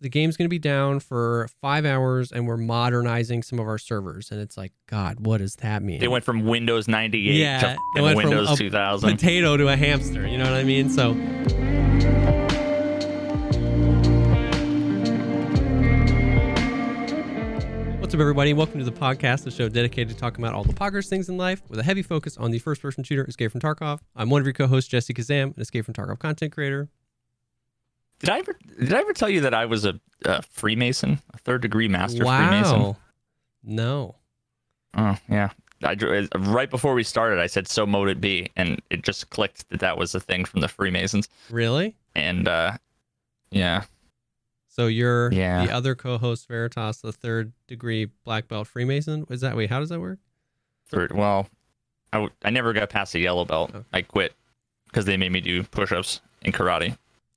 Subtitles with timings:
[0.00, 3.78] the game's going to be down for five hours and we're modernizing some of our
[3.78, 4.30] servers.
[4.30, 6.00] And it's like, God, what does that mean?
[6.00, 9.10] They went from Windows 98 Yeah, to they went from Windows a 2000.
[9.10, 10.26] potato to a hamster.
[10.26, 10.90] You know what I mean?
[10.90, 11.14] So.
[17.98, 18.52] What's up, everybody?
[18.52, 21.36] Welcome to the Pogcast, the show dedicated to talking about all the poggers things in
[21.36, 23.98] life with a heavy focus on the first person shooter, Escape from Tarkov.
[24.14, 26.88] I'm one of your co hosts, Jesse Kazam, an Escape from Tarkov content creator.
[28.20, 31.38] Did I ever did I ever tell you that I was a, a Freemason, a
[31.38, 32.80] third degree master Freemason?
[32.80, 32.96] wow.
[33.62, 34.16] No.
[34.96, 35.50] Oh yeah.
[35.82, 39.28] I, drew- right before we started, I said, "So mote it be," and it just
[39.28, 41.28] clicked that that was a thing from the Freemasons.
[41.50, 41.94] Really?
[42.14, 42.78] And uh,
[43.50, 43.84] yeah,
[44.68, 45.66] So you're Yeah.
[45.66, 49.26] the other co-host Veritas, the third degree black belt Freemason.
[49.28, 49.68] Is that wait?
[49.68, 50.18] How does that work?
[50.88, 51.12] third.
[51.12, 51.46] Well,
[52.12, 53.72] I, w- I never got past the yellow belt.
[53.74, 53.84] Oh.
[53.92, 54.32] I quit
[54.86, 56.96] because they made me do push-ups in karate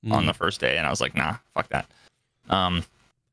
[0.09, 0.27] on Mm.
[0.27, 1.89] the first day, and I was like, "Nah, fuck that."
[2.49, 2.83] Um,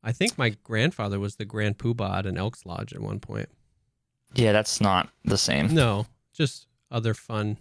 [0.03, 3.49] I think my grandfather was the Grand Poobah at an Elks Lodge at one point.
[4.35, 5.73] yeah, that's not the same.
[5.73, 7.57] No, just other fun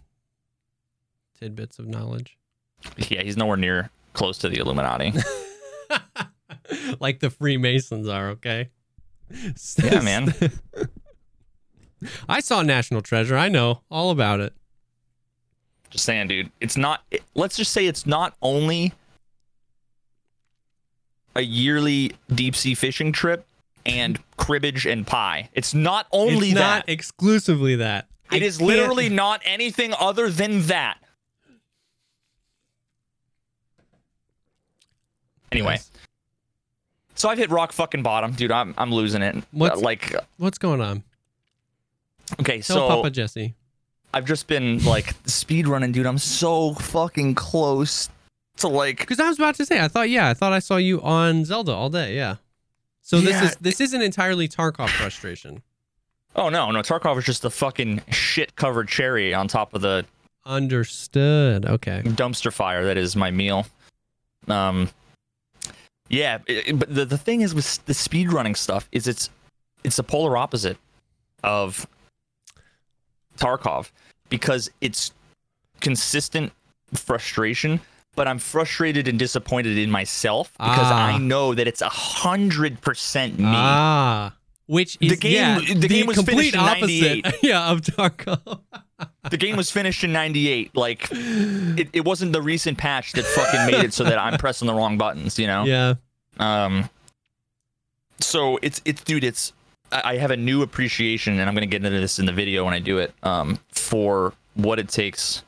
[1.38, 2.36] tidbits of knowledge.
[3.08, 5.12] Yeah, he's nowhere near close to the Illuminati.
[7.00, 8.70] like the Freemasons are, okay?
[9.82, 10.32] Yeah, man.
[12.28, 13.36] I saw National Treasure.
[13.36, 14.52] I know all about it.
[15.90, 16.50] Just saying, dude.
[16.60, 17.02] It's not.
[17.10, 18.92] It, let's just say it's not only
[21.36, 23.46] a yearly deep sea fishing trip
[23.84, 25.48] and cribbage and pie.
[25.52, 26.88] It's not only it's not that.
[26.92, 28.06] exclusively that.
[28.32, 30.98] It I is can't- literally not anything other than that.
[35.52, 35.90] Anyway, Yes.
[37.14, 38.50] so I've hit rock fucking bottom, dude.
[38.50, 39.36] I'm I'm losing it.
[39.52, 41.04] What's- Uh, like, What's going on?
[42.40, 43.54] okay, Tell so Papa Jesse.
[44.12, 46.06] I've just been like speed running, dude.
[46.06, 48.08] I'm so fucking close
[48.58, 50.76] to like Because I was about to say, I thought, yeah, I thought I saw
[50.76, 52.14] you on Zelda all day.
[52.16, 52.36] Yeah.
[53.02, 53.44] So this Yeah.
[53.44, 55.62] is this isn't entirely Tarkov frustration.
[56.34, 60.04] Oh no, no, Tarkov is just the fucking shit covered cherry on top of the
[60.44, 61.66] Understood.
[61.66, 62.02] Okay.
[62.04, 63.66] dumpster fire that is my meal.
[64.48, 64.90] Um
[66.08, 69.30] yeah, it- it- but the, the thing is with the speed running stuff is it's
[69.84, 70.76] it's the polar opposite
[71.44, 71.86] of
[73.38, 73.90] Tarkov
[74.28, 75.12] because it's
[75.80, 76.52] consistent
[76.94, 77.80] frustration,
[78.16, 81.06] but I'm frustrated and disappointed in myself because Ah.
[81.14, 83.44] I know that it's a hundred percent me.
[83.46, 84.34] Ah.
[84.66, 85.32] Which is The game-
[85.62, 87.24] yeah, the game was complete finished in opposite.
[87.24, 87.34] 98.
[87.42, 88.58] yeah, of Tarkov.
[89.30, 93.66] the game was finished in 98 like it, it wasn't the recent patch that fucking
[93.66, 95.94] made it so that i'm pressing the wrong buttons you know yeah.
[96.38, 96.88] um
[98.20, 99.52] so it's it's dude it's
[99.92, 102.64] i I have a new appreciation and i'm gonna get into this in the video
[102.64, 105.42] when i do it um for what it takes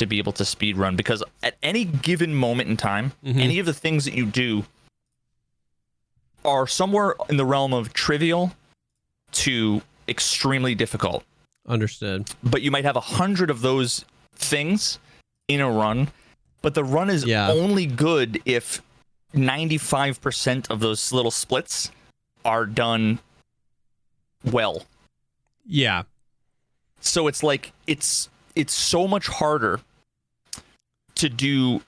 [0.00, 3.38] to be able to speed run because at any given moment in time Mhm.
[3.40, 4.64] any of the things that you do
[6.44, 8.52] are somewhere in the realm of trivial
[9.32, 11.22] to extremely difficult
[11.68, 12.28] Understood.
[12.42, 14.98] but you might have a hundred of those things
[15.48, 16.10] in a run
[16.62, 17.50] but the run is Yeah.
[17.50, 18.82] only good if
[19.34, 21.90] 95% of those little splits
[22.44, 23.18] are done
[24.44, 24.86] well
[25.66, 26.04] Yeah.
[27.00, 29.80] so it's like it's it's so much harder
[31.20, 31.80] to do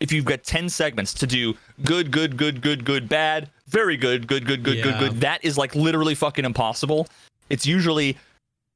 [0.00, 4.26] if you've got 10 segments to do good good good good good bad very good
[4.26, 4.98] good good good good Yeah.
[4.98, 7.08] good that is like literally fucking impossible
[7.48, 8.16] it's usually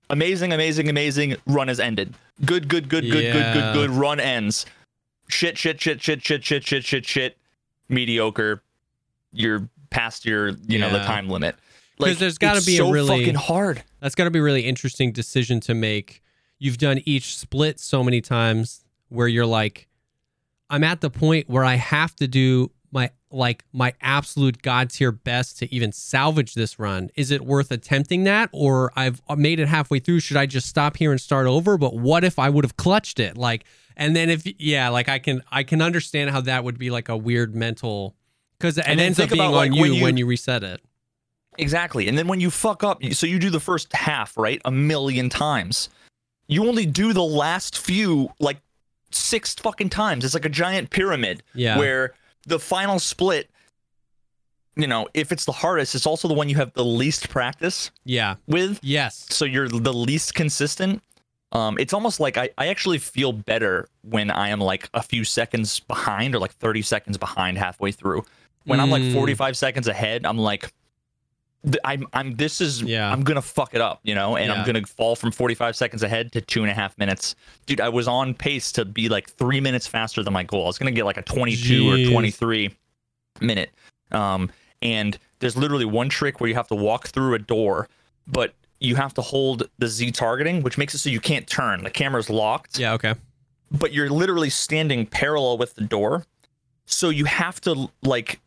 [0.08, 2.14] amazing amazing amazing run has ended
[2.44, 3.52] good good good good good Yeah.
[3.52, 4.64] good good run ends
[5.28, 7.36] shit shit shit shit shit shit shit shit shit shit.
[7.88, 8.62] mediocre
[9.32, 11.04] you're past your you know the Yeah.
[11.06, 11.56] time limit
[11.98, 14.64] 'Cause there's gotta it's be a really- fucking hard That's got to be a really
[14.66, 16.22] interesting decision to make.
[16.58, 18.80] You've done each split so many times
[19.10, 19.86] where you're like,
[20.70, 25.12] I'm at the point where I have to do my like my absolute god tier
[25.12, 27.10] best to even salvage this run.
[27.14, 30.20] Is it worth attempting that, or I've made it halfway through?
[30.20, 31.78] Should I just stop here and start over?
[31.78, 33.36] But what if I would have clutched it?
[33.36, 33.64] Like,
[33.96, 37.08] and then if yeah, like I can I can understand how that would be like
[37.08, 38.16] a weird mental
[38.58, 40.64] because it And then ends up being on like, you when when you- you reset
[40.64, 40.80] it.
[41.58, 42.08] Exactly.
[42.08, 44.60] And then when you fuck up, so you do the first half, right?
[44.64, 45.88] A million times.
[46.46, 48.60] You only do the last few like
[49.12, 50.24] six fucking times.
[50.24, 51.78] It's like a giant pyramid Yeah.
[51.78, 52.14] where
[52.46, 53.50] the final split,
[54.76, 57.90] you know, if it's the hardest, it's also the one you have the least practice
[58.04, 58.36] Yeah.
[58.46, 58.78] with.
[58.82, 59.26] Yes.
[59.30, 61.02] So you're the least consistent.
[61.52, 65.24] Um, it's almost like I, I actually feel better when I am like a few
[65.24, 68.24] seconds behind or like 30 seconds behind halfway through.
[68.64, 69.14] When I'm like Mm.
[69.14, 70.72] 45 seconds ahead, I'm like,
[71.84, 73.10] I'm, I'm, this is, Yeah.
[73.12, 74.54] I'm gonna fuck it up, you know, and Yeah.
[74.54, 77.34] I'm gonna fall from 45 seconds ahead to two and a half minutes.
[77.66, 80.64] Dude, I was on pace to be like three minutes faster than my goal.
[80.64, 82.08] I was gonna get like a 22 Jeez.
[82.08, 82.74] or 23
[83.40, 83.70] minute.
[84.10, 84.50] Um,
[84.82, 87.88] and there's literally one trick where you have to walk through a door,
[88.26, 91.84] but you have to hold the Z targeting, which makes it so you can't turn.
[91.84, 92.94] The camera's locked, Yeah.
[92.94, 93.14] Okay.
[93.70, 96.24] but you're literally standing parallel with the door.
[96.86, 98.40] So you have to like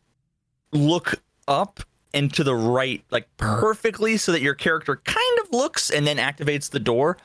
[0.72, 1.82] look up
[2.14, 6.18] and to the right, like perfectly, so that your character kind of looks and then
[6.18, 7.18] activates the door.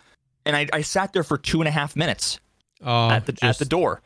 [0.46, 2.40] And I, I sat there for two and a half minutes
[2.82, 4.00] Oh, at the at the door.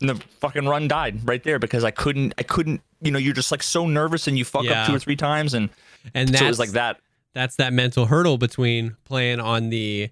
[0.00, 3.34] And the fucking run died right there because I couldn't I couldn't you know, you're
[3.34, 4.82] just like so nervous and you fuck Yeah.
[4.82, 5.70] up two or three times and
[6.14, 7.00] and that's so it was like that.
[7.32, 10.10] that's that mental hurdle between playing on the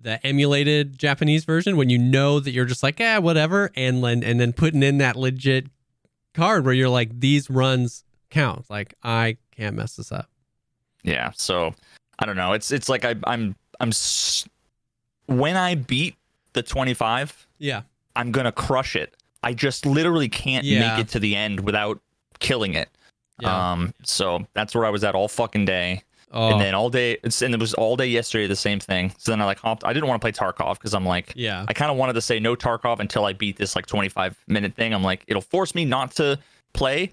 [0.00, 4.22] the emulated Japanese version when you know that you're just like, yeah, whatever, and then
[4.22, 5.66] and then putting in that legit
[6.38, 8.64] card where you're like, these runs count.
[8.70, 10.28] Like I can't mess this up.
[11.02, 11.74] Yeah, so
[12.18, 12.52] I don't know.
[12.52, 14.46] It's it's like I I'm I'm s-
[15.26, 16.16] when I beat
[16.54, 17.82] the 25, Yeah.
[18.16, 19.14] I'm going to crush it.
[19.42, 20.96] I just literally can't Yeah.
[20.96, 22.00] make it to the end without
[22.40, 22.88] killing it.
[23.40, 23.72] Yeah.
[23.72, 26.02] Um so that's where I was at all fucking day.
[26.32, 29.12] Oh, and then all day it's and it was all day yesterday the same thing
[29.18, 31.64] so then i like hopped i didn't want to play tarkov because i'm like yeah.
[31.68, 34.74] i kind of wanted to say no tarkov until i beat this like 25 minute
[34.74, 36.38] thing i'm like it'll force me not to
[36.72, 37.10] play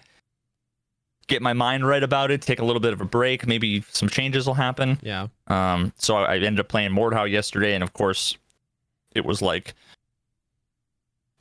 [1.27, 4.07] get my mind right about it take a little bit of a break maybe some
[4.09, 5.27] changes will happen Yeah.
[5.47, 8.37] um so i, I ended up playing mordhau yesterday and of course
[9.15, 9.73] it was like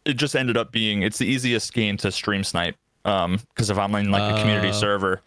[0.04, 3.78] it just ended up being it's the easiest game to stream snipe um because if
[3.78, 4.72] i'm in like a community Oh.
[4.72, 5.20] server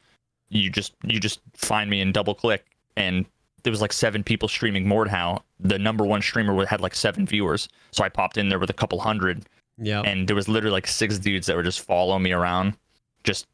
[0.50, 2.66] you just you just find me and double click
[2.96, 3.26] and
[3.64, 5.42] there was like seven people streaming Mordhau.
[5.60, 8.74] The number one streamer had like seven viewers, so I popped in there with a
[8.74, 9.46] couple hundred,
[9.78, 10.02] Yeah.
[10.02, 12.74] and there was literally like six dudes that were just following me around,
[13.24, 13.48] just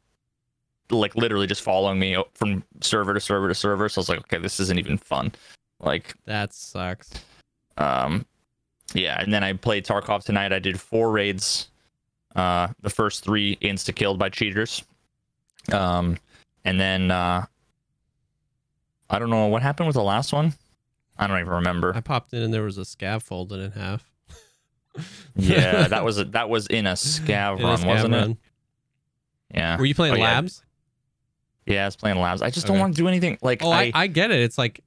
[0.90, 3.88] like literally just following me from server to server to server.
[3.88, 5.32] So I was like, okay, this isn't even fun.
[5.80, 7.10] Like, That sucks.
[7.78, 8.24] um,
[8.92, 9.20] yeah.
[9.20, 10.52] And then I played Tarkov tonight.
[10.52, 11.70] I did four raids.
[12.36, 14.84] Uh, the first three insta killed by cheaters.
[15.72, 16.18] Um,
[16.64, 17.46] and then uh,
[19.10, 20.54] I don't know what happened with the last one.
[21.16, 21.94] I don't even remember.
[21.94, 24.10] I popped in and there was a scav folded in half.
[25.36, 28.36] yeah, that was a, that was in a scav In a run, wasn't it?
[29.54, 29.78] Yeah.
[29.78, 30.62] Were you playing Oh, labs?
[31.66, 32.42] Yeah, I was playing labs.
[32.42, 34.40] I just don't want to do anything like Oh, I, I, I get it.
[34.40, 34.82] It's like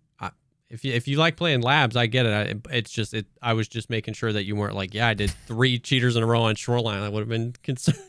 [0.70, 2.62] if you if you like playing labs, I get it.
[2.68, 3.26] I, it's just it.
[3.42, 6.24] I was just making sure that you weren't like, yeah, I did three cheaters in
[6.24, 7.04] a row on Shoreline.
[7.04, 8.00] I would have been concerned.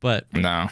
[0.00, 0.68] but no.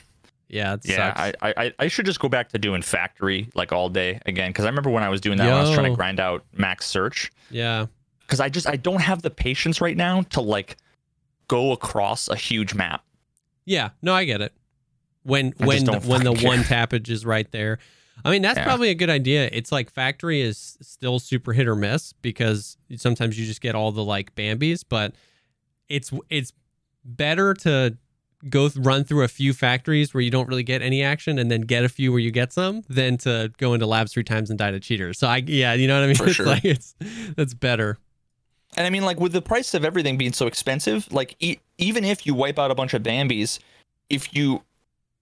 [0.48, 1.37] Yeah, it Yeah, sucks.
[1.43, 4.64] I, I I should just go back to doing factory like all day again because
[4.64, 6.87] I remember when I was doing that, when I was trying to grind out max
[6.87, 7.31] search.
[7.50, 7.87] yeah,
[8.20, 10.76] because I just I don't have the patience right now to like
[11.48, 13.04] go across a huge map.
[13.64, 13.90] yeah.
[14.02, 14.52] No, I get it.
[15.22, 16.87] When I when the, when the fucking one care.
[16.87, 17.78] tappage is right there.
[18.25, 18.64] I mean, that's Yeah.
[18.64, 19.48] probably a good idea.
[19.52, 23.93] It's like factory is still super hit or miss because sometimes you just get all
[23.93, 25.14] the like Bambies, but
[25.88, 26.52] it's it's
[27.04, 27.96] better to
[28.48, 31.50] go th- run through a few factories where you don't really get any action and
[31.50, 34.50] then get a few where you get some than to go into labs three times
[34.50, 35.19] and die to cheaters.
[35.19, 36.16] So I yeah, you know what I mean?
[36.16, 36.46] For it's sure.
[36.46, 36.94] like it's
[37.37, 37.98] that's better.
[38.76, 42.04] And I mean, like with the price of everything being so expensive, like e- even
[42.04, 43.58] if you wipe out a bunch of Bambies,
[44.10, 44.62] if you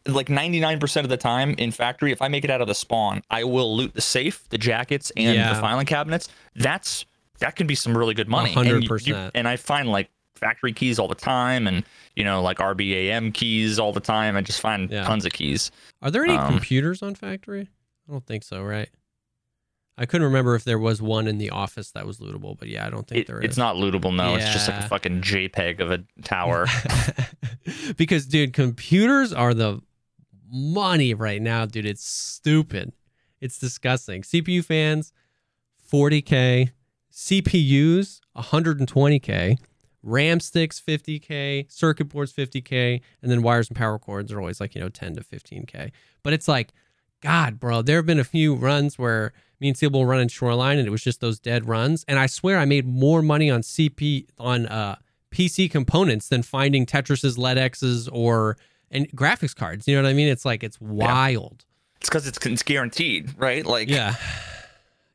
[0.06, 3.22] like 99% of the time in factory, if I make it out of the spawn,
[3.30, 5.54] I will loot the safe, the jackets, and Yeah.
[5.54, 6.28] the filing cabinets.
[6.56, 7.04] That's
[7.40, 8.50] that can be some really good money.
[8.50, 9.30] A hundred And you- you-.
[9.34, 10.10] And I find like
[10.44, 11.84] factory keys all the time, and
[12.16, 14.36] you know like RBAM keys all the time.
[14.36, 15.04] I just find Yeah.
[15.04, 15.70] tons of keys.
[16.02, 17.68] Are there any Um, computers on factory?
[18.08, 18.90] I don't think so, right?
[19.96, 22.84] I couldn't remember if there was one in the office that was lootable, but yeah,
[22.86, 23.44] I don't think It, there is.
[23.44, 24.14] it's not lootable.
[24.14, 26.66] No, it's just like a fucking JPEG of a tower.
[27.96, 29.80] because dude, computers are the
[30.50, 31.86] money right now, dude.
[31.86, 32.92] It's stupid.
[33.40, 34.22] It's disgusting.
[34.22, 35.12] CPU fans,
[35.90, 36.70] 40k.
[37.12, 39.56] CPUs, 120k.
[40.04, 41.70] RAM sticks, 50k.
[41.70, 43.00] Circuit boards, 50k.
[43.22, 45.90] And then wires and power cords are always like you know 10 to 15k.
[46.22, 46.72] But it's like,
[47.20, 50.78] God, bro, there have been a few runs where me and Steele were running Shoreline,
[50.78, 52.04] and it was just those dead runs.
[52.06, 54.96] And I swear, I made more money on CP on uh
[55.32, 58.56] PC components than finding Tetris's LEDXs or
[58.90, 59.88] and graphics cards.
[59.88, 60.28] You know what I mean?
[60.28, 61.64] It's like it's wild.
[61.96, 63.64] it's because it's, it's guaranteed, right?
[63.64, 64.14] Like Yeah.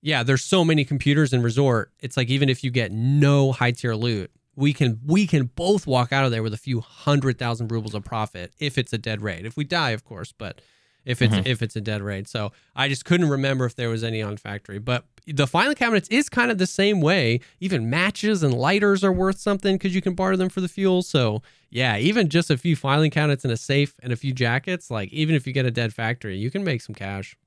[0.01, 1.91] Yeah, there's so many computers in resort.
[1.99, 5.87] It's like even if you get no high tier loot, we can we can both
[5.87, 8.97] walk out of there with a few hundred thousand rubles of profit if it's a
[8.97, 9.45] dead raid.
[9.45, 10.61] If we die, of course, but
[11.05, 11.47] if it's Mhm.
[11.47, 12.27] if it's a dead raid.
[12.27, 14.77] So I just couldn't remember if there was any on factory.
[14.79, 17.39] But the filing cabinets is kind of the same way.
[17.61, 21.03] Even matches and lighters are worth something because you can barter them for the fuel.
[21.03, 24.91] So yeah, even just a few filing cabinets and a safe and a few jackets,
[24.91, 27.37] like even if you get a dead factory, you can make some cash.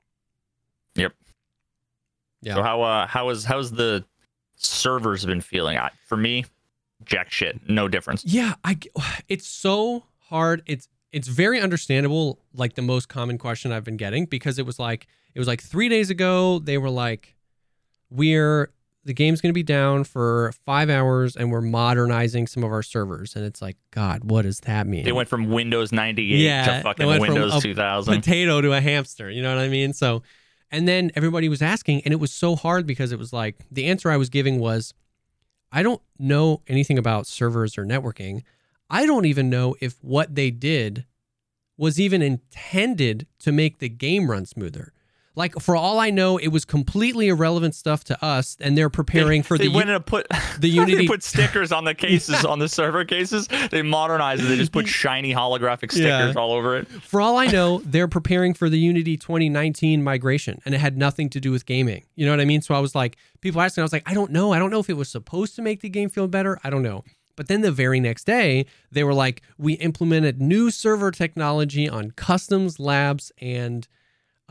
[0.95, 1.13] Yep.
[2.41, 2.55] Yeah.
[2.55, 4.05] So how uh how is how's the
[4.57, 5.77] servers been feeling?
[5.77, 6.45] I, for me,
[7.05, 8.25] jack shit, no difference.
[8.25, 8.79] Yeah, I
[9.29, 10.63] it's so hard.
[10.67, 14.79] It's it's very understandable like the most common question I've been getting because it was
[14.79, 17.35] like it was like 3 days ago they were like
[18.11, 18.73] we're
[19.05, 22.83] the game's going to be down for 5 hours and we're modernizing some of our
[22.85, 25.05] servers and it's like god what does that mean?
[25.05, 28.15] They went from Windows 98 Yeah, to fucking went from Windows a 2000.
[28.15, 29.29] potato to a hamster.
[29.31, 29.93] You know what I mean?
[29.93, 30.23] So,
[30.71, 33.87] and then everybody was asking, and it was so hard because it was like the
[33.87, 34.95] answer I was giving was,
[35.73, 38.43] I don't know anything about servers or networking.
[38.91, 41.07] I don't even know if what they did
[41.79, 44.93] was even intended to make the game run smoother.
[45.35, 49.43] Like for all I know, it was completely irrelevant stuff to us, and they're preparing
[49.43, 50.27] for they the went and put
[50.59, 53.49] the Unity- they put stickers on the cases on the server cases.
[53.71, 54.49] They modernized it.
[54.49, 56.41] They just put shiny holographic stickers Yeah.
[56.41, 56.87] all over it.
[56.89, 61.31] For all I know, they're preparing for the Unity 2019 migration, and it had nothing
[61.31, 62.05] to do with gaming.
[62.15, 62.61] You know what I mean?
[62.61, 64.53] So I was like, people asking, I was like, I don't know.
[64.53, 66.59] I don't know if it was supposed to make the game feel better.
[66.63, 67.05] I don't know.
[67.37, 72.11] But then the very next day, they were like, we implemented new server technology on
[72.11, 73.89] customs labs and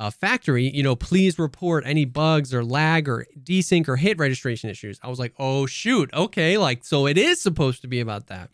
[0.01, 0.67] uh, factory.
[0.67, 4.99] You know, please report any bugs or lag or desync or hit registration issues.
[5.03, 8.49] I was like, oh shoot, okay, like so it is supposed to be about that.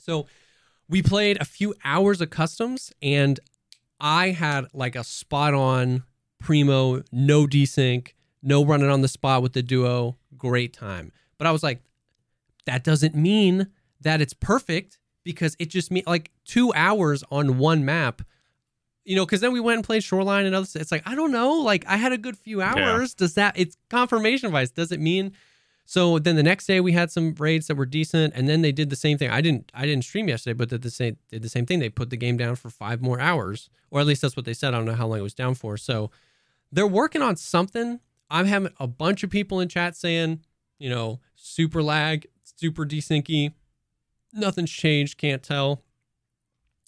[0.00, 0.26] So
[0.88, 3.38] we played a few hours of customs and
[4.00, 6.04] I had like a spot on
[6.40, 11.12] primo, no desync, no running on the spot with the duo, great time.
[11.36, 11.82] But I was like,
[12.64, 13.68] that doesn't mean
[14.00, 18.22] that it's perfect because it just means like two hours on one map.
[19.04, 20.76] You know, because then we went and played Shoreline and others.
[20.76, 21.54] It's like I don't know.
[21.54, 23.14] Like I had a good few hours.
[23.14, 23.58] Does that?
[23.58, 24.70] It's confirmation bias.
[24.70, 25.32] Does it mean?
[25.84, 28.72] So then the next day we had some raids that were decent, and then they
[28.72, 29.30] did the same thing.
[29.30, 31.80] I didn't I didn't stream yesterday, but did the same did the same thing.
[31.80, 34.54] They put the game down for five more hours, or at least that's what they
[34.54, 34.72] said.
[34.72, 35.76] I don't know how long it was down for.
[35.76, 36.10] So
[36.70, 38.00] they're working on something.
[38.30, 40.40] I'm having a bunch of people in chat saying,
[40.78, 43.52] you know, super lag, super desyncy,
[44.32, 45.82] nothing's changed, can't tell.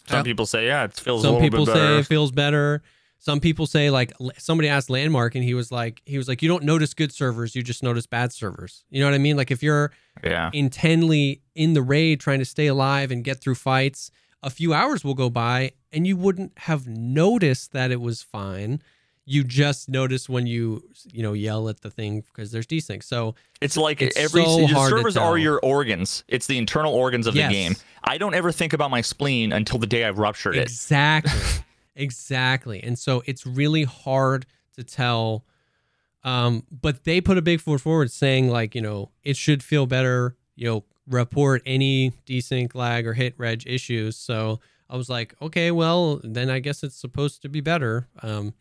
[0.09, 0.25] Some Yep.
[0.25, 1.99] people say, yeah, it feels a Some little people say better.
[1.99, 2.83] it feels better.
[3.19, 6.49] Some people say like somebody asked Landmark and he was like he was like you
[6.49, 8.85] don't notice good servers, you just notice bad servers.
[8.91, 9.37] You know what I mean?
[9.37, 9.93] Like if you're
[10.23, 10.51] yeah.
[10.53, 14.11] intently in the raid trying to stay alive and get through fights,
[14.43, 18.83] a few hours will go by and you wouldn't have noticed that it was fine.
[19.27, 23.03] You just notice when you you know yell at the thing because there's desync.
[23.03, 26.25] So It's like It's every so your servers are your organs.
[26.29, 27.49] It's the internal organs of Yes.
[27.49, 27.75] the game.
[28.05, 30.63] I don't ever think about my spleen until the day I've ruptured it.
[30.63, 31.41] Exactly.
[31.97, 32.83] exactly.
[32.83, 35.45] And so it's really hard to tell.
[36.23, 39.87] Um, but they put a big foot forward saying, like, you know, it should feel
[39.87, 44.17] better, you know, report any desync lag or hit reg issues.
[44.17, 48.09] So I was like, okay, well, then I guess it's supposed to be better.
[48.23, 48.55] Um,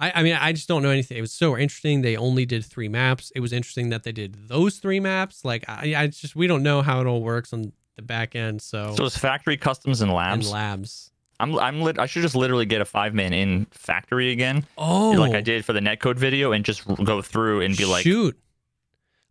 [0.00, 1.18] I, I mean, I just don't know anything.
[1.18, 2.00] It was so interesting.
[2.00, 3.30] They only did three maps.
[3.36, 5.44] It was interesting that they did those three maps.
[5.44, 8.62] Like, I, I just, we don't know how it all works on the back end.
[8.62, 10.50] So, So it's factory customs and and labs.
[10.50, 11.10] labs.
[11.38, 11.98] I'm I'm lit.
[11.98, 15.64] I should just literally get a five man in factory again, Oh, like I did
[15.64, 18.38] for the netcode video, and just go through and be like, shoot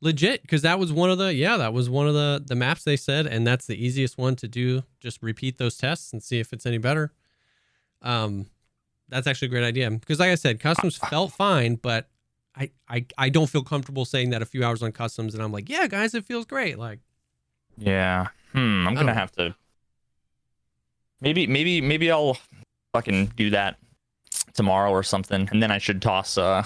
[0.02, 2.86] legit because that was one of the yeah that was one of the the maps
[2.86, 6.40] they said and that's the easiest one to do just repeat those tests and see
[6.40, 7.12] if it's any better
[8.02, 8.46] um
[9.10, 12.08] that's actually a great idea because like i said customs felt fine but
[12.56, 15.52] I, I i don't feel comfortable saying that a few hours on customs and i'm
[15.52, 17.00] like yeah guys it feels great like
[17.78, 19.16] yeah, hmm, I'm gonna Oh.
[19.16, 19.56] have to.
[21.22, 22.38] Maybe maybe maybe I'll
[22.94, 23.78] fucking do that
[24.54, 26.64] tomorrow or something, and then I should toss uh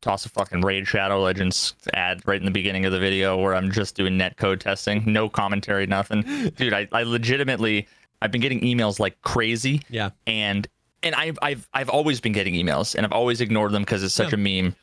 [0.00, 3.54] toss a fucking raid Shadow Legends ad right in the beginning of the video where
[3.54, 6.22] I'm just doing netcode testing, no commentary, nothing.
[6.56, 7.86] Dude, I, I legitimately
[8.22, 9.82] I've been getting emails like crazy.
[9.90, 10.66] yeah and
[11.02, 14.14] and I've I've I've always been getting emails, and I've always ignored them because it's
[14.14, 14.38] such Yeah.
[14.38, 14.76] a meme.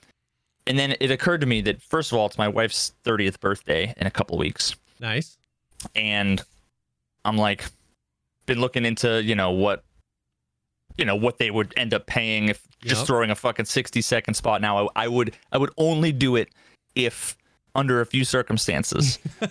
[0.65, 3.93] And then it occurred to me that first of all, it's my wife's thirtieth birthday
[3.97, 5.37] in a couple weeks, nice
[5.95, 6.43] and
[7.23, 7.63] I'm like,
[8.45, 9.83] been looking into you know what,
[10.97, 13.07] you know what they would end up paying if just Yep.
[13.07, 14.61] throwing a fucking sixty second spot.
[14.61, 16.49] Now I, I would I would only do it
[16.95, 17.37] if
[17.75, 19.19] under a few circumstances.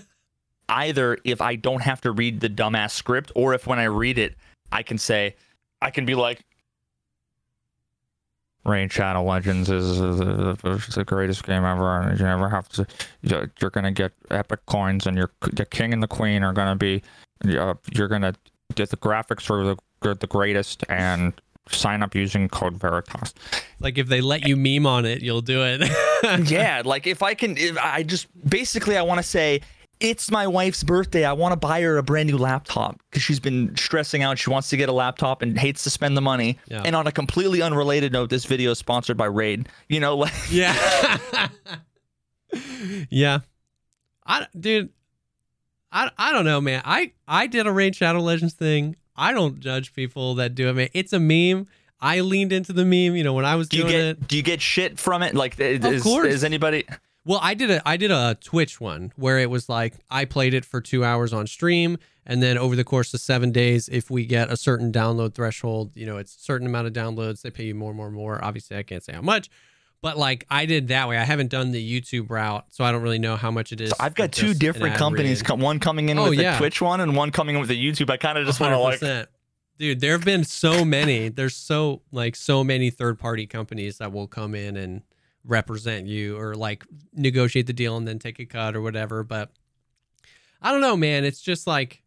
[0.69, 4.19] Either if I don't have to read the dumbass script, or if when I read
[4.19, 4.35] it,
[4.73, 5.37] I can say,
[5.81, 6.45] I can be like,
[8.67, 12.87] Raid Shadow Legends is the, the, the greatest game ever, and you never have to.
[13.23, 16.77] You're, you're gonna get epic coins, and your the king and the queen are gonna
[16.77, 17.03] be.
[17.47, 18.35] Uh, you're gonna
[18.75, 21.33] get the graphics are the the greatest, and
[21.69, 23.35] sign up using code Veritas.
[23.81, 25.81] like if they let you meme on it you'll do it
[26.49, 29.61] yeah, like if I can, if I just basically I want to say
[30.01, 31.25] it's my wife's birthday.
[31.25, 34.39] I want to buy her a brand new laptop because she's been stressing out.
[34.39, 36.59] She wants to get a laptop and hates to spend the money.
[36.69, 36.83] Yeah.
[36.85, 39.69] And on a completely unrelated note, this video is sponsored by Raid.
[39.89, 41.49] You know, like Yeah.
[43.11, 43.39] yeah.
[44.27, 44.91] I dude,
[45.93, 46.83] I I don't know, man.
[46.85, 48.97] I I did a Raid Shadow Legends thing.
[49.17, 50.75] I don't judge people that do it.
[50.75, 51.69] Man, it's a meme.
[52.01, 54.29] I leaned into the meme, you know, when I was Do you doing get it.
[54.29, 55.35] do you get shit from it?
[55.35, 56.29] Like is, course.
[56.29, 56.85] is anybody
[57.27, 60.55] Well, I did a I did a Twitch one where it was like I played
[60.55, 64.11] it for two hours on stream, and then over the course of seven days, if
[64.11, 67.51] we get a certain download threshold, you know, it's a certain amount of downloads, they
[67.51, 68.43] pay you more, more, more.
[68.45, 69.51] Obviously, I can't say how much,
[70.03, 71.19] but like I did that way.
[71.19, 73.93] I haven't done the YouTube route, so I don't really know how much it is.
[73.99, 75.61] I've got two different companies, read.
[75.61, 76.53] one coming in Oh, with yeah.
[76.53, 78.09] the Twitch one and one coming in with the YouTube.
[78.09, 79.27] I kind of just want to like 100%.
[79.79, 81.29] Dude, there have been so many.
[81.29, 85.03] There's so like so many third party companies that will come in and
[85.47, 89.23] represent you or like negotiate the deal and then take a cut or whatever.
[89.23, 89.51] But
[90.61, 91.25] I don't know, man.
[91.25, 92.03] It's just like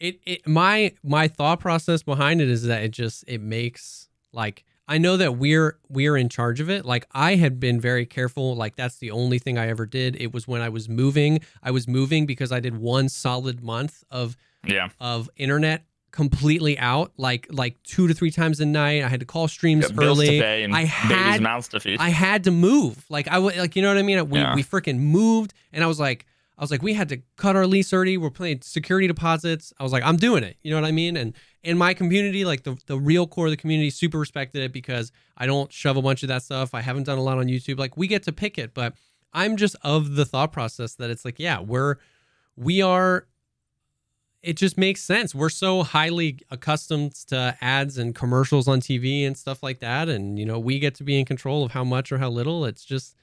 [0.00, 0.20] it.
[0.24, 4.96] It my my thought process behind it is that it just it makes like I
[4.96, 6.86] know that we're we're in charge of it.
[6.86, 8.56] Like I had been very careful.
[8.56, 10.16] Like that's the only thing I ever did.
[10.16, 11.40] It was when I was moving.
[11.62, 14.88] I was moving because I did one solid month of yeah.
[14.98, 19.04] of internet completely out like like two to three times a night.
[19.04, 20.40] I had to call streams to early.
[20.40, 22.00] pay and I babies' had- mouths to feed.
[22.00, 23.04] i had to move.
[23.10, 24.28] Like i would like you know what i mean?
[24.28, 24.54] We, Yeah.
[24.54, 27.66] we freaking moved and i was like i was like we had to cut our
[27.66, 28.16] lease early.
[28.16, 29.72] We're paying security deposits.
[29.78, 30.56] I was like i'm doing it.
[30.62, 31.16] You know what i mean?
[31.16, 34.72] And in my community like the, the real core of the community super respected it
[34.72, 36.72] because i don't shove a bunch of that stuff.
[36.74, 37.78] I haven't done a lot on youtube.
[37.78, 38.94] Like we get to pick it but
[39.34, 41.96] i'm just of the thought process that it's like yeah we're
[42.56, 43.26] we are
[44.42, 45.34] it just makes sense.
[45.34, 50.08] We're so highly accustomed to ads and commercials on TV and stuff like that.
[50.08, 52.64] And, you know, we get to be in control of how much or how little.
[52.64, 53.16] It's just,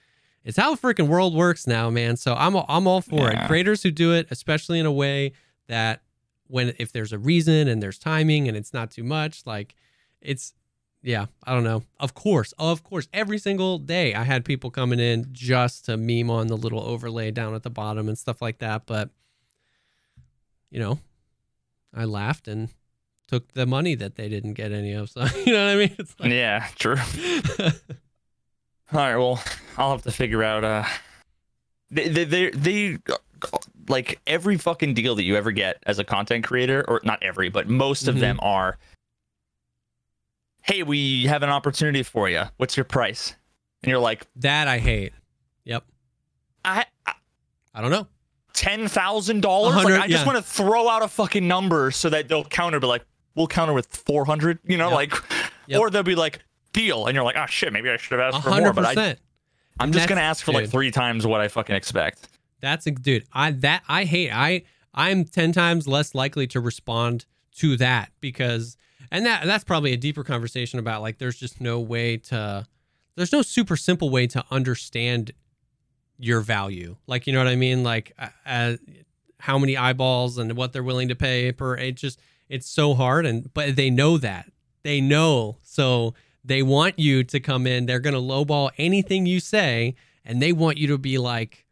[0.43, 2.17] it's how the freaking world works now, man.
[2.17, 3.45] So I'm, I'm all for Yeah.
[3.45, 3.47] it.
[3.47, 5.31] Creators who do it, especially in a way
[5.67, 6.01] that
[6.47, 9.73] when, if there's a reason and there's timing and it's not too much, like
[10.21, 10.53] it's,
[11.01, 11.83] yeah, I don't know.
[11.99, 16.29] Of course, of course, every single day I had people coming in just to meme
[16.29, 18.85] on the little overlay down at the bottom and stuff like that.
[18.85, 19.11] But,
[20.75, 20.99] you know,
[21.93, 22.67] I laughed and
[23.29, 25.09] took the money that they didn't get any of.
[25.09, 25.95] So you know what I mean?
[25.97, 26.97] It's like, yeah, true.
[28.91, 29.41] All right, well,
[29.77, 30.65] I'll have to figure out.
[30.65, 30.83] Uh,
[31.89, 32.97] they they they, they
[33.87, 37.47] like every fucking deal that you ever get as a content creator, or not every,
[37.47, 38.19] but most of Mhm.
[38.19, 38.77] them are.
[40.61, 42.43] Hey, we have an opportunity for you.
[42.57, 43.33] What's your price?
[43.81, 45.13] And you're like, that I hate.
[45.63, 45.85] Yep.
[46.65, 46.85] I.
[47.05, 47.13] I
[47.73, 48.07] I don't know.
[48.55, 49.75] Ten thousand dollars?
[49.75, 50.25] Like, I just yeah.
[50.25, 53.03] want to throw out a fucking number so that they'll counter, be like,
[53.35, 54.59] we'll counter with four hundred.
[54.65, 54.95] You know, Yep.
[54.95, 55.13] like,
[55.67, 55.79] Yep.
[55.79, 56.39] or they'll be like,
[56.73, 59.17] deal, and you're like, oh shit, maybe I should have asked for more, but I.
[59.79, 62.29] I'm just gonna ask for like three times what I fucking expect.
[62.61, 63.25] That's a dude.
[63.33, 64.31] I that I hate.
[64.31, 64.63] I
[64.93, 67.25] I'm ten times less likely to respond
[67.57, 68.77] to that because
[69.11, 72.65] and that that's probably a deeper conversation about like there's just no way to
[73.17, 75.31] there's no super simple way to understand
[76.17, 76.95] your value.
[77.07, 77.83] Like you know what I mean?
[77.83, 78.75] Like uh, uh,
[79.39, 81.75] how many eyeballs and what they're willing to pay per.
[81.75, 84.51] It just it's so hard and but they know that
[84.83, 87.85] they know so they want you to come in.
[87.85, 91.65] They're gonna lowball anything you say and they want you to be like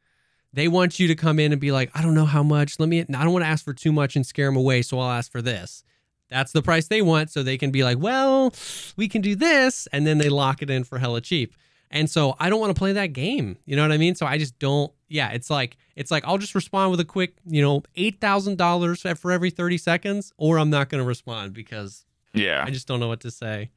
[0.53, 2.79] they want you to come in and be like, I don't know how much.
[2.79, 4.83] Let me, I don't want to ask for too much and scare them away.
[4.83, 5.83] So I'll ask for this.
[6.29, 7.31] That's the price they want.
[7.31, 8.53] So they can be like, well,
[8.95, 9.87] we can do this.
[9.91, 11.55] And then they lock it in for hella cheap.
[11.93, 13.55] And so I don't want to play that game.
[13.65, 14.15] You know what I mean?
[14.15, 17.35] So I just don't, yeah, it's like, it's like, I'll just respond with a quick,
[17.45, 22.03] you know, $8,000 for every 30 seconds, or I'm not going to respond because
[22.33, 22.63] Yeah.
[22.65, 23.69] I just don't know what to say.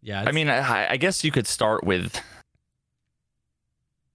[0.00, 0.22] Yeah.
[0.24, 2.20] I mean, I, I guess you could start with.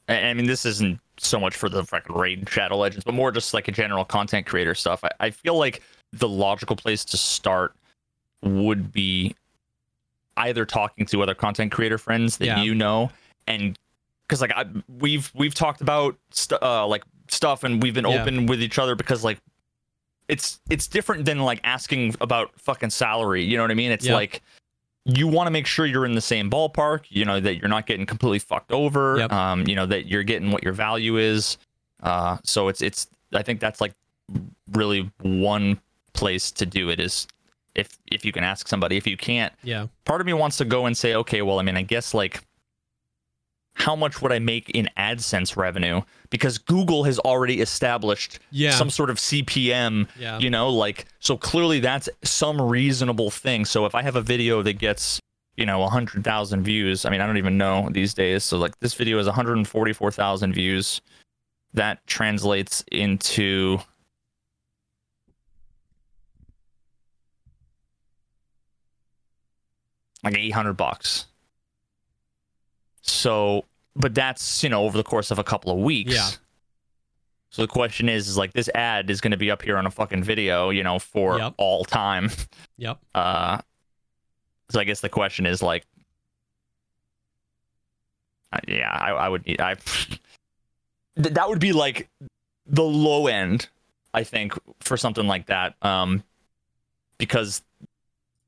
[0.08, 3.32] I I mean, this isn't so much for the fucking raid Shadow Legends, but more
[3.34, 5.04] just like a general content creator stuff.
[5.04, 5.82] I, I feel like
[6.13, 7.76] the logical place to start
[8.42, 9.36] would be
[10.38, 12.63] either talking to other content creator friends that Yeah.
[12.63, 13.12] you know,
[13.48, 13.78] and
[14.28, 14.65] because like I,
[15.00, 18.22] we've we've talked about st- uh, like stuff, and we've been Yeah.
[18.22, 19.39] open with each other because like
[20.28, 23.43] it's it's different than like asking about fucking salary.
[23.43, 23.91] You know what I mean?
[23.91, 24.13] It's Yep.
[24.15, 24.41] like
[25.06, 27.02] you want to make sure you're in the same ballpark.
[27.10, 29.17] You know that you're not getting completely fucked over.
[29.19, 29.32] Yep.
[29.34, 31.58] Um, you know that you're getting what your value is.
[32.02, 33.08] Uh, so it's it's.
[33.34, 33.93] I think that's like
[34.72, 35.80] really one
[36.13, 37.28] place to do it is
[37.75, 38.97] if if you can ask somebody.
[38.97, 39.88] If you can't, yeah.
[40.05, 42.41] part of me wants to go and say, okay, well, I mean, I guess like
[43.75, 46.01] how much would I make in AdSense revenue?
[46.29, 48.71] Because Google has already established Yeah.
[48.71, 50.38] some sort of CPM, Yeah.
[50.38, 53.65] you know, like so clearly that's some reasonable thing.
[53.65, 55.19] So if I have a video that gets,
[55.57, 58.43] you know, 100,000 views, I mean, I don't even know these days.
[58.43, 61.01] So like this video is 144,000 views.
[61.73, 63.79] That translates into
[70.23, 71.25] like 800 bucks.
[73.01, 76.13] So, but that's, you know, over the course of a couple of weeks.
[76.13, 76.29] Yeah.
[77.49, 79.86] So the question is, is like this ad is going to be up here on
[79.86, 81.53] a fucking video, you know, for Yep.
[81.57, 82.29] all time.
[82.77, 82.97] Yep.
[83.15, 83.59] Uh,
[84.69, 85.86] so I guess the question is like,
[88.51, 89.75] uh, yeah, I, I would need I.
[89.75, 90.19] Th-
[91.15, 92.09] that would be like
[92.65, 93.67] the low end,
[94.15, 95.75] I think, for something like that.
[95.83, 96.23] Um,
[97.19, 97.62] because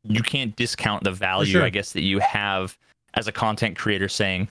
[0.08, 1.64] you can't discount the value, sure.
[1.64, 2.78] I guess, that you have
[3.14, 4.50] as a content creator saying.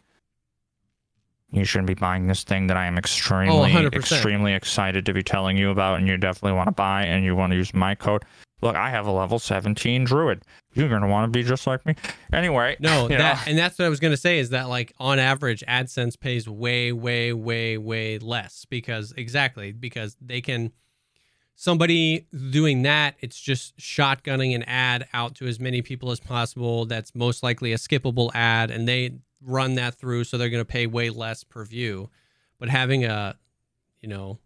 [1.53, 3.95] You shouldn't be buying this thing that I am oh, extremely, 100%.
[3.95, 7.37] extremely excited to be telling you about, and you definitely want to buy, and you
[7.37, 8.25] want to use my code.
[8.64, 10.43] Look, I have a level 17 druid.
[10.73, 11.95] You're gonna want to be just like me.
[12.33, 13.40] Anyway, No, that know.
[13.47, 16.90] and that's what I was gonna say is that like on average, AdSense pays way,
[16.90, 20.73] way, way, way less because exactly because they can
[21.55, 26.85] somebody doing that, it's just shotgunning an ad out to as many people as possible.
[26.87, 30.87] That's most likely a skippable ad, and they run that through, so they're gonna pay
[30.87, 32.11] way less per view.
[32.59, 33.37] But having a,
[34.01, 34.38] you know,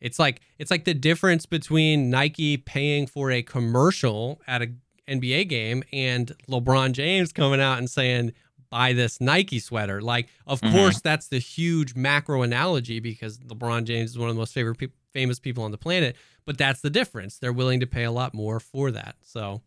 [0.00, 4.72] it's like it's like the difference between Nike paying for a commercial at a
[5.08, 8.32] NBA game and LeBron James coming out and saying
[8.70, 10.00] buy this Nike sweater.
[10.00, 10.72] Like, of Mhm.
[10.72, 14.78] course, that's the huge macro analogy because LeBron James is one of the most favorite
[14.78, 16.16] peop famous people on the planet.
[16.44, 17.38] But that's the difference.
[17.38, 19.16] They're willing to pay a lot more for that.
[19.22, 19.62] So,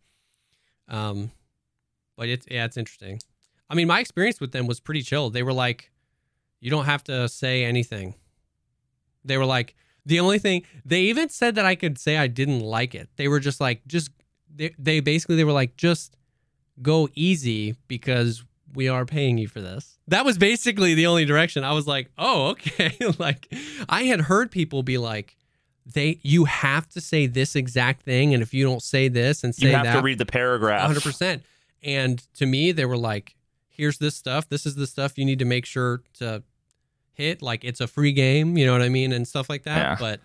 [0.86, 1.32] um,
[2.16, 3.20] but it's yeah, it's interesting.
[3.68, 5.30] I mean, my experience with them was pretty chill.
[5.30, 5.90] They were like,
[6.60, 8.14] you don't have to say anything.
[9.24, 9.74] They were like,
[10.06, 13.08] the only thing they even said that I could say I didn't like it.
[13.16, 14.10] They were just like, just
[14.54, 16.16] they, they basically they were like, just
[16.80, 19.98] go easy because we are paying you for this.
[20.08, 21.64] That was basically the only direction.
[21.64, 22.96] I was like, oh, okay.
[23.18, 23.52] like
[23.88, 25.36] I had heard people be like,
[25.92, 29.54] they you have to say this exact thing, and if you don't say this and
[29.54, 30.86] say you have that, to read the paragraph.
[30.86, 31.42] hundred percent.
[31.82, 33.36] And to me, they were like,
[33.68, 34.48] "Here's this stuff.
[34.48, 36.42] This is the stuff you need to make sure to
[37.12, 37.42] hit.
[37.42, 39.96] Like it's a free game, you know what I mean, and stuff like that." Yeah.
[39.98, 40.20] But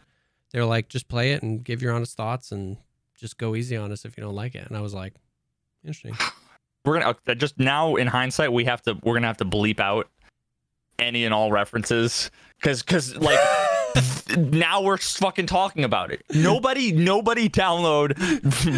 [0.51, 2.77] they're like, "Just play it and give your honest thoughts, and
[3.17, 5.13] just go easy on us if you don't like it." And I was like,
[5.83, 6.15] "Interesting."
[6.85, 10.09] we're gonna just now in hindsight we have to we're gonna have to bleep out
[10.99, 13.39] any and all references because because like
[14.37, 18.13] now we're fucking talking about it nobody nobody download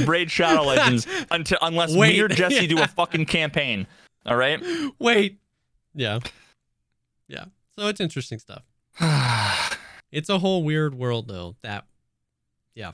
[0.07, 2.13] raid shadow legends until unless Wait.
[2.13, 3.87] me or jesse do a fucking campaign
[4.25, 4.61] all right
[4.99, 5.39] Wait.
[5.95, 6.19] Yeah.
[7.27, 7.45] Yeah.
[7.77, 8.63] So it's interesting stuff.
[10.11, 11.57] It's a whole weird world though.
[11.61, 11.83] That,
[12.73, 12.93] yeah,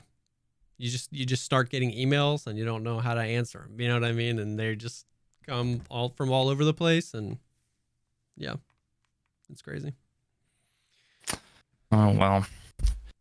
[0.76, 3.80] you just you just start getting emails and you don't know how to answer them.
[3.80, 4.40] You know what I mean?
[4.40, 5.06] And they just
[5.46, 7.38] come all from all over the place, and
[8.36, 8.54] yeah,
[9.50, 9.92] it's crazy.
[11.92, 12.46] Oh well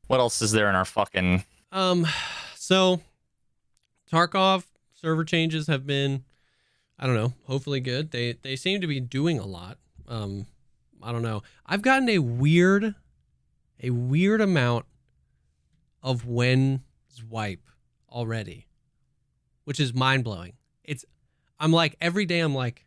[0.07, 2.07] what else is there in our fucking Um,
[2.55, 3.01] so
[4.11, 6.25] Tarkov server changes have been,
[6.99, 8.11] I don't know, hopefully good.
[8.11, 9.77] They they seem to be doing a lot.
[10.07, 10.47] Um,
[11.01, 11.43] I don't know.
[11.65, 12.95] I've gotten a weird,
[13.81, 14.85] a weird amount
[16.03, 16.81] of when's
[17.29, 17.67] wipe
[18.09, 18.67] already,
[19.63, 20.53] which is mind blowing.
[20.83, 21.05] It's,
[21.59, 22.85] I'm like every day I'm like,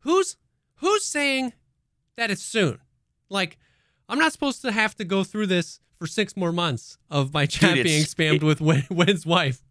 [0.00, 0.36] who's
[0.76, 1.52] who's saying
[2.16, 2.78] that it's soon?
[3.28, 3.58] Like,
[4.08, 7.46] I'm not supposed to have to go through this for six more months of my
[7.46, 9.62] chat Dude, being spammed it- with when, when's wife.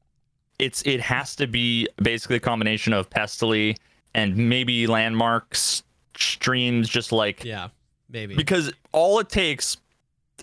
[0.60, 3.78] it's it has to be basically a combination of pestily
[4.14, 5.84] and maybe landmarks
[6.18, 7.70] streams just like Yeah,
[8.10, 8.36] maybe.
[8.36, 9.78] because all it takes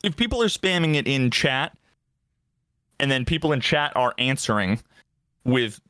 [0.02, 1.76] if people are spamming it in chat
[3.00, 4.80] and then people in chat are answering
[5.44, 5.80] with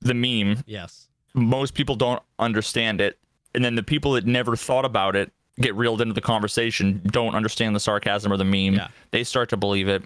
[0.00, 1.08] the meme yes.
[1.34, 3.18] most people don't understand it
[3.54, 7.34] and then the people that never thought about it get reeled into the conversation don't
[7.34, 8.88] understand the sarcasm or the meme Yeah.
[9.12, 10.02] they start to believe it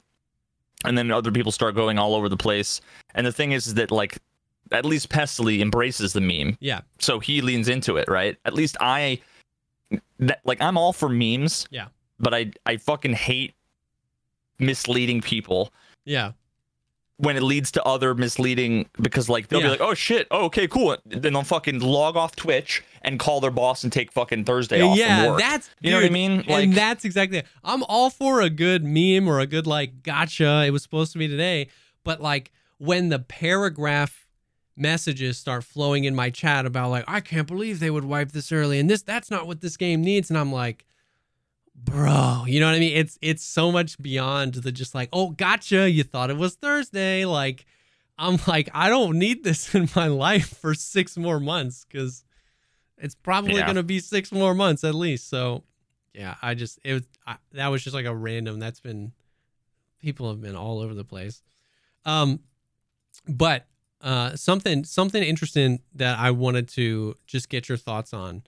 [0.85, 2.81] and then other people start going all over the place
[3.15, 4.19] and the thing is, is that like
[4.73, 6.81] at least pestily embraces the meme Yeah.
[6.99, 8.37] so he leans into it, right?
[8.45, 9.21] At least I
[10.19, 11.67] that, like I'm all for memes.
[11.71, 11.87] Yeah.
[12.21, 13.55] But I I fucking hate
[14.59, 15.73] misleading people
[16.05, 16.33] Yeah.
[17.17, 19.67] when it leads to other misleading because like they'll Yeah.
[19.67, 20.27] be like, "Oh shit.
[20.31, 24.13] Oh, okay, cool." Then they'll fucking log off Twitch and call their boss and take
[24.13, 25.41] fucking Thursday off yeah, from work.
[25.41, 26.45] that's you know what I mean?
[26.47, 27.47] Like and that's exactly it.
[27.65, 30.65] I'm all for a good meme or a good like gotcha.
[30.67, 31.69] It was supposed to be today,
[32.05, 34.27] but like when the paragraph
[34.77, 38.53] messages start flowing in my chat about like I can't believe they would wipe this
[38.53, 40.87] early and this that's not what this game needs and I'm like
[41.85, 42.97] bro, you know what I mean?
[42.97, 47.25] It's it's so much beyond the just like, "Oh, gotcha, you thought it was Thursday."
[47.25, 47.67] Like
[48.19, 52.25] I'm like, I don't need this in my life for 6 more months cuz
[53.01, 53.67] it's probably Yeah.
[53.67, 55.29] going to be 6 more months at least.
[55.29, 55.65] So,
[56.15, 59.13] yeah, I just it was I, that was just like a random that's been
[60.01, 61.43] people have been all over the place.
[62.05, 62.41] Um
[63.27, 63.67] but
[64.01, 68.43] uh something something interesting that I wanted to just get your thoughts on.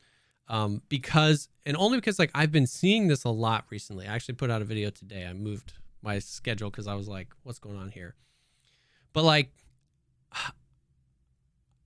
[0.49, 4.07] um, because and only because like I've been seeing this a lot recently.
[4.07, 5.27] I actually put out a video today.
[5.27, 8.15] I moved my schedule because I was like, what's going on here?
[9.13, 9.53] But like,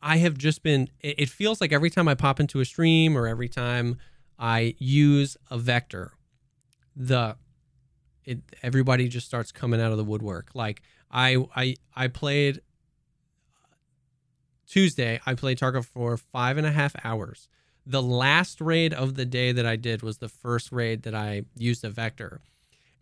[0.07, 0.91] I have just been.
[1.01, 3.97] It, feels like every time I pop into a stream or every time
[4.39, 6.13] I use a vector,
[6.95, 7.37] the
[8.27, 10.51] it everybody just starts coming out of the woodwork.
[10.53, 12.61] Like I I I played
[14.69, 15.21] Tuesday.
[15.25, 17.49] I played Tarkov for five and a half hours.
[17.87, 21.45] The last raid of the day that I did was the first raid that I
[21.57, 22.43] used a vector,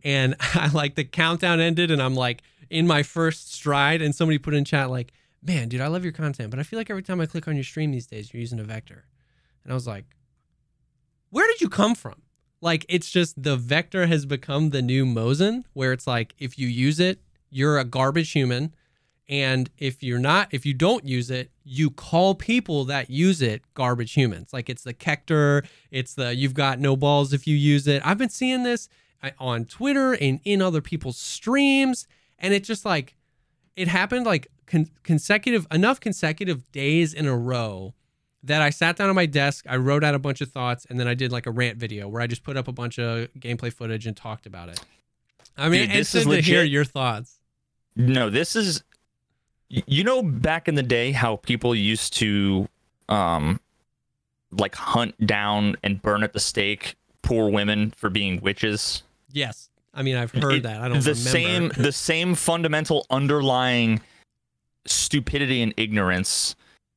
[0.04, 4.38] and I like the countdown ended, and I'm like in my first stride, and somebody
[4.38, 5.12] put in chat like,
[5.42, 7.56] "Man, dude, I love your content, but I feel like every time I click on
[7.56, 9.06] your stream these days, you're using a vector,"
[9.64, 10.06] and I was like,
[11.30, 12.22] "Where did you come from?"
[12.62, 16.68] Like it's just the vector has become the new Mosin, where it's like if you
[16.68, 18.72] use it, you're a garbage human.
[19.28, 23.62] And if you're not, if you don't use it, you call people that use it
[23.74, 24.52] garbage humans.
[24.52, 28.00] Like it's the Kector, it's the you've got no balls if you use it.
[28.04, 28.88] I've been seeing this
[29.22, 32.06] uh, on Twitter and in other people's streams,
[32.38, 33.16] and it just like
[33.74, 37.94] it happened like con- consecutive enough consecutive days in a row
[38.42, 40.98] that I sat down at my desk, I wrote out a bunch of thoughts, and
[40.98, 43.28] then I did like a rant video where I just put up a bunch of
[43.38, 44.80] gameplay footage and talked about it.
[45.56, 47.38] I mean, Dude, this is good to hear your thoughts.
[47.94, 48.82] No, this is
[49.68, 52.68] you know back in the day how people used to
[53.08, 53.60] um
[54.50, 59.02] like hunt down and burn at the stake poor women for being witches.
[59.30, 60.80] Yes, I mean I've heard It- that.
[60.80, 61.30] I don't the remember.
[61.30, 64.00] same the same fundamental underlying
[64.86, 66.54] stupidity and ignorance.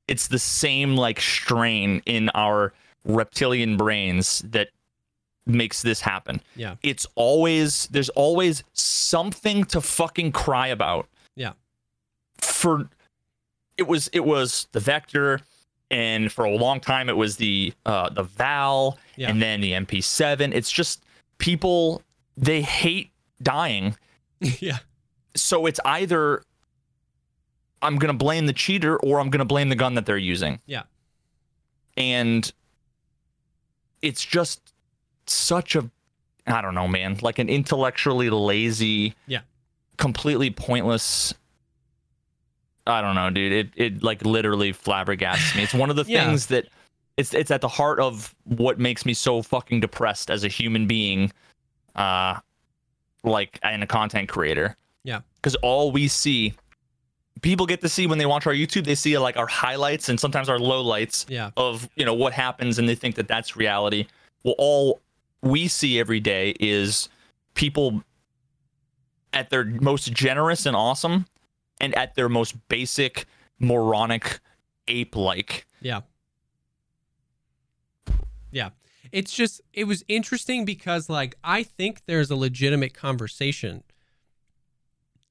[0.08, 2.74] It's the same like strain in our
[3.06, 4.69] reptilian brains that
[5.48, 6.41] makes this happen.
[6.56, 6.76] Yeah.
[6.84, 11.08] It's always there's always something to fucking cry about.
[11.36, 11.54] Yeah.
[12.39, 12.89] For
[13.78, 15.41] it was it was the vector
[15.91, 19.30] and for a long time it was the uh the val Yeah.
[19.30, 21.04] and then the mp7 it's just
[21.38, 22.02] people
[22.38, 23.12] they hate
[23.43, 23.95] dying
[24.39, 24.80] yeah,
[25.36, 26.41] so it's either
[27.86, 30.84] i'm gonna blame the cheater or i'm gonna blame the gun that they're using Yeah.
[31.98, 32.52] and
[34.02, 34.74] it's just
[35.28, 35.89] such a
[36.48, 39.41] i don't know man like an intellectually lazy Yeah.
[39.98, 41.34] completely pointless
[42.88, 46.26] i don't know dude it it like literally flabbergasts me it's one of the Yeah.
[46.26, 46.67] things that
[47.17, 50.86] it's it's at the heart of what makes me so fucking depressed as a human
[50.86, 51.32] being
[51.95, 52.38] uh
[53.24, 55.21] like and a content creator Yeah.
[55.38, 56.54] because all we see
[57.41, 60.19] people get to see when they watch our youtube they see like our highlights and
[60.19, 64.08] sometimes our lowlights yeah, of you know what happens and they think that that's reality
[64.43, 65.02] well all
[65.41, 67.10] we see every day is
[67.54, 68.04] people
[69.34, 71.26] at their most generous and awesome
[71.82, 73.26] and at their most basic
[73.60, 74.39] moronic
[74.88, 76.02] ape like yeah,
[78.52, 78.69] yeah.
[79.12, 83.84] It's just it was interesting because like I think there's a legitimate conversation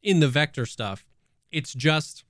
[0.01, 1.05] in the vector stuff.
[1.55, 2.25] It's just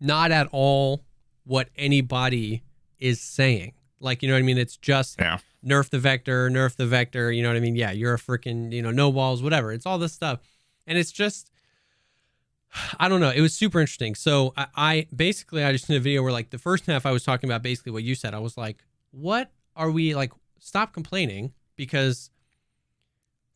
[0.00, 1.04] not at all
[1.44, 2.62] what anybody
[2.98, 3.72] is saying.
[3.98, 4.58] Like, you know what I mean?
[4.58, 5.38] It's just Yeah.
[5.64, 7.32] nerf the vector, nerf the vector.
[7.32, 7.76] You know what I mean?
[7.76, 9.72] Yeah, you're a freaking, you know, no balls, whatever.
[9.72, 10.40] It's all this stuff.
[10.86, 11.50] And it's just,
[13.00, 13.30] I don't know.
[13.30, 14.14] It was super interesting.
[14.14, 17.12] So I, I basically, I just did a video where like the first half I
[17.12, 18.34] was talking about basically what you said.
[18.34, 20.32] I was like, what are we like?
[20.58, 22.30] Stop complaining because,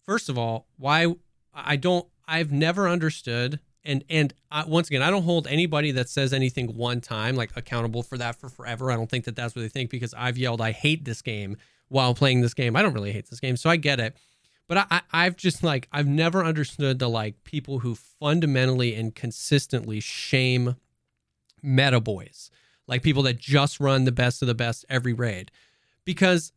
[0.05, 1.07] first of all, why
[1.53, 6.09] I don't, I've never understood and and I, once again, I don't hold anybody that
[6.09, 8.91] says anything one time like accountable for that for forever.
[8.91, 11.57] I don't think that that's what they think because I've yelled I hate this game
[11.89, 12.77] while playing this game.
[12.77, 14.17] I don't really hate this game, so I get it.
[14.69, 19.15] But I, I I've just like I've never understood the like people who fundamentally and
[19.15, 20.77] consistently shame
[21.63, 22.51] meta boys,
[22.87, 25.51] like people that just run the best of the best every raid,
[26.05, 26.53] because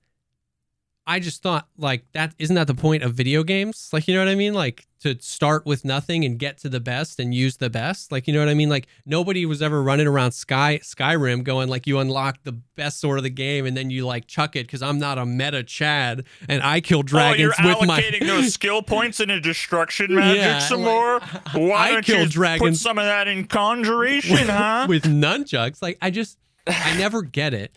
[1.05, 3.89] I just thought like that isn't that the point of video games?
[3.91, 4.53] Like you know what I mean?
[4.53, 8.09] Like to start with nothing and get to the best and use the best.
[8.09, 8.69] Like you know what I mean?
[8.69, 13.17] Like nobody was ever running around Sky Skyrim going like you unlock the best sword
[13.17, 16.23] of the game and then you like chuck it because I'm not a meta Chad
[16.47, 20.41] and I kill dragons oh, you're with my allocating those skill points into destruction magic
[20.41, 21.19] Yeah, some like, more.
[21.67, 24.85] Why I don't kill you put some of that in conjuration, huh?
[24.87, 25.81] with nunchucks.
[25.81, 27.75] Like I just I never get it.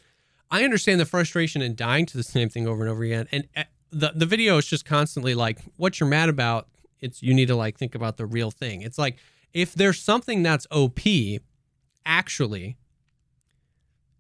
[0.51, 3.29] I understand the frustration and dying to the same thing over and over again.
[3.33, 6.69] And uh, the the video is just constantly like, what you're mad about.
[7.01, 8.83] It's you need to like think about the real thing.
[8.83, 9.19] It's like
[9.53, 11.01] if there's something that's OP,
[12.05, 12.77] actually,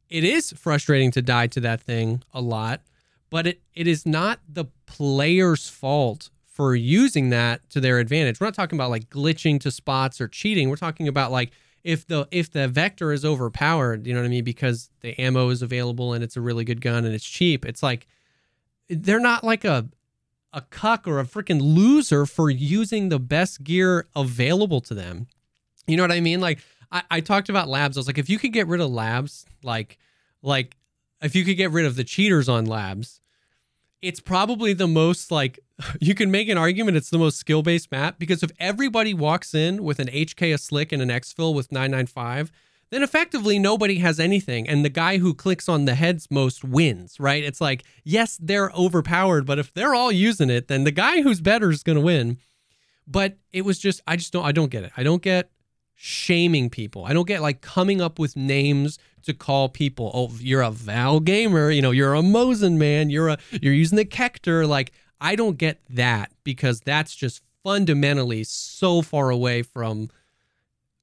[0.08, 2.82] it is frustrating to die to that thing a lot,
[3.30, 8.40] but it it is not the player's fault for using that to their advantage.
[8.40, 10.70] We're not talking about like glitching to spots or cheating.
[10.70, 11.52] We're talking about like
[11.86, 15.50] if the if the vector is overpowered, you know what I mean, because the ammo
[15.50, 18.08] is available and it's a really good gun and it's cheap, it's like
[18.88, 19.88] they're not like a
[20.52, 25.28] a cuck or a freaking loser for using the best gear available to them.
[25.86, 26.40] You know what I mean?
[26.40, 26.58] Like
[26.90, 27.96] I, I talked about labs.
[27.96, 29.96] I was like, if you could get rid of labs, like
[30.42, 30.76] like
[31.22, 33.20] if you could get rid of the cheaters on labs,
[34.02, 35.58] it's probably the most like
[36.00, 39.54] you can make an argument it's the most skill based map because if everybody walks
[39.54, 42.50] in with an HK a slick and an exfil with 995,
[42.90, 44.68] then effectively nobody has anything.
[44.68, 47.42] And the guy who clicks on the heads most wins, right?
[47.42, 51.40] It's like, yes, they're overpowered, but if they're all using it, then the guy who's
[51.40, 52.38] better is gonna win.
[53.06, 54.92] But it was just I just don't I don't get it.
[54.96, 55.50] I don't get
[55.96, 57.04] shaming people.
[57.04, 61.18] I don't get like coming up with names to call people, oh, you're a Val
[61.18, 64.68] gamer, you know, you're a Mosin man, you're a you're using the Kector.
[64.68, 70.10] Like, I don't get that because that's just fundamentally so far away from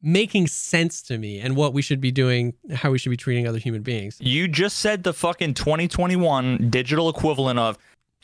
[0.01, 3.47] making sense to me and what we should be doing, how we should be treating
[3.47, 4.17] other human beings.
[4.21, 7.77] You just said the fucking 2021 digital equivalent of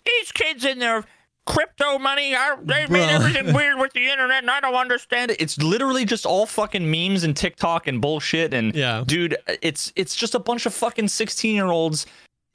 [0.06, 1.04] these kids in there
[1.50, 2.36] crypto money.
[2.36, 5.42] I, they made everything weird with the internet, and I don't understand it.
[5.42, 8.54] It's literally just all fucking memes and TikTok and bullshit.
[8.54, 9.04] And Yeah.
[9.06, 12.06] dude, it's it's just a bunch of fucking sixteen year olds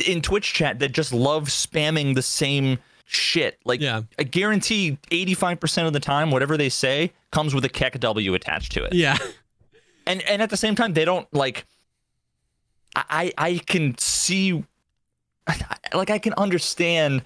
[0.07, 3.59] in Twitch chat that just love spamming the same shit.
[3.65, 4.03] Like, Yeah.
[4.19, 8.35] I guarantee eighty five percent of the time, whatever they say comes with a KEKW
[8.35, 8.93] attached to it.
[8.95, 9.19] Yeah.
[10.07, 11.65] And and at the same time, they don't like.
[12.95, 14.63] I I I can see,
[15.95, 17.23] like I can understand,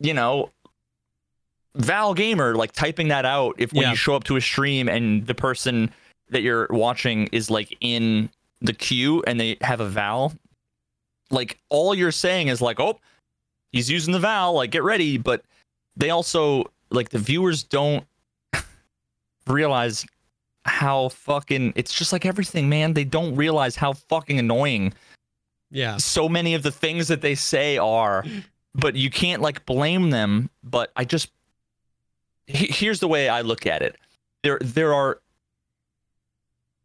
[0.00, 0.50] you know,
[1.76, 3.90] Val Gamer like typing that out if when Yeah.
[3.90, 5.90] you show up to a stream and the person
[6.30, 10.32] that you're watching is like in the queue and they have a Val,
[11.30, 12.98] like all you're saying is like, oh,
[13.72, 15.18] he's using the Val, like get ready.
[15.18, 15.42] But
[15.96, 18.04] they also like the viewers don't
[19.46, 20.04] realize
[20.64, 22.94] how fucking it's just like everything, man.
[22.94, 24.92] They don't realize how fucking annoying
[25.70, 25.96] Yeah.
[25.98, 28.24] so many of the things that they say are,
[28.74, 30.50] but you can't like blame them.
[30.64, 31.30] But I just
[32.46, 33.96] he- here's the way I look at it.
[34.42, 35.20] There there are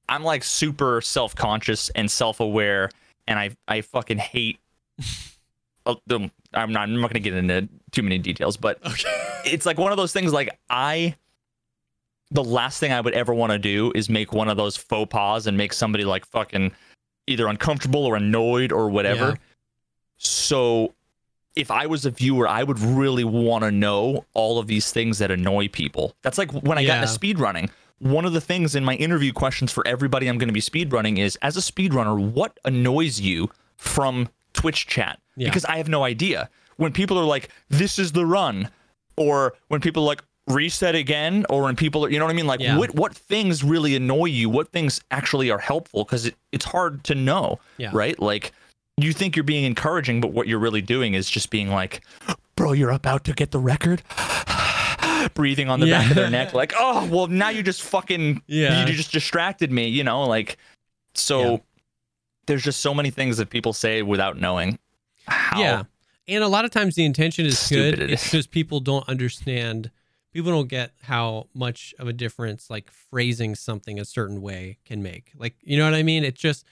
[0.10, 2.90] I'm like super self-conscious and self-aware
[3.28, 4.60] and I I fucking hate
[5.86, 5.96] uh,
[6.54, 9.28] I'm not I'm not going to get into too many details, but Okay.
[9.46, 11.16] it's like one of those things like I
[12.32, 15.10] the last thing I would ever want to do is make one of those faux
[15.12, 16.72] pas and make somebody like fucking
[17.28, 19.30] either uncomfortable or annoyed or whatever.
[19.30, 19.36] Yeah.
[20.18, 20.94] So
[21.56, 25.18] if I was a viewer, I would really want to know all of these things
[25.20, 26.16] that annoy people.
[26.22, 27.02] That's like when I got Yeah.
[27.04, 27.70] into speedrunning.
[28.00, 31.20] One of the things in my interview questions for everybody I'm going to be speedrunning
[31.20, 35.20] is as a speedrunner, what annoys you from Twitch chat?
[35.36, 35.50] Yeah.
[35.50, 36.50] Because I have no idea.
[36.78, 38.70] When people are like, this is the run,
[39.18, 42.36] or when people are like, reset again, or when people are, you know what I
[42.36, 42.48] mean?
[42.48, 42.76] Like, Yeah.
[42.78, 44.50] what, what things really annoy you?
[44.50, 46.04] What things actually are helpful?
[46.04, 47.92] Because it, it's hard to know, Yeah.
[47.94, 48.20] right?
[48.20, 48.52] Like,
[49.04, 52.02] you think you're being encouraging, but what you're really doing is just being like,
[52.56, 54.04] bro, you're about to get the record.
[55.36, 58.86] Breathing on the back of their neck, like, oh, well, now you just fucking, Yeah.
[58.88, 60.58] you just distracted me, you know, like,
[61.14, 61.58] so Yeah.
[62.48, 64.80] there's just so many things that people say without knowing
[65.28, 65.60] how.
[65.60, 65.84] Yeah.
[66.28, 68.00] And a lot of times the intention is good.
[68.00, 68.32] it It's is.
[68.32, 69.92] just people don't understand.
[70.34, 75.04] People don't get how much of a difference like phrasing something a certain way can
[75.04, 75.32] make.
[75.36, 76.24] Like, you know what I mean?
[76.24, 76.66] It's just.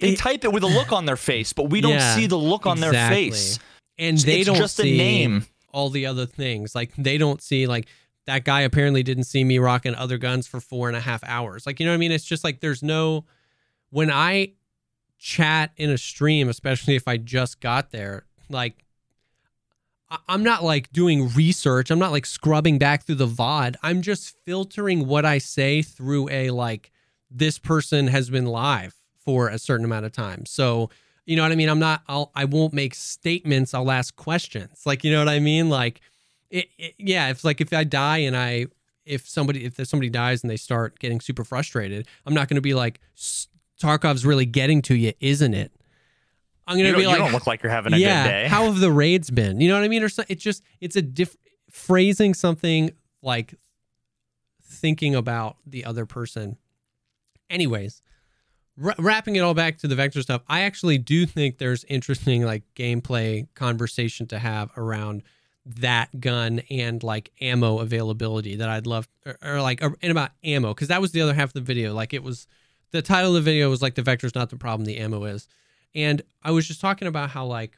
[0.00, 2.26] They it- type it with a look on their face, but we don't Yeah, see
[2.26, 3.58] the look on their face.
[3.98, 5.46] and they it's don't just see a name.
[5.72, 6.74] all the other things.
[6.74, 7.86] Like they don't see like
[8.26, 11.64] that guy apparently didn't see me rocking other guns for four and a half hours.
[11.66, 12.12] Like you know what I mean?
[12.12, 13.24] It's just like there's no
[13.90, 14.52] when I
[15.18, 18.84] chat in a stream, especially if I just got there, like
[20.10, 21.90] I- I'm not like doing research.
[21.90, 23.76] I'm not like scrubbing back through the VOD.
[23.82, 26.92] I'm just filtering what I say through a like
[27.30, 28.94] this person has been live
[29.26, 30.46] for a certain amount of time.
[30.46, 30.88] So,
[31.26, 31.68] you know what I mean?
[31.68, 34.82] I'm not I'll I won't make statements, I'll ask questions.
[34.86, 35.68] Like, you know what I mean?
[35.68, 36.00] Like
[36.48, 38.66] it, it yeah, if like if I die and I
[39.04, 42.62] if somebody if somebody dies and they start getting super frustrated, I'm not going to
[42.62, 43.00] be like
[43.82, 45.72] Tarkov's really getting to you, isn't it?
[46.68, 48.48] I'm going to be you like don't look like you're having a yeah, good day.
[48.48, 49.60] how have the raids been?
[49.60, 50.02] You know what I mean?
[50.02, 51.36] Or so, it's just it's a diff
[51.70, 52.92] phrasing something
[53.22, 53.54] like
[54.62, 56.56] thinking about the other person.
[57.50, 58.02] Anyways,
[58.76, 62.62] wrapping it all back to the vector stuff, I actually do think there's interesting like
[62.74, 65.22] gameplay conversation to have around
[65.64, 70.30] that gun and like ammo availability that I'd love or, or like or, and about
[70.44, 71.92] ammo because that was the other half of the video.
[71.92, 72.46] Like it was
[72.92, 75.48] the title of the video was like the vector's not the problem, the ammo is.
[75.94, 77.76] And I was just talking about how like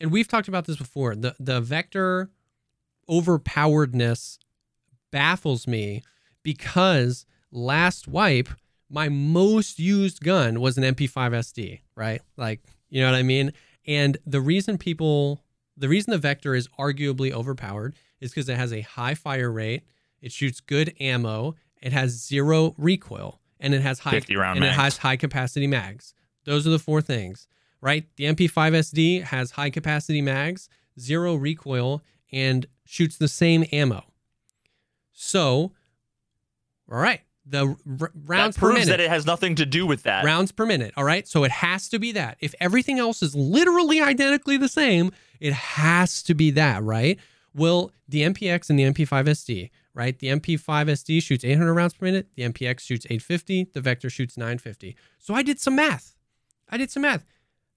[0.00, 1.14] and we've talked about this before.
[1.14, 2.30] The the vector
[3.08, 4.38] overpoweredness
[5.10, 6.02] baffles me
[6.42, 8.48] because last wipe,
[8.90, 12.20] my most used gun was an MP5 SD, right?
[12.36, 13.52] Like, you know what I mean?
[13.86, 15.44] And the reason people,
[15.76, 19.84] the reason the Vector is arguably overpowered is because it has a high fire rate,
[20.20, 24.66] it shoots good ammo, it has zero recoil, and it has high 50 round and
[24.66, 24.76] mags.
[24.76, 26.12] it has high capacity mags.
[26.44, 27.46] Those are the four things,
[27.80, 28.04] right?
[28.16, 30.68] The MP5 SD has high capacity mags,
[30.98, 34.04] zero recoil, and shoots the same ammo.
[35.12, 35.72] So,
[36.90, 39.86] all right, the r- rounds that per proves minute that it has nothing to do
[39.86, 40.24] with that.
[40.24, 40.92] rounds per minute.
[40.96, 41.26] All right.
[41.26, 42.36] So it has to be that.
[42.40, 45.10] If everything else is literally identically the same,
[45.40, 47.18] it has to be that, right?
[47.54, 50.18] Well, the MPX and the MP5 SD, right?
[50.18, 52.28] The MP5 SD shoots 800 rounds per minute.
[52.36, 53.70] The MPX shoots 850.
[53.74, 54.96] The Vector shoots 950.
[55.18, 56.14] So I did some math.
[56.68, 57.24] I did some math.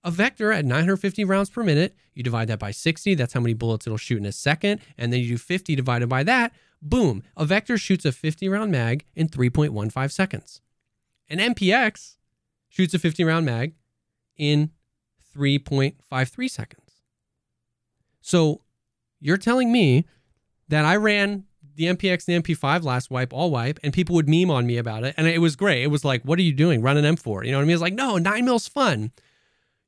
[0.04, 3.16] A Vector at 950 rounds per minute, you divide that by 60.
[3.16, 4.82] That's how many bullets it'll shoot in a second.
[4.98, 6.54] And then you do 50 divided by that.
[6.82, 7.24] Boom.
[7.38, 10.62] A Vector shoots a 50 round mag in 3.15 seconds.
[11.30, 12.18] An MPX
[12.68, 13.74] shoots a 50 round mag
[14.36, 14.72] in
[15.36, 16.92] 3.53 seconds.
[18.22, 18.62] So
[19.20, 20.06] you're telling me
[20.68, 21.46] that I ran
[21.76, 24.78] the MPX and the MP5 last wipe, all wipe, and people would meme on me
[24.78, 25.16] about it.
[25.18, 25.84] And it was great.
[25.84, 26.82] It was like, what are you doing?
[26.82, 27.46] Run an M4.
[27.46, 27.74] You know what I mean?
[27.74, 29.12] It's like, no, nine mil's fun.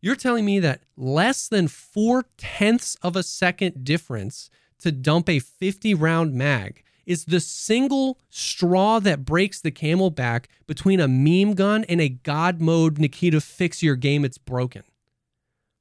[0.06, 5.40] You're telling me that less than four tenths of a second difference to dump a
[5.40, 11.56] 50 round mag is the single straw that breaks the camel back between a meme
[11.56, 14.84] gun and a God mode Nikita fix your game, it's broken.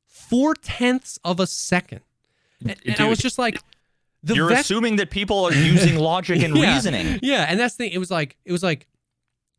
[0.07, 2.01] Four tenths of a second.
[2.63, 3.61] And, and I was just like,
[4.23, 6.73] the You're assuming that people are using logic and Yeah.
[6.73, 7.21] reasoning.
[7.23, 7.93] Yeah, and that's the thing.
[7.93, 8.87] It was like it was like,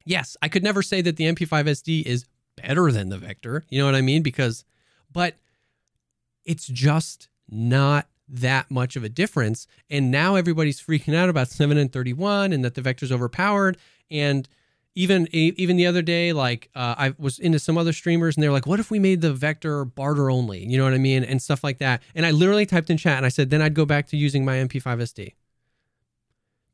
[0.06, 2.26] yes, I could never say that the MP5 SD is
[2.66, 3.64] better than the Vector.
[3.70, 4.22] You know what I mean?
[4.22, 4.66] Because,
[5.12, 5.36] but
[6.46, 9.68] it's just not that much of a difference.
[9.90, 13.78] And now everybody's freaking out about seven and thirty-one, and that the Vector's overpowered.
[14.10, 14.48] And
[14.96, 18.52] even even the other day, like uh, I was into some other streamers, and they're
[18.52, 21.42] like, "What if we made the Vector barter only?" You know what I mean, and
[21.42, 22.02] stuff like that.
[22.16, 24.46] And I literally typed in chat, and I said, "Then I'd go back to using
[24.46, 25.34] my MP5 SD."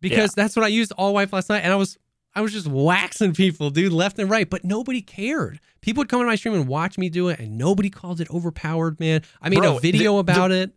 [0.01, 1.97] because that's what I used all wipe last night, and I was
[2.33, 5.59] I was just waxing people, dude, left and right, but nobody cared.
[5.81, 8.29] People would come to my stream and watch me do it, and nobody called it
[8.31, 9.21] overpowered, man.
[9.41, 10.71] I made Bro, a video the- about it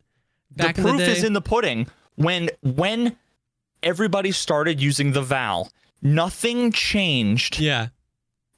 [0.50, 1.86] back the proof the is in the pudding.
[2.16, 3.16] When when
[3.82, 5.70] everybody started using the Val,
[6.02, 7.60] nothing changed.
[7.60, 7.88] yeah,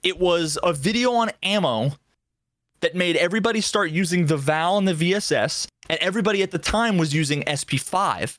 [0.03, 1.92] It was a video on ammo
[2.80, 6.97] that made everybody start using the Val and the VSS, and everybody at the time
[6.99, 8.38] was using SP5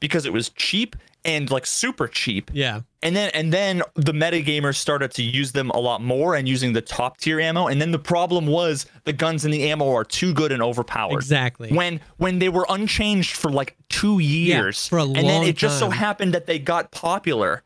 [0.00, 0.94] because it was cheap
[1.28, 2.50] and like super cheap.
[2.54, 6.48] yeah, And then and then the metagamers started to use them a lot more and
[6.48, 7.66] using the top tier ammo.
[7.66, 11.14] And then the problem was the guns and the ammo are too good and overpowered.
[11.16, 11.70] exactly.
[11.72, 14.86] When when they were unchanged for like two years.
[14.86, 17.62] Yeah, for a long and then it just so happened that they got popular.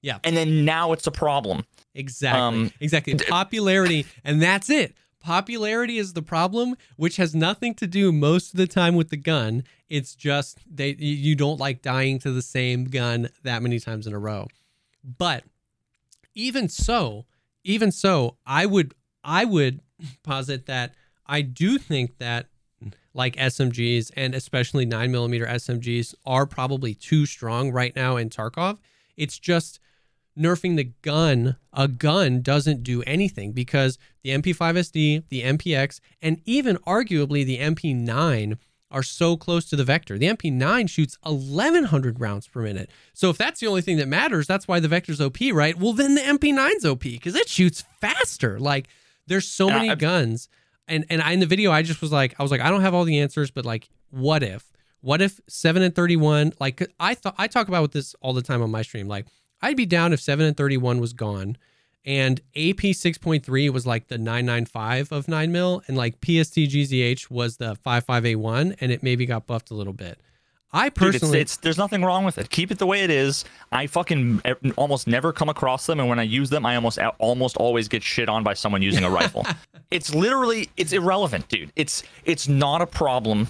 [0.00, 0.18] Yeah.
[0.24, 1.64] And then now it's a problem.
[1.94, 2.40] Exactly.
[2.40, 3.14] Um, exactly.
[3.14, 4.94] Popularity, and that's it.
[5.20, 9.16] Popularity is the problem, which has nothing to do most of the time with the
[9.16, 9.62] gun.
[9.92, 14.14] It's just they you don't like dying to the same gun that many times in
[14.14, 14.48] a row.
[15.04, 15.44] But
[16.34, 17.26] even so,
[17.62, 19.82] even so, I would I would
[20.22, 20.94] posit that
[21.26, 22.46] I do think that
[23.12, 28.78] like SMGs and especially nine millimeter SMGs are probably too strong right now in Tarkov.
[29.18, 29.78] It's just
[30.38, 36.40] nerfing the gun, a gun doesn't do anything because the MP5 SD, the MPX, and
[36.46, 38.56] even arguably the MP9
[38.92, 40.18] are so close to the Vector.
[40.18, 42.90] The MP9 shoots 1100 rounds per minute.
[43.14, 45.76] So if that's the only thing that matters, that's why the Vector's OP, right?
[45.76, 48.60] Well, then the MP9's OP because it shoots faster.
[48.60, 48.88] Like
[49.26, 50.48] there's so many guns.
[50.88, 52.82] And and I, in the video I just was like I was like I don't
[52.82, 54.70] have all the answers, but like what if?
[55.00, 58.62] What if 7 and 31 Like I thought I talk about this all the time
[58.62, 59.26] on my stream like
[59.60, 61.56] I'd be down if 7 and 31 was gone
[62.04, 67.58] and AP 6.3 was like the 995 of 9 mil and like PST GZH was
[67.58, 70.18] the 55A1 and it maybe got buffed a little bit.
[70.72, 72.48] I Dude, it's, personally it's there's nothing wrong with it.
[72.48, 73.44] Keep it the way it is.
[73.70, 74.40] I fucking
[74.76, 78.02] almost never come across them, and when I use them, I almost almost always get
[78.02, 79.44] shit on by someone using a rifle.
[79.90, 81.72] It's literally it's irrelevant, dude.
[81.76, 83.48] It's it's not a problem.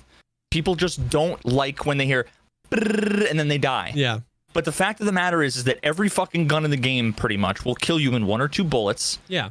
[0.51, 2.27] People just don't like when they hear
[2.73, 3.93] and then they die.
[3.95, 4.21] yeah.
[4.53, 7.13] But the fact of the matter is, is that every fucking gun in the game
[7.13, 9.19] pretty much will kill you in one or two bullets.
[9.29, 9.51] Yeah.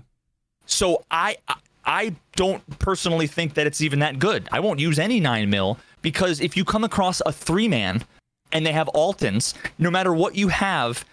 [0.65, 4.47] So I I- I don't personally think that it's even that good.
[4.51, 8.03] I won't use any nine mil because if you come across a three man
[8.51, 11.03] and they have Altyns, no matter what you have,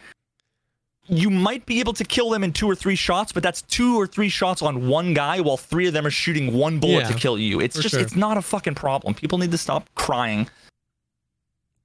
[1.08, 3.96] you might be able to kill them in two or three shots, but that's two
[3.98, 7.08] or three shots on one guy while three of them are shooting one bullet Yeah,
[7.08, 7.60] to kill you.
[7.60, 8.00] It's just sure.
[8.00, 9.14] it's not a fucking problem.
[9.14, 10.50] People need to stop crying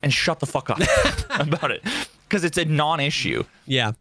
[0.03, 0.79] and shut the fuck up
[1.39, 1.81] about it
[2.27, 3.43] because it's a non-issue.
[3.65, 3.93] Yeah.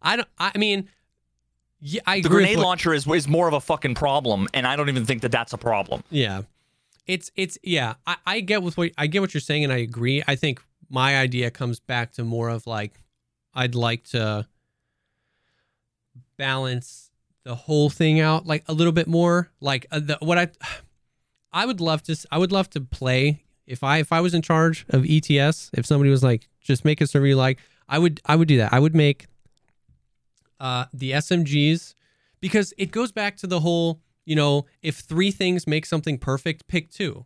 [0.00, 0.28] I don't.
[0.38, 0.88] I mean,
[1.80, 4.76] yeah, I The grenade what- launcher is is more of a fucking problem, and I
[4.76, 6.02] don't even think that that's a problem.
[6.10, 6.42] Yeah.
[7.06, 9.78] It's it's yeah, I, I get with what I get what you're saying and I
[9.78, 10.22] agree.
[10.26, 13.02] I think my idea comes back to more of like
[13.54, 14.46] I'd like to
[16.36, 17.10] balance
[17.44, 19.50] the whole thing out like a little bit more.
[19.60, 20.48] Like uh, the, what I
[21.52, 24.42] I would love to I would love to play if I if I was in
[24.42, 27.58] charge of ETS, if somebody was like just make a server you like,
[27.88, 28.72] I would I would do that.
[28.72, 29.26] I would make
[30.60, 31.94] uh the SMGs
[32.40, 36.68] because it goes back to the whole you know, if three things make something perfect,
[36.68, 37.24] pick two.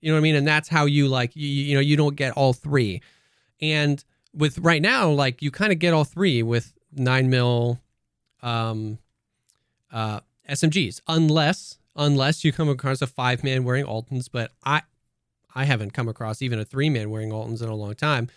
[0.00, 0.36] You know what I mean?
[0.36, 3.02] And that's how you like you, you know, you don't get all three.
[3.60, 7.80] And with right now, like you kind of get all three with nine mil
[8.42, 8.98] um
[9.92, 14.82] uh SMGs, unless unless you come across a five man wearing Altyns, but I
[15.54, 18.28] I haven't come across even a three man wearing Altyns in a long time.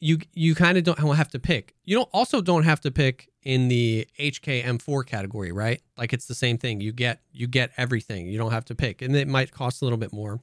[0.00, 1.74] You you kind of don't have to pick.
[1.84, 5.80] You don't also don't have to pick in the HK M4 category, right?
[5.96, 6.80] Like it's the same thing.
[6.80, 8.28] You get you get everything.
[8.28, 10.40] You don't have to pick, and it might cost a little bit more.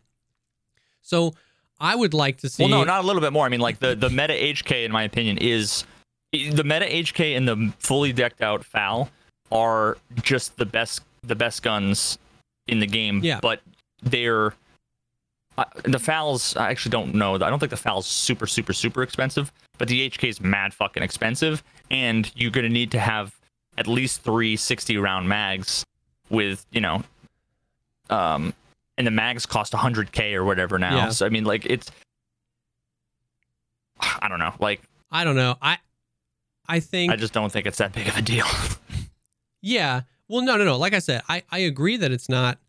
[1.01, 1.35] So
[1.79, 2.63] I would like to see.
[2.63, 3.45] Well, no, not a little bit more.
[3.45, 5.85] I mean, like the the meta HK, in my opinion, is
[6.31, 9.09] the meta HK and the fully decked out FAL
[9.51, 12.17] are just the best the best guns
[12.67, 13.21] in the game.
[13.23, 13.39] Yeah.
[13.41, 13.61] But
[14.01, 14.53] they're
[15.57, 16.55] uh, the FALs.
[16.57, 17.35] I actually don't know.
[17.35, 21.03] I don't think the FAL's super super super expensive, but the HK is mad fucking
[21.03, 23.33] expensive, and you're gonna need to have
[23.77, 25.85] at least three 60 round mags
[26.29, 27.03] with you know
[28.09, 28.53] um
[28.97, 31.09] and the mags cost 100k or whatever now Yeah.
[31.09, 31.91] so i mean like it's
[33.99, 34.81] i don't know like
[35.11, 35.55] I don't know.
[35.61, 35.77] I
[36.67, 38.45] I think i just don't think it's that big of a deal
[39.61, 40.01] Yeah.
[40.27, 40.77] Well, no, no, no.
[40.77, 42.59] Like I said, I, I agree that it's not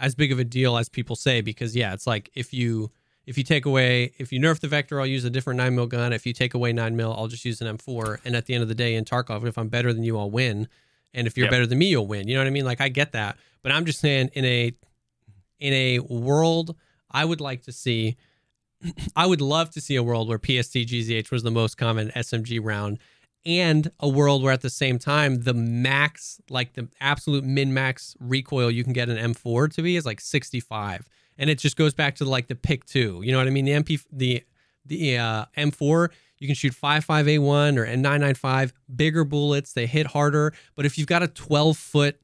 [0.00, 2.90] as big of a deal as people say because yeah, it's like if you
[3.26, 5.86] if you take away if you nerf the vector, I'll use a different nine mil
[5.86, 6.12] gun.
[6.12, 8.18] If you take away nine mil, I'll just use an M4.
[8.24, 10.30] And at the end of the day, in Tarkov, if I'm better than you, I'll
[10.30, 10.68] win.
[11.14, 11.50] And if you're Yep.
[11.50, 12.28] better than me, you'll win.
[12.28, 12.64] You know what I mean?
[12.64, 14.72] Like I get that, but I'm just saying in a
[15.58, 16.76] in a world,
[17.10, 18.16] I would like to see.
[19.16, 22.60] I would love to see a world where PST GZH was the most common SMG
[22.62, 22.98] round
[23.46, 28.16] and a world where at the same time the max like the absolute min max
[28.20, 31.08] recoil you can get an M4 to be is like 65
[31.38, 33.64] and it just goes back to like the pick 2 you know what I mean?
[33.64, 34.44] The MP the
[34.84, 40.54] the uh, M4 you can shoot 55A1 or M995 bigger bullets they hit harder.
[40.76, 42.20] But if you've got a 12 foot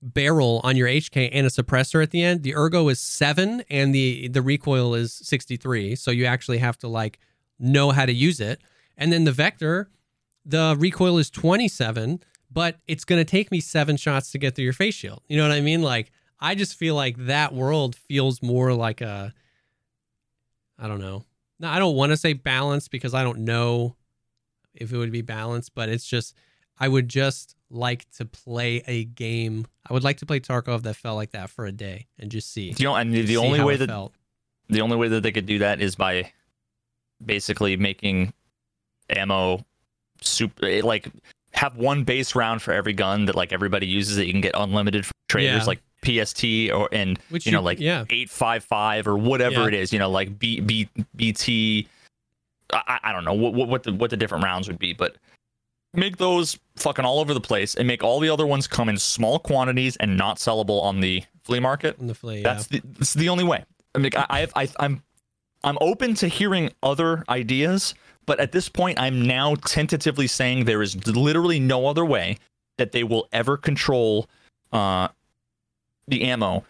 [0.00, 3.94] barrel on your HK and a suppressor at the end the ergo is 7 and
[3.94, 7.18] the the recoil is 63 so you actually have to like
[7.58, 8.60] know how to use it.
[8.96, 9.90] And then the vector
[10.48, 14.64] the recoil is 27, but it's going to take me seven shots to get through
[14.64, 15.22] your face shield.
[15.28, 15.82] You know what I mean?
[15.82, 19.34] Like, I just feel like that world feels more like a,
[20.78, 21.24] I don't know.
[21.60, 23.94] No, I don't want to say balanced because I don't know
[24.74, 26.34] if it would be balanced, but it's just,
[26.78, 29.66] I would just like to play a game.
[29.88, 32.50] I would like to play Tarkov that felt like that for a day and just
[32.50, 32.74] see.
[32.78, 34.14] you know and the see only way that felt.
[34.70, 36.32] the only way that they could do that is by
[37.22, 38.32] basically making
[39.10, 39.66] ammo
[40.20, 41.08] super eh, like
[41.52, 44.52] have one base round for every gun that like everybody uses that you can get
[44.54, 45.64] unlimited from traders Yeah.
[45.64, 49.66] like PST or and Which you know like yeah, 855 or whatever Yeah.
[49.68, 51.88] it is you know like B, B, bt
[52.72, 55.16] I, I don't know what, what what the what the different rounds would be but
[55.94, 58.98] make those fucking all over the place and make all the other ones come in
[58.98, 62.42] small quantities and not sellable on the flea market on the flea.
[62.42, 63.64] that's the that's the only way.
[63.94, 65.02] I mean, I, I, I, I'm,
[65.64, 67.94] I'm open to hearing other ideas,
[68.28, 72.38] but at this point, I'm now tentatively saying there is literally no other way
[72.76, 74.28] that they will ever control
[74.72, 75.08] uh,
[76.06, 76.64] the ammo,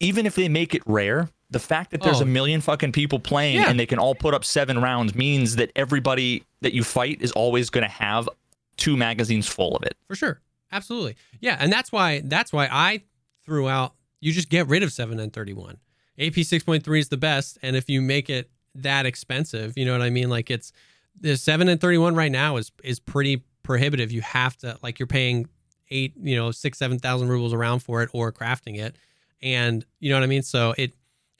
[0.00, 1.28] even if they make it rare.
[1.50, 2.24] The fact that there's Oh.
[2.24, 3.70] a million fucking people playing Yeah.
[3.70, 7.30] and they can all put up seven rounds means that everybody that you fight is
[7.32, 8.28] always going to have
[8.76, 9.94] two magazines full of it.
[10.08, 10.40] for sure
[10.72, 13.00] absolutely yeah and that's why that's why i
[13.44, 15.76] threw out you just get rid of 7 and 31
[16.18, 20.02] ap 6.3 is the best and if you make it that expensive you know what
[20.02, 20.72] i mean like it's
[21.20, 24.12] the 7 and 31 right now is is pretty prohibitive.
[24.12, 25.48] You have to like you're paying
[25.90, 28.96] eight you know six seven thousand rubles around for it or crafting it.
[29.42, 30.42] And you know what i mean?
[30.42, 30.94] So it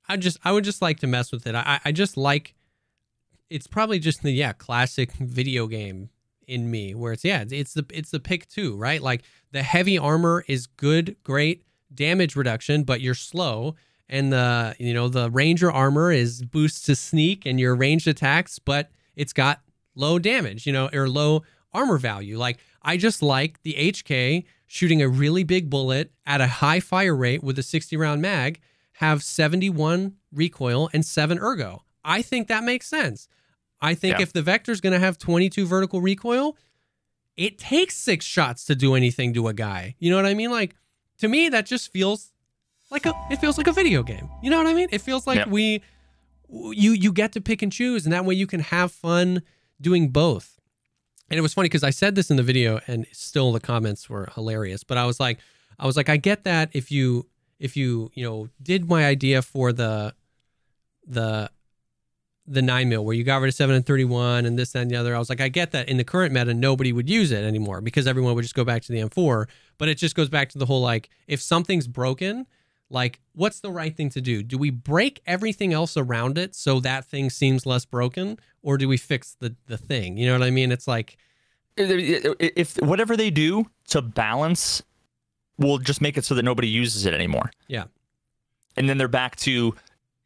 [0.08, 1.54] i just i would just like to mess with it.
[1.54, 2.54] I i just like
[3.50, 6.10] it's probably just the yeah classic video game
[6.46, 9.02] in me where it's yeah it's- the it's the pick two right?
[9.02, 9.22] Like
[9.52, 11.64] the heavy armor is good great
[11.94, 13.74] damage reduction but you're slow.
[14.08, 18.58] And the you know the ranger armor is boosts to sneak and your ranged attacks
[18.58, 19.60] but it's got
[19.94, 21.42] low damage you know or low
[21.72, 26.46] armor value like i just like the hk shooting a really big bullet at a
[26.46, 28.60] high fire rate with a 60 round mag
[28.94, 33.28] have 71 recoil and 7 ergo i think that makes sense
[33.80, 34.22] i think Yeah.
[34.22, 36.56] if the vector's going to have 22 vertical recoil
[37.36, 39.96] it takes six shots to do anything to a guy.
[39.98, 40.52] You know what I mean?
[40.52, 40.76] Like
[41.18, 42.30] to me, that just feels
[42.92, 44.28] like a it feels like a video game.
[44.40, 44.86] You know what I mean?
[44.92, 45.82] It feels like we
[46.48, 49.42] you you get to pick and choose, and that way you can have fun
[49.80, 50.58] doing both.
[51.30, 54.08] And it was funny because I said this in the video, and still the comments
[54.10, 54.84] were hilarious.
[54.84, 55.38] But I was like,
[55.78, 57.26] I was like, I get that if you
[57.58, 60.14] if you you know did my idea for the
[61.06, 61.50] the
[62.46, 64.82] the nine mil where you got rid of seven and thirty one and this that,
[64.82, 65.14] and the other.
[65.14, 67.80] I was like, I get that in the current meta, nobody would use it anymore
[67.80, 69.46] because everyone would just go back to the M4.
[69.78, 72.46] But it just goes back to the whole like, if something's broken,
[72.90, 74.42] like what's the right thing to do?
[74.42, 78.88] Do we break everything else around it so that thing seems less broken, or do
[78.88, 80.16] we fix the the thing?
[80.16, 80.72] You know what I mean?
[80.72, 81.16] It's like
[81.76, 84.82] if whatever they do to balance
[85.58, 87.50] will just make it so that nobody uses it anymore.
[87.68, 87.84] Yeah.
[88.76, 89.74] And then they're back to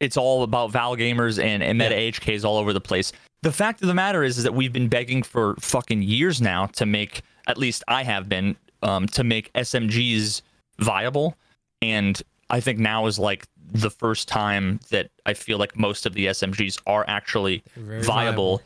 [0.01, 3.13] it's all about Val gamers and, and meta HKs all over the place.
[3.43, 6.67] The fact of the matter is, is that we've been begging for fucking years now
[6.67, 10.43] to make, at least I have been, um, to make SMGs
[10.79, 11.37] viable.
[11.83, 12.21] And
[12.51, 16.27] I think now is like the first time that I feel like most of the
[16.27, 18.63] SMGs are actually very viable,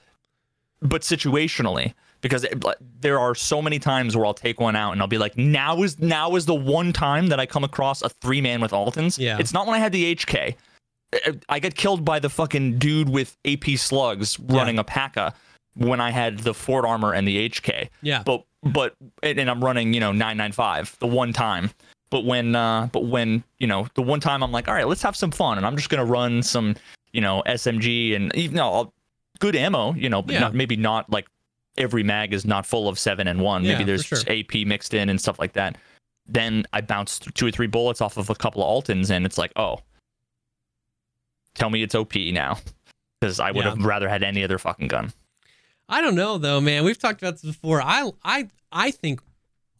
[0.80, 2.64] but situationally because eh, it,
[3.00, 5.82] there are so many times where I'll take one out and I'll be like, now
[5.82, 9.18] is now is the one time that I come across a three man with Altyns.
[9.18, 9.38] Yeah.
[9.40, 10.36] It's not when I had the HK.
[10.38, 10.56] I-
[11.14, 15.34] eh, eh, I get killed by the fucking dude with AP slugs running a PACA
[15.74, 17.88] when I had the Fort armor and the HK.
[18.02, 18.22] Yeah.
[18.24, 21.70] But but and and I'm running you know 995 the one time.
[22.12, 25.00] But when uh but when you know the one time I'm like, all right, let's
[25.02, 26.76] have some fun, and I'm just gonna run some
[27.12, 28.94] you know SMG and even no I'll,
[29.40, 30.40] good ammo, you know, but Yeah.
[30.40, 31.26] not, maybe not like
[31.78, 33.64] every mag is not full of seven and one.
[33.64, 34.18] Yeah, Maybe there's sure.
[34.28, 35.78] AP mixed in and stuff like that.
[36.26, 39.38] Then I bounce two or three bullets off of a couple of Altyns, and it's
[39.38, 39.78] like, oh,
[41.54, 42.58] tell me it's OP now,
[43.20, 43.70] because I would Yeah.
[43.70, 45.12] have rather had any other fucking gun.
[45.88, 46.84] I don't know though, man.
[46.84, 47.80] We've talked about this before.
[47.82, 49.20] I I I think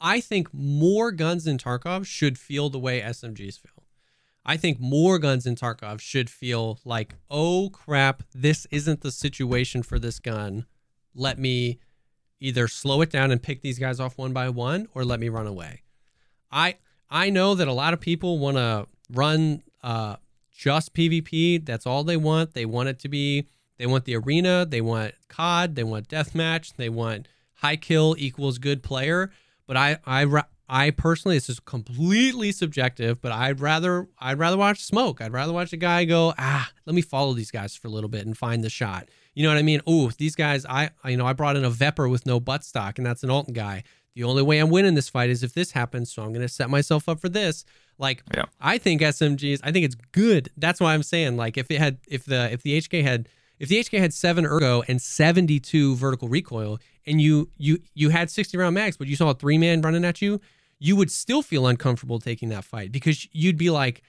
[0.05, 3.85] I think more guns in Tarkov should feel the way SMGs feel.
[4.45, 9.85] I think more guns in Tarkov should feel like, oh crap, this isn't the situation
[9.85, 10.67] for this gun.
[11.15, 11.79] Let me
[12.41, 15.29] either slow it down and pick these guys off one by one, or let me
[15.29, 15.83] run away.
[16.51, 16.77] I
[17.09, 20.17] I know that a lot of people want to run uh,
[20.51, 21.65] just PvP.
[21.65, 22.55] That's all they want.
[22.55, 23.47] They want it to be.
[23.79, 24.67] They want the arena.
[24.69, 25.77] They want COD.
[25.77, 26.75] They want deathmatch.
[26.77, 29.31] They want high kill equals good player.
[29.73, 34.85] But I I I personally, this is completely subjective, but I'd rather I'd rather watch
[34.85, 35.23] smoke.
[35.23, 38.11] I'd rather watch a guy go ah, let me follow these guys for a little
[38.11, 39.09] bit and find the shot.
[39.33, 39.81] You know what I mean?
[39.87, 42.99] Oh, these guys, I, you know I brought in a Vepr with no butt stock,
[42.99, 43.85] and that's an Altyn guy.
[44.15, 46.69] The only way I'm winning this fight is if this happens, so I'm gonna set
[46.69, 47.65] myself up for this.
[47.97, 48.45] Like Yeah.
[48.61, 50.51] I think SMGs, I think it's good.
[50.59, 53.27] That's why I'm saying like if it had if the if the HK had
[53.63, 58.29] if the HK had seven ergo and 72 vertical recoil, and you you you had
[58.29, 60.41] 60 round mags, but you saw a three man running at you,
[60.81, 64.03] you would still feel uncomfortable taking that fight because you'd be like,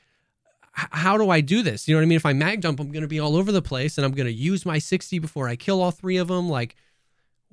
[0.71, 1.87] how do I do this?
[1.87, 2.15] You know what I mean?
[2.15, 4.65] If I mag dump, I'm gonna be all over the place, and I'm gonna use
[4.65, 6.49] my 60 before I kill all three of them.
[6.49, 6.75] Like,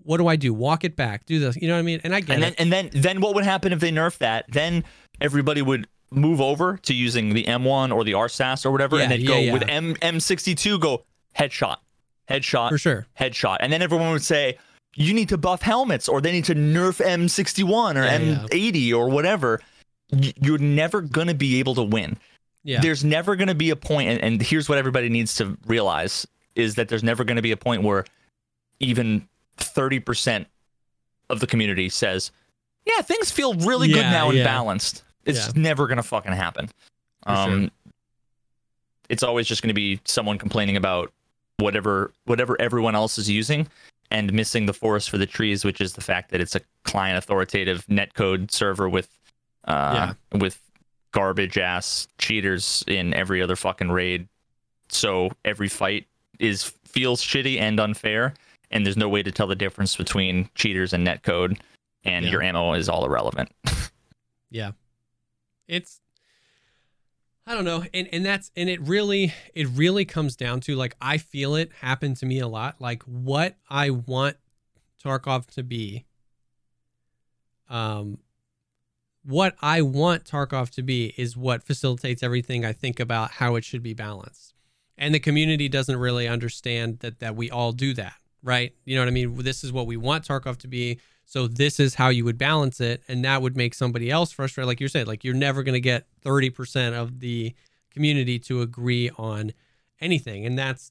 [0.02, 0.54] what do I do?
[0.54, 1.54] Walk it back, do this.
[1.56, 2.00] You know what I mean?
[2.02, 2.60] And I get and then it.
[2.60, 4.46] and then then what would happen if they nerf that?
[4.48, 4.84] Then
[5.20, 9.12] everybody would move over to using the M1 or the RSASS or whatever, Yeah, and
[9.12, 9.52] they'd yeah, go yeah.
[9.52, 11.04] with M M62, go
[11.38, 11.76] headshot,
[12.30, 13.06] headshot, for sure.
[13.18, 14.58] headshot, and then everyone would say
[14.96, 18.38] you need to buff helmets or they need to nerf M61 or Yeah, yeah.
[18.48, 19.60] M80 or whatever.
[20.10, 22.16] You're never gonna be able to win.
[22.64, 22.80] Yeah.
[22.80, 26.26] There's never gonna be a point, and, and here's what everybody needs to realize
[26.56, 28.04] is that there's never gonna be a point where
[28.80, 29.26] even
[29.58, 30.46] 30%
[31.28, 32.32] of the community says,
[32.86, 34.44] yeah, things feel really good Yeah, now and yeah.
[34.44, 35.04] balanced.
[35.24, 35.52] It's Yeah.
[35.54, 36.68] never gonna fucking happen.
[37.24, 37.70] Um, sure.
[39.08, 41.12] it's always just gonna be someone complaining about
[41.60, 43.68] whatever whatever everyone else is using
[44.10, 47.16] and missing the forest for the trees, which is the fact that it's a client
[47.18, 49.08] authoritative netcode server with
[49.66, 50.60] uh with
[51.12, 54.28] garbage ass cheaters in every other fucking raid.
[54.88, 56.06] So every fight
[56.38, 58.34] is feels shitty and unfair,
[58.70, 61.60] and there's no way to tell the difference between cheaters and netcode,
[62.04, 62.30] and Yeah.
[62.32, 63.50] your ammo is all irrelevant.
[64.52, 64.72] Yeah.
[65.68, 66.00] It's
[67.50, 67.82] I don't know.
[67.92, 71.72] And and that's and it really it really comes down to like I feel it
[71.80, 72.76] happen to me a lot.
[72.80, 74.36] Like what I want
[75.04, 76.04] Tarkov to be.
[77.68, 78.18] Um
[79.24, 83.64] what I want Tarkov to be is what facilitates everything I think about how it
[83.64, 84.54] should be balanced.
[84.96, 88.76] And the community doesn't really understand that that we all do that, right?
[88.84, 89.42] You know what I mean?
[89.42, 91.00] This is what we want Tarkov to be.
[91.30, 94.66] So this is how you would balance it, and that would make somebody else frustrated.
[94.66, 97.54] Like you said, like you're never going to get 30% of the
[97.92, 99.52] community to agree on
[100.00, 100.90] anything, and that's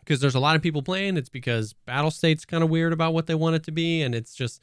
[0.00, 1.16] because there's a lot of people playing.
[1.16, 4.12] It's because Battle State's kind of weird about what they want it to be, and
[4.12, 4.60] it's just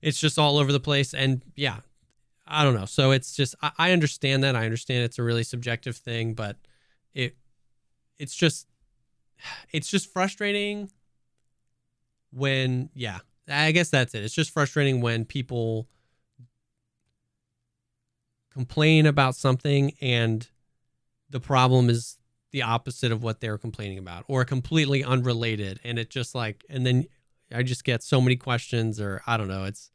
[0.00, 1.12] it's just all over the place.
[1.12, 1.78] And yeah,
[2.46, 2.86] I don't know.
[2.86, 4.54] So it's just I, I understand that.
[4.54, 6.56] I understand it's a really subjective thing, but
[7.14, 7.34] it
[8.20, 8.68] it's just
[9.72, 10.88] it's just frustrating
[12.30, 13.18] when yeah
[13.50, 14.24] i guess that's it.
[14.24, 15.88] It's just frustrating when people
[18.52, 20.48] complain about something and
[21.28, 22.18] the problem is
[22.50, 25.78] the opposite of what they're complaining about or completely unrelated.
[25.84, 27.06] And it just like and then
[27.52, 29.64] i just get so many questions or i don't know.
[29.64, 29.90] It's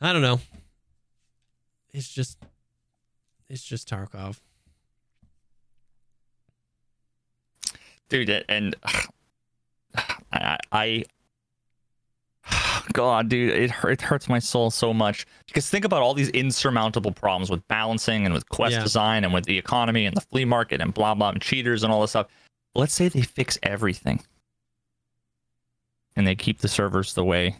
[0.00, 0.40] i don't know.
[1.92, 2.38] It's just
[3.48, 4.40] it's just tarkov.
[8.08, 8.76] Dude and
[10.32, 11.04] I, I
[12.92, 15.26] God, dude, it, it hurts my soul so much.
[15.46, 18.82] Because think about all these insurmountable problems with balancing and with quest Yeah.
[18.82, 21.92] design and with the economy and the flea market and blah blah and cheaters and
[21.92, 22.26] all this stuff.
[22.74, 24.20] Let's say they fix everything,
[26.14, 27.56] and they keep the servers the way.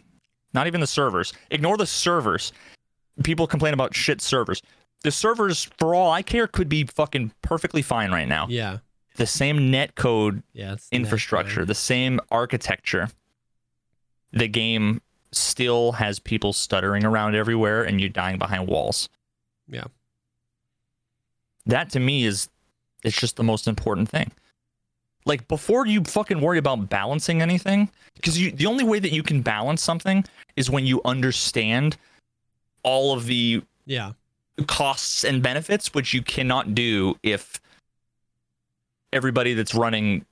[0.53, 1.33] Not even the servers.
[1.51, 2.53] Ignore the servers.
[3.23, 4.61] People complain about shit servers.
[5.03, 8.47] The servers, for all I care, could be fucking perfectly fine right now.
[8.49, 8.77] yeah
[9.15, 13.09] The same net code yeah it's the next infrastructure, the same architecture.
[14.33, 15.01] The game
[15.31, 19.09] still has people stuttering around everywhere and you're dying behind walls.
[19.67, 19.85] Yeah.
[21.65, 22.49] That to me is
[23.03, 24.31] it's just the most important thing.
[25.25, 29.23] Like before you fucking worry about balancing anything, because you the only way that you
[29.23, 30.23] can balance something
[30.55, 31.97] is when you understand
[32.83, 34.13] all of the yeah
[34.67, 37.59] costs and benefits, which you cannot do if
[39.11, 40.25] everybody that's running,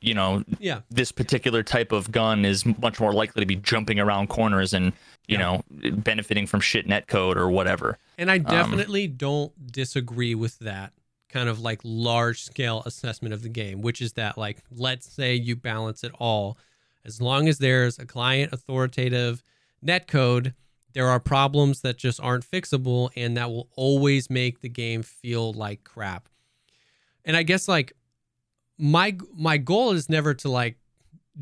[0.00, 3.98] you know, yeah this particular type of gun is much more likely to be jumping
[3.98, 4.92] around corners and
[5.26, 5.60] you Yeah.
[5.70, 7.98] know benefiting from shit netcode or whatever.
[8.16, 10.92] And I um, definitely don't disagree with that
[11.28, 15.34] kind of like large scale assessment of the game, which is that like let's say
[15.34, 16.56] you balance it all.
[17.04, 19.42] As long as there's a client authoritative
[19.84, 20.54] netcode,
[20.94, 25.52] there are problems that just aren't fixable and that will always make the game feel
[25.52, 26.28] like crap.
[27.24, 27.92] And I guess like
[28.78, 30.76] my my goal is never to like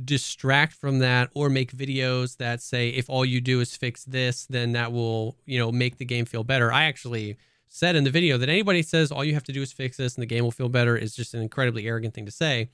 [0.05, 4.47] distract from that or make videos that say if all you do is fix this
[4.47, 7.37] then that will you know make the game feel better i actually
[7.69, 10.15] said in the video that anybody says all you have to do is fix this
[10.15, 12.69] and the game will feel better is just an incredibly arrogant thing to say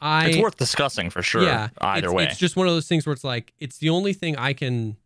[0.00, 1.42] i it's worth discussing for sure.
[1.42, 2.24] yeah either it's, way.
[2.24, 4.96] it's just one of those things where it's like it's the only thing i can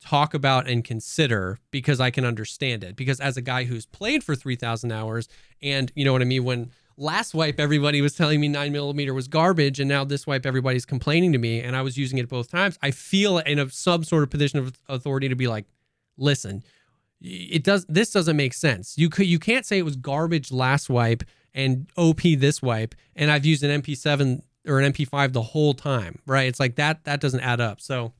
[0.00, 4.22] talk about and consider because i can understand it because as a guy who's played
[4.22, 5.26] for 3000 hours
[5.62, 9.14] and you know what i mean when last wipe everybody was telling me 9 millimeter
[9.14, 12.28] was garbage and now this wipe everybody's complaining to me and i was using it
[12.28, 15.64] both times i feel in a some sort of position of authority to be like
[16.16, 16.62] listen
[17.20, 18.96] it does this doesn't make sense.
[18.96, 21.24] You could you can't say it was garbage last wipe
[21.54, 26.20] and op this wipe and i've used an mp7 or an mp5 the whole time
[26.26, 26.46] right?
[26.46, 27.80] It's like that that doesn't add up.
[27.80, 28.12] So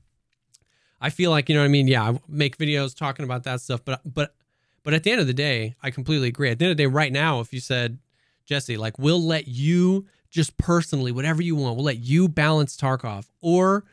[0.99, 1.87] i feel like you know what i mean?
[1.87, 4.35] Yeah i make videos talking about that stuff but but
[4.83, 6.49] but at the end of the day i completely agree.
[6.49, 7.99] At the end of the day right now if you said
[8.49, 13.27] jesse like we'll let you just personally whatever you want we'll let you balance tarkov
[13.41, 13.85] or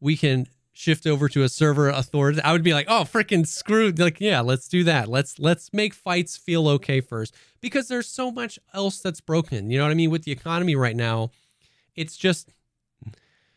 [0.00, 0.46] we can
[0.78, 2.40] shift over to a server authority.
[2.40, 5.08] I would be like oh freaking screwed like yeah let's do that.
[5.08, 9.78] Let's let's make fights feel okay first because there's so much else that's broken you
[9.78, 10.10] know what i mean?
[10.10, 11.32] With the economy right now
[11.96, 12.50] it's just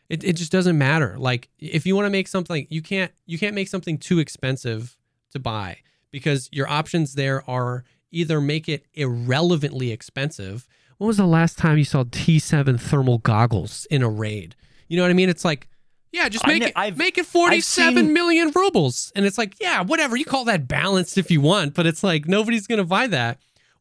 [0.08, 1.14] it, it just doesn't matter.
[1.16, 4.98] Like if you want to make something you can't you can't make something too expensive
[5.30, 5.78] to buy
[6.10, 10.68] because your options there are either make it irrelevantly expensive.
[10.98, 14.54] When was the last time you saw t7 thermal goggles in a raid?
[14.88, 15.28] You know what i mean?
[15.28, 15.68] It's like
[16.12, 19.10] yeah just make kn- it I've- make it forty-seven seen- million rubles.
[19.16, 20.16] And it's like yeah whatever.
[20.16, 23.38] You call that balanced if you want but it's like nobody's gonna buy that.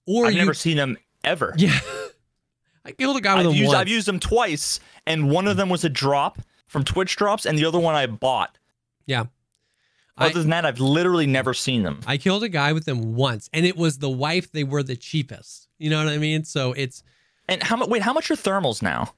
[0.07, 1.53] Or I've you never seen them ever.
[1.57, 1.79] yeah.
[2.83, 3.77] I killed a guy with I've them used once.
[3.79, 7.55] I've used them twice, and one of them was a drop from Twitch drops, and
[7.57, 8.57] the other one I bought.
[9.05, 9.25] yeah
[10.17, 12.01] I- Other than that, I've literally never seen them.
[12.05, 14.51] I killed a guy with them once, and it was the wife.
[14.51, 15.67] They were the cheapest.
[15.79, 16.43] You know what I mean?
[16.43, 17.01] So it's
[17.49, 17.89] And how much?
[17.89, 19.13] Wait, how much are thermals now?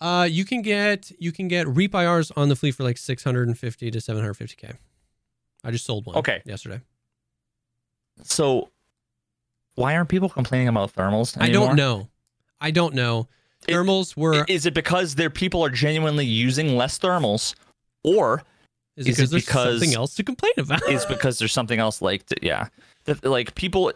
[0.00, 3.22] uh, you can get you can get Reap IRs on the fleet for like six
[3.22, 4.72] hundred and fifty to seven hundred fifty k.
[5.62, 6.16] I just sold one.
[6.16, 6.40] Okay.
[6.46, 6.80] yesterday.
[8.22, 8.70] So,
[9.74, 11.36] why aren't people complaining about thermals?
[11.36, 11.64] Anymore?
[11.64, 12.08] I don't know.
[12.60, 13.28] I don't know.
[13.68, 17.54] It- Thermals were Is it because their people are genuinely using less thermals,
[18.02, 18.42] or
[19.00, 20.88] is it is because it there's because- something else to complain about?
[20.88, 22.68] is because there's something else like th- yeah
[23.04, 23.92] That- like people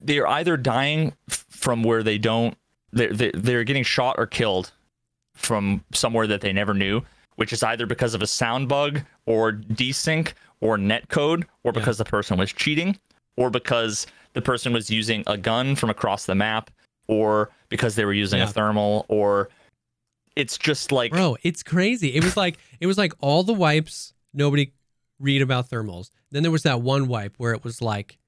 [0.00, 2.56] they're either dying from where they don't
[2.92, 4.72] they're, they're they're getting shot or killed
[5.34, 7.02] from somewhere that they never knew
[7.36, 11.72] which is either because of a sound bug or desync or netcode or Yeah.
[11.72, 12.98] because the person was cheating
[13.36, 16.70] or because the person was using a gun from across the map
[17.08, 18.46] or because they were using Yeah.
[18.46, 19.48] a thermal or
[20.36, 22.14] it's just like Bro, it's crazy.
[22.14, 24.72] It was like it was like all the wipes, nobody
[25.18, 26.10] read about thermals.
[26.30, 28.18] Then there was that one wipe where it was like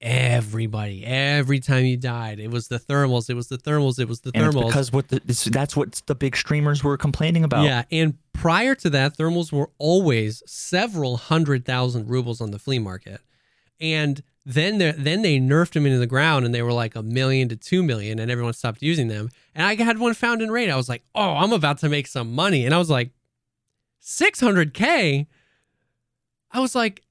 [0.00, 4.20] everybody, every time you died, it was the thermals, it was the thermals, it was
[4.20, 4.66] the and thermals.
[4.66, 5.20] because what the,
[5.50, 7.64] that's what the big streamers were complaining about.
[7.64, 12.78] Yeah, and prior to that, thermals were always several hundred thousand rubles on the flea
[12.78, 13.20] market,
[13.80, 14.22] and
[14.54, 17.48] then they then they nerfed them into the ground, and they were like a million
[17.48, 19.30] to two million, and everyone stopped using them.
[19.54, 20.70] And I had one found in raid.
[20.70, 23.10] I was like, oh, I'm about to make some money, and I was like,
[24.00, 25.26] six hundred k.
[26.52, 27.04] I was like,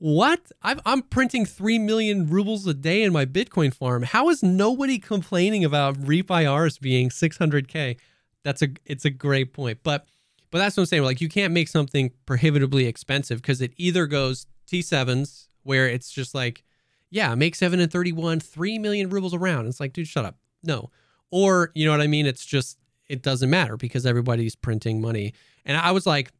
[0.00, 0.50] what?
[0.62, 4.02] I'm, I'm printing 3 million rubles a day in my Bitcoin farm.
[4.02, 7.98] How is nobody complaining about Reap IRs being 600K?
[8.42, 9.80] That's a, it's a great point.
[9.82, 10.06] But,
[10.50, 11.02] but that's what I'm saying.
[11.02, 16.34] Like, you can't make something prohibitively expensive because it either goes T7s, where it's just
[16.34, 16.64] like,
[17.10, 19.66] yeah, make 7 and 31, 3 million rubles around.
[19.66, 20.36] It's like, dude, shut up.
[20.62, 20.90] No.
[21.30, 22.26] Or, you know what I mean?
[22.26, 25.34] It's just, it doesn't matter because everybody's printing money.
[25.64, 26.32] And I was like,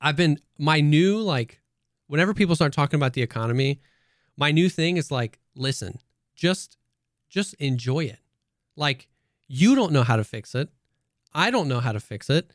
[0.00, 1.60] I've been, my new, like,
[2.08, 3.80] whenever people start talking about the economy,
[4.36, 5.98] my new thing is like, listen,
[6.34, 6.76] just
[7.28, 8.18] just enjoy it.
[8.76, 9.08] Like
[9.46, 10.68] you don't know how to fix it.
[11.34, 12.52] I don't know how to fix it.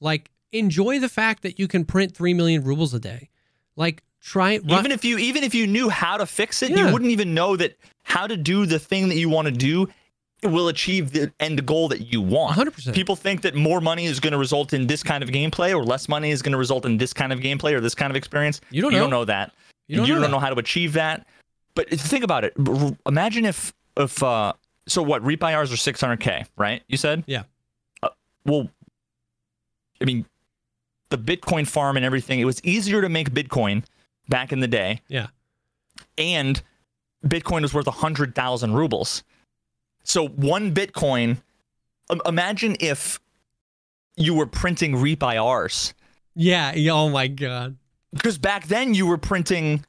[0.00, 3.30] Like enjoy the fact that you can print 3 million rubles a day.
[3.76, 6.86] Like try even if you even if you knew how to fix it, Yeah.
[6.86, 9.88] you wouldn't even know that how to do the thing that you want to do
[10.44, 12.56] will achieve the end goal that you want.
[12.56, 12.94] 100%.
[12.94, 15.82] People think that more money is going to result in this kind of gameplay or
[15.82, 18.16] less money is going to result in this kind of gameplay or this kind of
[18.16, 18.60] experience.
[18.70, 19.04] You don't you know.
[19.04, 19.52] don't know that.
[19.88, 21.26] You don't you know don't know how to achieve that.
[21.74, 22.54] But think about it.
[23.06, 24.52] Imagine if if uh
[24.86, 26.82] so what reap IRs are 600k, right?
[26.88, 27.24] You said?
[27.26, 27.42] Yeah.
[28.02, 28.08] Uh,
[28.44, 28.68] well
[30.00, 30.24] I mean
[31.10, 33.82] the Bitcoin farm and everything, it was easier to make Bitcoin
[34.28, 35.28] back in the day Yeah.
[36.16, 36.62] and
[37.26, 39.24] Bitcoin was worth 100,000 rubles.
[40.04, 41.38] So one Bitcoin,
[42.10, 43.18] im- imagine if
[44.16, 45.92] you were printing IRs.
[46.34, 47.76] Yeah, oh my god.
[48.12, 49.84] Because back then you were printing.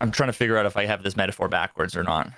[0.00, 2.30] I'm trying to figure out if I have this metaphor backwards or not.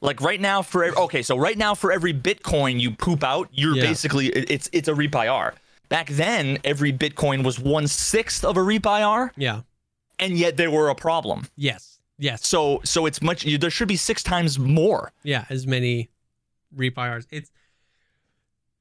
[0.00, 3.74] Like right now, for okay, so right now for every Bitcoin you poop out, you're
[3.76, 3.82] Yeah.
[3.82, 5.54] basically it's it's a Reap IR.
[5.88, 9.62] Back then, every Bitcoin was one sixth of a Reap IR, Yeah.
[10.18, 11.48] and yet they were a problem.
[11.56, 11.98] Yes.
[12.18, 12.46] Yes.
[12.46, 13.44] So so it's much.
[13.44, 15.12] you- There should be six times more.
[15.22, 16.10] yeah, as many
[16.74, 17.26] reap IRs.
[17.30, 17.50] It's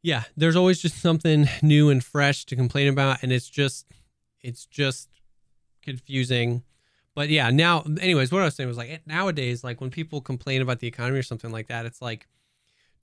[0.01, 3.85] yeah, there's always just something new and fresh to complain about, and it's just
[4.41, 5.09] it's just
[5.81, 6.63] confusing.
[7.15, 10.61] But yeah, now anyways, what I was saying was like nowadays, like when people complain
[10.61, 12.27] about the economy or something like that, it's like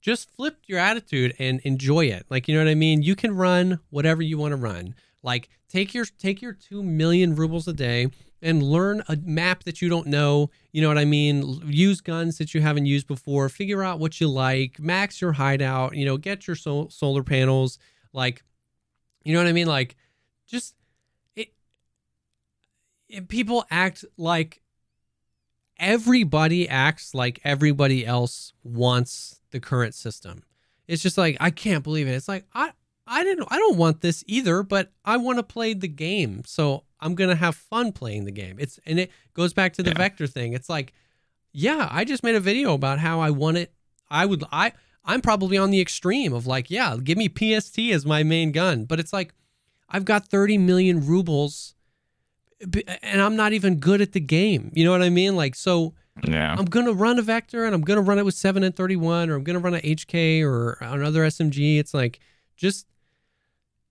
[0.05, 2.27] just flip your attitude and enjoy it.
[2.29, 3.01] Like you know what I mean?
[3.01, 4.93] You can run whatever you want to run.
[5.23, 9.81] Like take your take your two million rubles a day and learn a map that
[9.81, 10.51] you don't know.
[10.71, 11.59] You know what I mean?
[11.65, 13.49] Use guns that you haven't used before.
[13.49, 14.79] Figure out what you like.
[14.79, 15.95] Max your hideout.
[15.95, 17.79] You know, get your sol- solar panels.
[18.13, 18.43] Like,
[19.23, 19.65] you know what I mean?
[19.65, 19.95] Like,
[20.45, 20.75] just
[21.35, 21.51] it.
[23.09, 24.61] it people act like
[25.79, 30.43] everybody acts like everybody else wants the current system.
[30.87, 32.11] It's just like I can't believe it.
[32.11, 32.71] It's like I
[33.07, 36.43] I didn't I don't want this either, but I want to play the game.
[36.45, 38.57] So I'm going to have fun playing the game.
[38.59, 39.97] It's and it goes back to the Yeah.
[39.97, 40.53] vector thing.
[40.53, 40.93] It's like
[41.51, 43.73] yeah, I just made a video about how I want it
[44.09, 44.73] I would I
[45.03, 48.85] I'm probably on the extreme of like, yeah, give me PST as my main gun,
[48.85, 49.33] but it's like
[49.89, 51.75] I've got 30 million rubles
[53.03, 54.71] and I'm not even good at the game.
[54.73, 55.35] You know what I mean?
[55.35, 55.93] Like so
[56.23, 56.55] Yeah.
[56.57, 59.35] I'm gonna run a vector and I'm gonna run it with seven and thirty-one, or
[59.35, 61.79] I'm gonna run a HK or another SMG.
[61.79, 62.19] It's like
[62.55, 62.87] just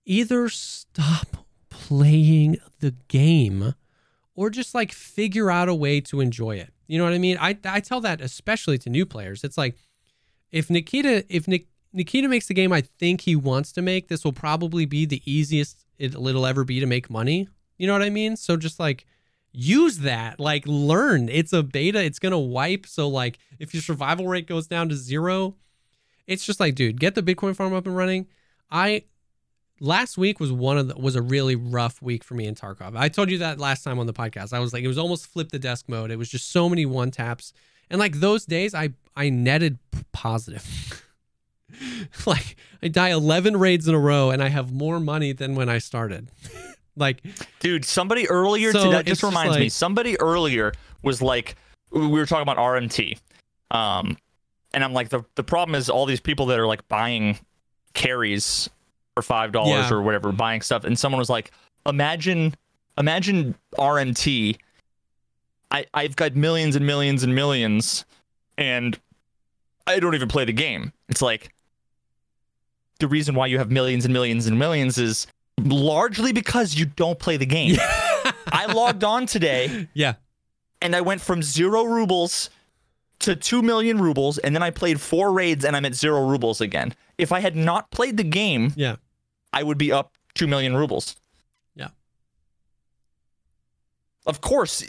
[0.05, 3.75] either stop playing the game
[4.35, 6.73] or just like figure out a way to enjoy it.
[6.87, 7.37] You know what I mean?
[7.39, 9.43] I I tell that especially to new players.
[9.43, 9.75] It's like
[10.51, 14.23] if Nikita if Nik, Nikita makes the game I think he wants to make, this
[14.23, 17.47] will probably be the easiest it, it'll ever be to make money.
[17.77, 18.35] You know what I mean?
[18.35, 19.05] So just like
[19.55, 21.29] use that like learn.
[21.29, 22.85] It's a beta it's gonna wipe.
[22.85, 25.55] So like if your survival rate goes down to zero
[26.27, 28.27] it's just like dude get the bitcoin farm up and running.
[28.71, 29.03] I
[29.79, 32.95] last week was one of the was a really rough week for me in tarkov.
[32.95, 34.53] I told you that last time on the podcast.
[34.53, 36.11] I was like it was almost flip the desk mode.
[36.11, 37.53] It was just so many one taps.
[37.89, 39.79] And like those days i i netted
[40.11, 41.01] positive.
[42.25, 45.67] Like i die 11 raids in a row and i have more money than when
[45.67, 46.31] i started
[46.95, 47.21] like
[47.59, 49.69] Dude, somebody earlier So to that it's just just reminds me.
[49.69, 51.55] Somebody earlier was like,
[51.91, 53.19] we were talking about RMT,
[53.71, 54.17] um,
[54.73, 57.37] and I'm like, the the problem is all these people that are like buying
[57.93, 58.69] carries
[59.15, 59.93] for five dollars Yeah.
[59.93, 61.51] or whatever, buying stuff, and someone was like,
[61.85, 62.55] imagine,
[62.97, 64.57] imagine RMT.
[65.71, 68.05] I I've got millions and millions and millions,
[68.57, 68.99] and
[69.87, 70.91] I don't even play the game.
[71.09, 71.53] It's like
[72.99, 75.27] the reason why you have millions and millions and millions is
[75.63, 77.77] largely because you don't play the game.
[78.47, 80.13] I logged on today Yeah.
[80.81, 82.49] and I went from zero rubles
[83.19, 86.59] to two million rubles, and then I played four raids and I'm at zero rubles
[86.61, 86.93] again.
[87.17, 88.97] If I had not played the game, Yeah.
[89.53, 91.15] I would be up two million rubles.
[91.75, 91.87] Yeah.
[94.25, 94.87] Of course,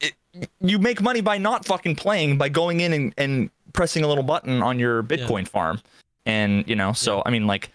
[0.00, 0.14] it,
[0.60, 4.24] you make money by not fucking playing, by going in and, and pressing a little
[4.24, 5.80] button on your Bitcoin farm.
[6.26, 7.70] And, you know, so, I mean, like,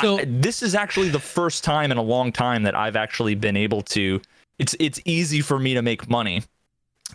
[0.00, 3.34] So I, this is actually the first time in a long time that I've actually
[3.34, 4.20] been able to.
[4.58, 6.42] It's it's easy for me to make money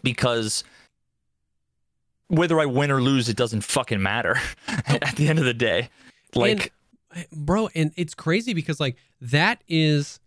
[0.03, 0.63] because
[2.27, 5.89] whether I win or lose, it doesn't fucking matter at the end of the day.
[6.35, 6.71] Like,
[7.13, 10.19] And- bro, and it's crazy because like that is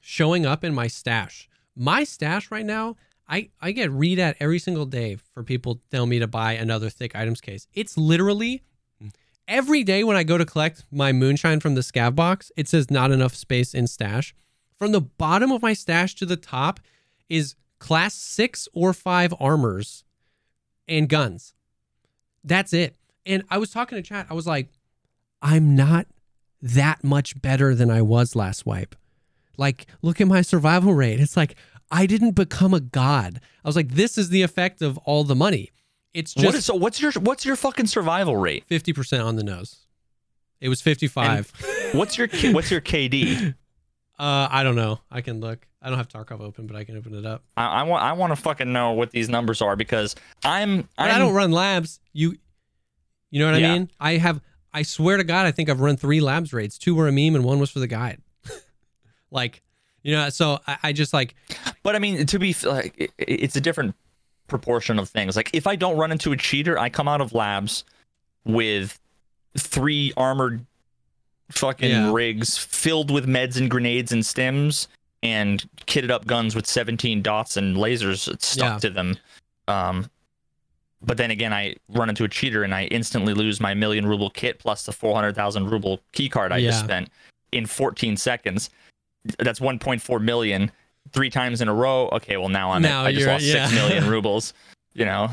[0.00, 1.48] showing up in my stash.
[1.74, 2.96] My stash right now,
[3.28, 6.90] I I get read at every single day for people telling me to buy another
[6.90, 7.66] thick items case.
[7.74, 8.62] It's literally
[9.48, 12.90] every day when I go to collect my moonshine from the scav box, it says
[12.90, 14.34] not enough space in stash.
[14.78, 16.78] From the bottom of my stash to the top
[17.28, 20.04] is class 6 or 5 armors
[20.86, 21.54] and guns.
[22.44, 22.94] That's it.
[23.26, 24.26] And I was talking to chat.
[24.30, 24.68] I was like,
[25.42, 26.06] I'm not
[26.62, 28.94] that much better than I was last wipe.
[29.56, 31.20] Like, look at my survival rate.
[31.20, 31.56] It's like
[31.90, 33.40] I didn't become a god.
[33.64, 35.70] I was like, this is the effect of all the money.
[36.18, 36.74] It's just is so?
[36.74, 38.64] What's your what's your fucking survival rate?
[38.66, 39.76] fifty percent on the nose.
[40.60, 41.52] It was fifty-five.
[41.92, 43.54] What's your what's your KD?
[44.18, 45.00] uh, I don't know.
[45.10, 45.66] I can look.
[45.80, 47.44] I don't have Tarkov open, but I can open it up.
[47.56, 51.14] I, I want I want to fucking know what these numbers are because I'm I'm
[51.14, 52.00] I don't run labs.
[52.12, 52.36] You,
[53.30, 53.90] you know what I mean?
[54.00, 54.40] I have.
[54.74, 56.78] I swear to God, I think I've run three labs raids.
[56.78, 58.20] Two were a meme, and one was for the guide.
[59.30, 59.62] like,
[60.02, 61.34] you know, so I, I just like
[61.82, 63.94] But I mean, to be like, it- it's a different
[64.48, 65.36] proportion of things.
[65.36, 67.84] Like, if I don't run into a cheater, I come out of labs
[68.44, 68.98] with
[69.56, 70.64] three armored
[71.50, 72.12] fucking Yeah.
[72.12, 74.86] rigs filled with meds and grenades and stims
[75.22, 78.78] and kitted up guns with 17 dots and lasers stuck Yeah.
[78.80, 79.16] to them.
[79.66, 80.10] Um,
[81.00, 84.30] but then again, I run into a cheater and I instantly lose my million ruble
[84.30, 87.08] kit plus the 400,000 ruble key card I just spent
[87.52, 88.70] in 14 seconds.
[89.38, 90.70] That's 1.4 million
[91.12, 92.08] three times in a row.
[92.12, 93.66] Okay, well now I'm Now at, I just lost yeah.
[93.66, 94.54] six million rubles.
[94.94, 95.30] You know,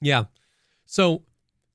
[0.00, 0.24] Yeah.
[0.84, 1.22] So,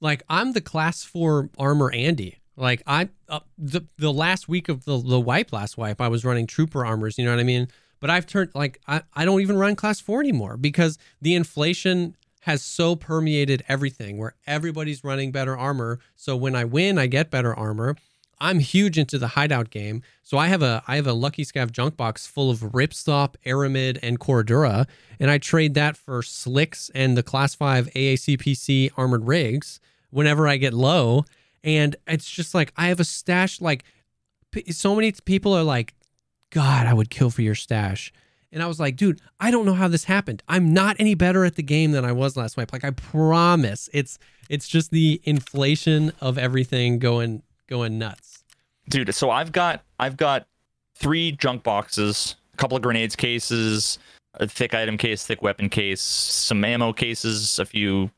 [0.02, 2.38] like, I'm the class four armor Andy.
[2.58, 6.24] Like, I uh, the the last week of the the wipe last wipe, I was
[6.24, 7.18] running trooper armors.
[7.18, 7.68] You know what I mean?
[8.00, 12.16] But I've turned like I I don't even run class four anymore because the inflation
[12.42, 16.00] has so permeated everything where everybody's running better armor.
[16.16, 17.96] So when I win, I get better armor.
[18.40, 20.02] I'm huge into the hideout game.
[20.24, 24.00] So I have a I have a Lucky Scav junk box full of Ripstop, Aramid,
[24.02, 24.88] and Cordura,
[25.20, 29.80] and I trade that for slicks and the class 5 AACPC armored rigs
[30.10, 31.26] whenever I get low.
[31.64, 33.84] And it's just like I have a stash like
[34.72, 35.94] so many people are like
[36.52, 38.14] god, I would kill for your stash.
[38.52, 40.42] And I was like, dude, I don't know how this happened.
[40.48, 42.72] I'm not any better at the game than I was last wipe.
[42.72, 43.90] Like I promise.
[43.92, 44.18] It's
[44.50, 48.44] it's just the inflation of everything going going nuts.
[48.90, 49.14] dude.
[49.16, 50.48] So I've got I've got
[50.96, 54.00] three junk boxes, a couple of grenades cases,
[54.36, 58.12] a thick item case, thick weapon case, some ammo cases, a few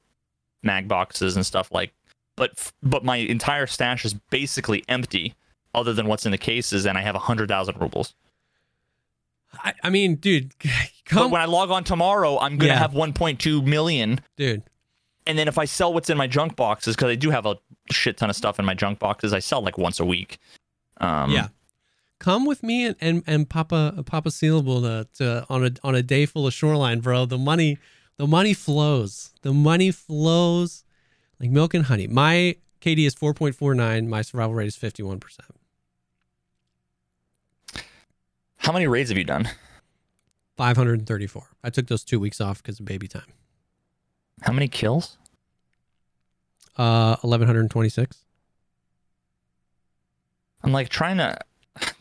[0.63, 1.93] mag boxes and stuff like.
[2.35, 5.33] But but my entire stash is basically empty,
[5.73, 8.13] other than what's in the cases, and I have a hundred thousand rubles.
[9.63, 10.51] I, I mean, dude,
[11.13, 12.79] But when I log on tomorrow, I'm gonna Yeah.
[12.79, 14.19] have 1.2 million.
[14.35, 14.61] dude.
[15.27, 17.57] And then if I sell what's in my junk boxes, because I do have a
[17.91, 20.39] shit ton of stuff in my junk boxes, I sell like once a week.
[20.99, 21.49] Um, Yeah.
[22.19, 26.01] Come with me and and, and Papa Papa Sealable to, to on a on a
[26.01, 27.25] day full of shoreline, bro.
[27.27, 27.77] The money
[28.17, 29.33] the money flows.
[29.43, 30.83] The money flows
[31.39, 32.07] like milk and honey.
[32.07, 34.07] My KD is 4.49.
[34.07, 35.19] My survival rate is 51%.
[38.57, 39.49] How many raids have you done?
[40.57, 41.47] 534.
[41.63, 43.33] I took those two weeks off because of baby time.
[44.41, 45.17] How many kills?
[46.77, 48.17] Uh, 1126.
[50.63, 51.37] I'm like trying to.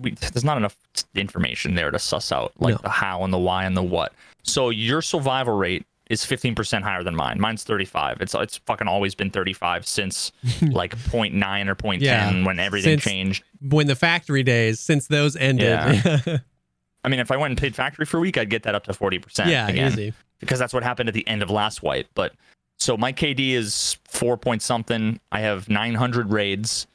[0.00, 0.76] We, there's not enough
[1.16, 2.80] information there to suss out like No.
[2.84, 4.12] the how and the why and the what.
[4.44, 7.40] So your survival rate is 15% higher than mine.
[7.40, 8.18] Mine's 35.
[8.20, 10.30] It's it's fucking always been 35 since
[10.62, 11.32] like 0.9
[11.68, 12.44] or 0.10 Yeah.
[12.46, 13.44] when everything Since- changed.
[13.60, 15.66] When the factory days, since those ended.
[16.04, 16.38] Yeah,
[17.04, 18.84] I mean, if I went and paid factory for a week, I'd get that up
[18.84, 20.12] to 40% again easy.
[20.40, 22.08] because that's what happened at the end of last wipe.
[22.14, 22.32] But
[22.78, 25.20] so my KD is four point something.
[25.32, 26.86] I have 900 raids,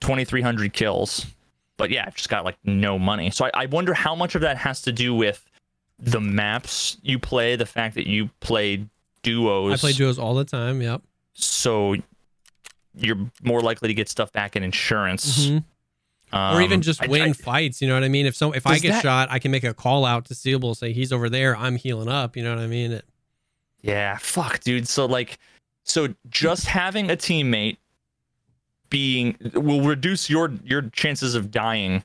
[0.00, 1.26] 2,300 kills.
[1.76, 3.30] But yeah, I've just got like no money.
[3.30, 5.44] So I, I wonder how much of that has to do with
[5.98, 8.86] the maps you play, the fact that you play
[9.22, 9.72] duos.
[9.74, 10.80] I play duos all the time.
[10.80, 11.02] Yep.
[11.34, 11.96] so
[12.98, 15.46] you're more likely to get stuff back in insurance.
[15.46, 15.58] Mm-hmm.
[16.36, 16.54] Mhm.
[16.54, 17.80] or even Um, just I- win I- fights.
[17.82, 18.26] You know what I mean?
[18.26, 20.74] If so, if I get that- shot, I can make a call out to Seeable,
[20.74, 21.56] say he's over there.
[21.56, 22.36] I'm healing up.
[22.36, 22.92] You know what I mean?
[22.92, 23.04] It,
[23.82, 24.88] Yeah, fuck, dude.
[24.88, 25.38] So like,
[25.84, 27.76] so just having a teammate
[28.90, 32.02] being will reduce your your chances of dying,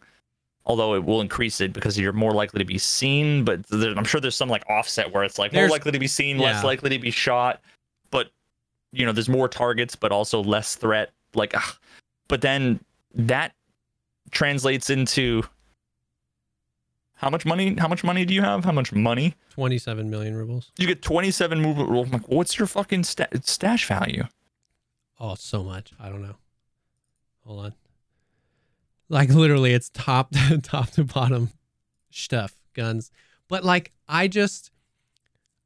[0.66, 3.44] although it will increase it because you're more likely to be seen.
[3.44, 6.08] But there, I'm sure there's some like offset where it's like more likely to be
[6.08, 7.62] seen, less likely to be shot.
[8.10, 8.32] But
[8.92, 11.12] you know, there's more targets, but also less threat.
[11.34, 11.76] Like, ugh.
[12.28, 12.80] but then
[13.16, 13.54] that
[14.32, 15.44] translates into
[17.16, 17.76] how much money?
[17.78, 18.66] How much money do you have?
[18.66, 19.36] How much money?
[19.52, 20.72] 27 million rubles.
[20.80, 22.08] You get 27 movement rules.
[22.08, 24.24] I'm like, what's your fucking sta- stash value?
[25.20, 25.92] Oh, so much.
[26.00, 26.38] I don't know.
[27.46, 27.74] Hold on.
[29.08, 31.52] Like literally, it's top top to bottom
[32.10, 33.12] stuff, guns.
[33.48, 34.72] But like, I just,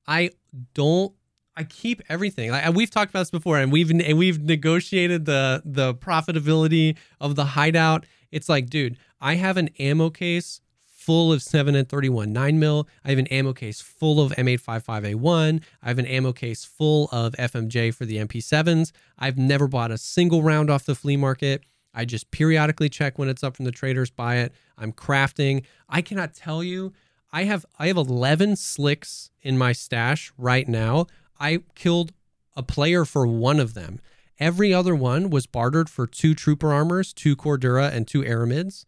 [0.07, 0.32] I
[0.74, 1.13] don't.
[1.55, 2.51] I keep everything.
[2.51, 7.36] Like we've talked about this before, and we've and we've negotiated the the profitability of
[7.36, 8.05] the hideout.
[8.36, 12.86] It's like, dude, I have an ammo case full of 7N31 9 mil.
[13.05, 15.63] I have an ammo case full of M855A1.
[15.81, 18.91] I have an ammo case full of FMJ for the MP7s.
[19.17, 21.63] I've never bought a single round off the flea market.
[21.93, 24.51] I just periodically check when it's up from the traders, buy it.
[24.77, 25.63] I'm crafting.
[25.88, 26.91] I cannot tell you.
[27.31, 31.07] I have I have 11 slicks in my stash right now.
[31.39, 32.11] I killed
[32.53, 34.01] a player for one of them.
[34.39, 38.86] Every other one was bartered for two trooper armors, two Cordura, and two Aramids.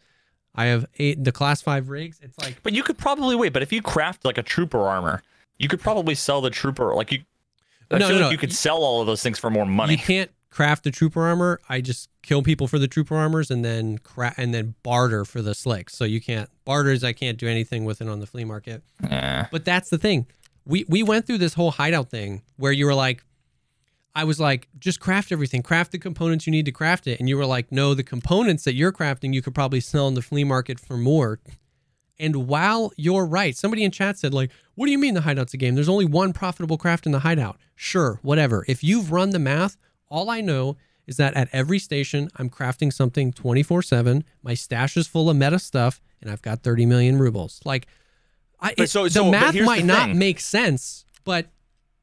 [0.56, 2.20] I have eight the class five rigs.
[2.22, 3.54] It's like But you could probably wait.
[3.54, 5.22] But if you craft like a trooper armor,
[5.58, 6.94] you could probably sell the trooper.
[6.96, 7.20] Like you,
[7.92, 9.94] I No, feel no, like you could sell all of those things for more money.
[9.94, 11.60] you can't craft the trooper armor.
[11.70, 15.42] I just kill people for the trooper armors and then cra- and then barter for
[15.44, 15.94] the slicks.
[15.96, 17.04] So you can't barters.
[17.04, 18.82] I can't do anything with it on the flea market.
[19.04, 19.48] Yeah.
[19.52, 20.26] But that's the thing.
[20.66, 23.24] We we went through this whole hideout thing where you were like,
[24.18, 27.30] I was like, just craft everything, craft the components you need to craft it, and
[27.30, 30.22] you were like, no, the components that you're crafting you could probably sell in the
[30.24, 31.40] flea market for more.
[32.20, 35.54] And while you're right, somebody in chat said like, what do you mean the hideout's
[35.54, 35.76] a game?
[35.76, 37.58] There's only one profitable craft in the hideout.
[37.76, 38.66] Sure, whatever.
[38.68, 39.78] If you've run the math,
[40.10, 44.24] all I know is that at every station I'm crafting something 24/7.
[44.42, 47.62] My stash is full of meta stuff, and I've got 30 million rubles.
[47.66, 47.88] Like.
[48.60, 51.46] I, it- so- the so- but math might the not make sense, but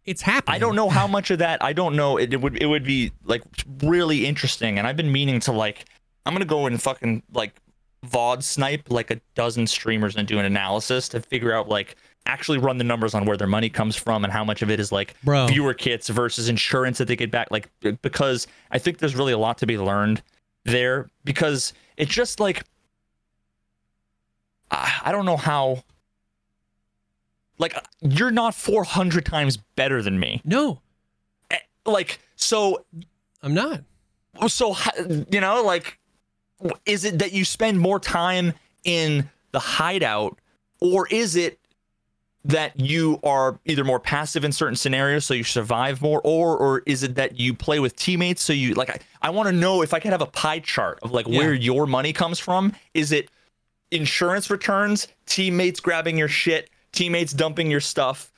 [0.07, 0.57] it's happening.
[0.57, 1.63] I don't know how much of that.
[1.63, 2.17] I don't know.
[2.17, 3.43] It, it would it would be like
[3.83, 5.87] really interesting, and I've been meaning to like.
[6.27, 7.53] I'm gonna go and fucking like
[8.07, 11.97] VOD snipe like a dozen streamers and do an analysis to figure out like
[12.27, 14.81] actually run the numbers on where their money comes from and how much of it
[14.81, 15.49] is like Bro.
[15.49, 17.51] viewer kits versus insurance that they get back.
[17.51, 17.69] Like
[18.01, 20.23] because I think there's really a lot to be learned
[20.65, 22.65] there because it's just like
[24.71, 25.83] I, I don't know how.
[27.59, 30.81] Like you're not 400 times better than me No,
[31.51, 32.85] Eh, like so
[33.43, 33.83] I'm not.
[34.49, 34.75] so
[35.31, 35.99] you know like
[36.87, 38.53] is it that you spend more time
[38.85, 40.39] in the hideout
[40.81, 41.59] or is it
[42.47, 46.83] that you are either more passive in certain scenarios so you survive more or or
[46.87, 49.83] is it that you play with teammates so you like i, I want to know
[49.83, 51.39] if i could have a pie chart of like Yeah.
[51.39, 53.31] where your money comes from is it
[53.91, 58.33] insurance returns teammates grabbing your shit teammates dumping your stuff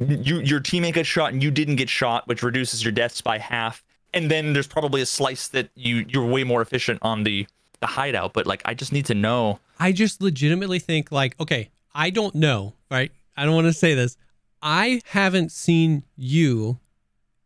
[0.00, 3.38] you your teammate gets shot and you didn't get shot, which reduces your deaths by
[3.38, 3.82] half.
[4.14, 7.46] And then there's probably a slice that you you're way more efficient on the
[7.80, 8.32] the hideout.
[8.32, 9.60] But like, I just need to know.
[9.78, 13.12] I just legitimately think like, okay, I don't know, right?
[13.36, 14.16] I don't want to say this.
[14.62, 16.78] I haven't seen you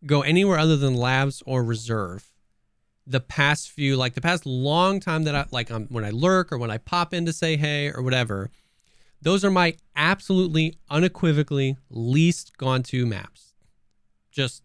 [0.06, 2.26] go anywhere other than labs or reserve
[3.06, 6.52] the past few like the past long time that I like um, when I lurk
[6.52, 8.50] or when I pop in to say hey or whatever.
[9.22, 13.54] Those are my absolutely unequivocally least gone to maps.
[14.30, 14.62] Just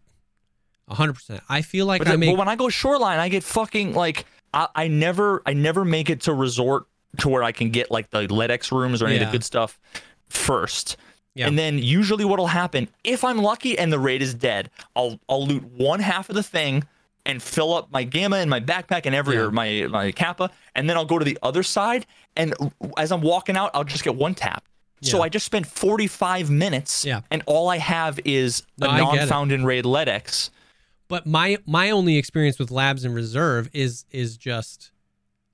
[0.90, 1.40] 100%.
[1.48, 4.24] I feel like But, I make but when I go shoreline, I get fucking like
[4.54, 6.86] I, I never I never make it to resort
[7.18, 9.78] to where I can get like the LEDX rooms or any of the good stuff
[10.28, 10.96] first.
[11.34, 11.46] Yeah.
[11.46, 15.46] And then usually what'll happen if I'm lucky and the raid is dead, I'll I'll
[15.46, 16.84] loot one half of the thing
[17.26, 19.42] and fill up my gamma and my backpack and every Yeah.
[19.42, 22.06] or my my kappa, and then I'll go to the other side
[22.38, 22.54] and
[22.96, 24.64] as I'm walking out, I'll just get one tap.
[25.00, 27.20] So I just spent 45 minutes, Yeah.
[27.30, 29.16] and all I have is No, a I get it.
[29.18, 30.50] non-found in raid LEDX.
[31.08, 34.90] but my my only experience with labs in reserve is is just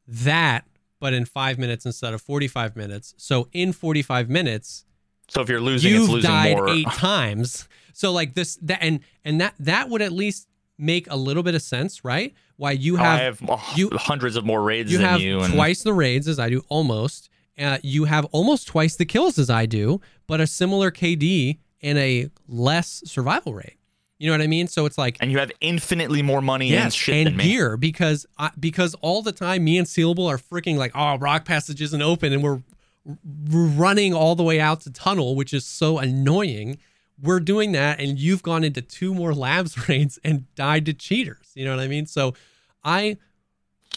[0.08, 0.64] that
[1.00, 4.84] but in 5 minutes instead of 45 minutes so in 45 minutes
[5.28, 6.68] So if you're losing, it's you've losing died more.
[6.70, 10.48] 8 times so like this that and and that that would at least
[10.78, 14.36] make a little bit of sense right why you Oh, have have uh, you- hundreds
[14.36, 17.28] of more raids you than have you, and twice the raids as I do almost
[17.58, 21.96] uh, you have almost twice the kills as I do, but a similar KD and
[21.98, 23.76] a less survival rate.
[24.18, 24.66] You know what I mean?
[24.66, 27.44] So it's like and you have infinitely more money and yes, shit and than me.
[27.44, 31.44] gear because I, because all the time me and Sealable are freaking like oh rock
[31.44, 32.60] passage isn't open and we're,
[33.04, 36.78] we're running all the way out to tunnel which is so annoying.
[37.22, 41.50] We're doing that and you've gone into two more labs raids and died to cheaters.
[41.54, 42.06] You know what I mean?
[42.06, 42.34] So
[42.82, 43.16] I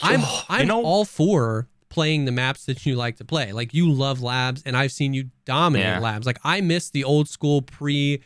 [0.01, 3.51] I'm Oh, I'm know- all for playing the maps that you like to play.
[3.53, 5.99] Like you love labs and I've seen you dominate Yeah.
[5.99, 6.27] labs.
[6.27, 8.21] Like I miss the old school pre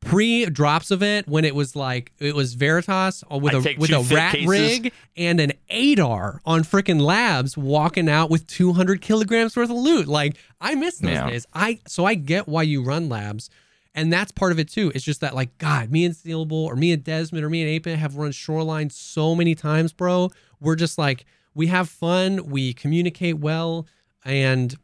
[0.00, 3.90] pre drops event when it was like it was Veritas uh, with I'd a with
[3.90, 4.48] a rat cases.
[4.48, 10.08] rig and an ADAR on freaking labs walking out with 200 kilograms worth of loot.
[10.08, 11.30] Like I miss those Yeah.
[11.30, 11.46] days.
[11.54, 13.48] I so I get why you run labs.
[13.94, 14.92] And that's part of it too.
[14.94, 17.70] It's just that like God, me and Steelable or me and Desmond or me and
[17.70, 20.30] Ape have run Shoreline so many times, bro.
[20.60, 23.86] We're just like we have fun, we communicate well,
[24.24, 24.76] and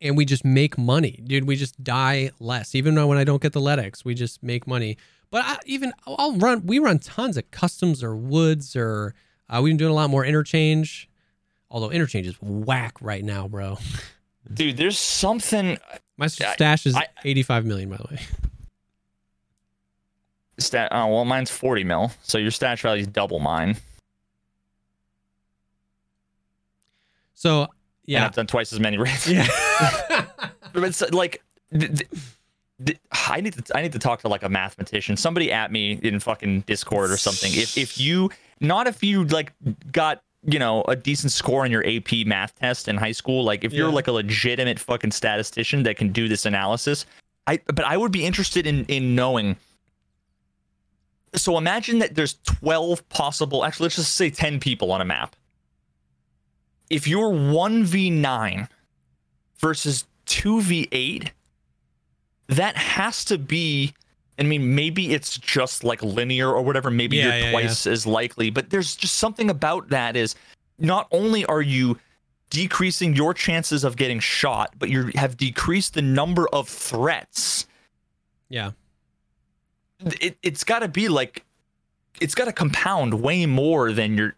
[0.00, 1.44] and we just make money, dude.
[1.44, 2.74] We just die less.
[2.74, 4.96] Even when I don't get the LEDX, we just make money.
[5.30, 6.66] But I, even I'll run.
[6.66, 9.14] We run tons of customs or woods or
[9.48, 11.08] uh, we've been doing a lot more interchange.
[11.70, 13.78] Although interchange is whack right now, bro.
[14.52, 15.78] Dude, there's something
[16.18, 18.20] My stash is I- 85 million, by the way.
[20.58, 23.76] stat oh well mine's 40 mil, so your stash value is double mine.
[27.34, 27.70] So And
[28.06, 29.30] yeah, I've done twice as many raids.
[29.30, 29.46] yeah.
[30.74, 31.42] But it's uh, like
[31.72, 32.10] th- th-
[32.84, 35.92] th- I need to I need to talk to like a mathematician, somebody at me
[36.02, 37.50] in fucking Discord or something.
[37.54, 38.30] If if you
[38.60, 39.52] not if you like
[39.90, 43.64] got you know a decent score on your AP math test in high school, like
[43.64, 47.06] if you're like a legitimate fucking statistician that can do this analysis,
[47.46, 49.56] I but I would be interested in in knowing.
[51.34, 55.36] So imagine that there's 12 possible, actually let's just say 10 people on a map.
[56.88, 58.66] If you're 1v9
[59.58, 61.28] versus 2v8
[62.48, 63.92] that has to be
[64.38, 68.06] i mean maybe it's just like linear or whatever maybe Yeah, you're yeah, twice as
[68.06, 70.34] likely but there's just something about that is
[70.78, 71.98] not only are you
[72.50, 77.66] decreasing your chances of getting shot but you have decreased the number of threats
[78.48, 78.70] yeah.
[80.20, 81.44] it, it's got to be like
[82.20, 84.34] it's got to compound way more than your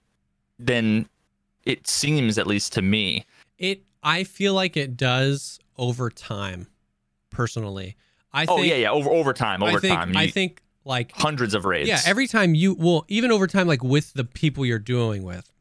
[0.59, 1.09] than
[1.65, 3.25] it seems at least to me
[3.59, 3.83] It.
[4.03, 6.69] I feel like it does over time.
[7.29, 7.97] Personally,
[8.33, 8.69] I oh think.
[8.69, 9.95] yeah yeah over over time over I think.
[9.95, 13.67] time I think like hundreds of raids Yeah, every time you well, even over time,
[13.67, 15.53] like with the people you're dueling with.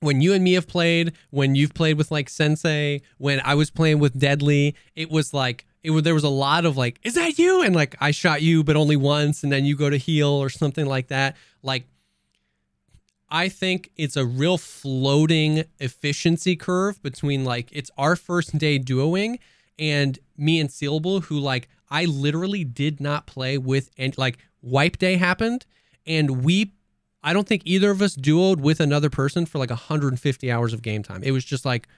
[0.00, 3.68] When you and me have played, when you've played with like Sensei, when I was
[3.70, 7.14] playing with Deadly, it was like it was there was a lot of like, is
[7.14, 7.62] that you?
[7.62, 10.48] And like I shot you, but only once, and then you go to heal or
[10.48, 11.36] something like that.
[11.62, 11.84] Like
[13.30, 19.38] I think it's a real floating efficiency curve between like it's our first day duoing
[19.78, 24.98] and me and Sealable, who like I literally did not play with and like wipe
[24.98, 25.66] day happened
[26.06, 26.72] and we
[27.22, 30.82] I don't think either of us duoed with another person for like 150 hours of
[30.82, 31.22] game time.
[31.22, 31.88] It was just like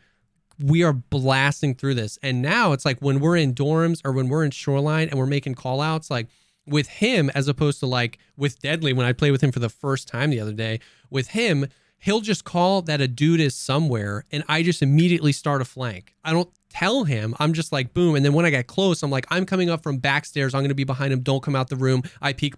[0.62, 2.18] we are blasting through this.
[2.22, 5.26] And now it's like when we're in dorms or when we're in shoreline and we're
[5.26, 6.28] making call outs, like
[6.66, 9.68] with him, as opposed to like with Deadly, when I played with him for the
[9.68, 10.80] first time the other day,
[11.10, 11.66] with him,
[12.00, 16.14] he'll just call that a dude is somewhere and I just immediately start a flank.
[16.24, 17.34] I don't tell him.
[17.38, 18.14] I'm just like, boom.
[18.14, 20.54] And then when I get close, I'm like, I'm coming up from backstairs.
[20.54, 21.20] I'm going to be behind him.
[21.20, 22.02] Don't come out the room.
[22.20, 22.54] I peek,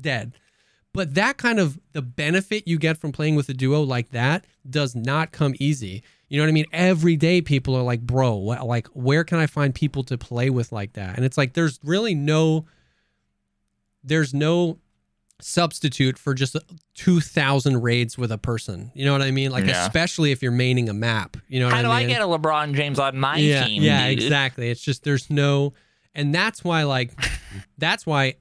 [0.00, 0.32] dead.
[0.92, 4.44] But that kind of the benefit you get from playing with a duo like that
[4.68, 6.04] does not come easy.
[6.28, 6.66] You know what I mean?
[6.72, 10.50] Every day people are like, bro, what, like, where can I find people to play
[10.50, 11.16] with like that?
[11.16, 12.66] And it's like, there's really no,
[14.04, 14.78] there's no
[15.40, 16.56] substitute for just
[16.94, 18.90] 2000 raids with a person.
[18.94, 19.50] You know what I mean?
[19.50, 19.84] Like, Yeah.
[19.86, 21.36] especially if you're maining a map.
[21.48, 21.96] You know what How I do mean?
[21.96, 23.82] I get a LeBron James on my yeah, team?
[23.82, 24.22] Yeah, dude?
[24.22, 24.70] exactly.
[24.70, 25.74] It's just there's no,
[26.14, 27.10] and that's why like,
[27.78, 28.34] that's why,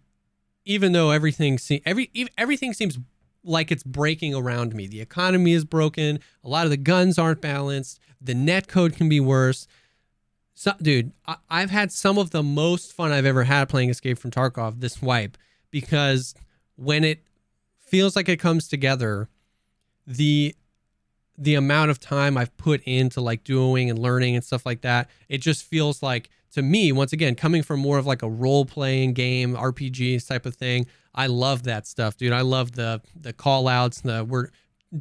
[0.65, 2.98] even though everything se- every ev- everything seems
[3.44, 4.88] like it's breaking around me.
[4.88, 6.20] The economy is broken.
[6.44, 7.99] A lot of the guns aren't balanced.
[8.22, 9.68] The net code can be worse.
[10.53, 14.18] So, dude, I- I've had some of the most fun I've ever had playing Escape
[14.20, 15.38] from Tarkov this wipe
[15.72, 16.34] because
[16.76, 17.24] when it
[17.80, 19.30] feels like it comes together,
[20.06, 20.56] the
[21.36, 25.10] the amount of time I've put into like doing and learning and stuff like that,
[25.30, 28.66] it just feels like to me, once again, coming from more of like a role
[28.66, 30.86] playing game, RPG type of thing,
[31.16, 32.32] I love that stuff, dude.
[32.34, 34.50] I love the the call outs, the we're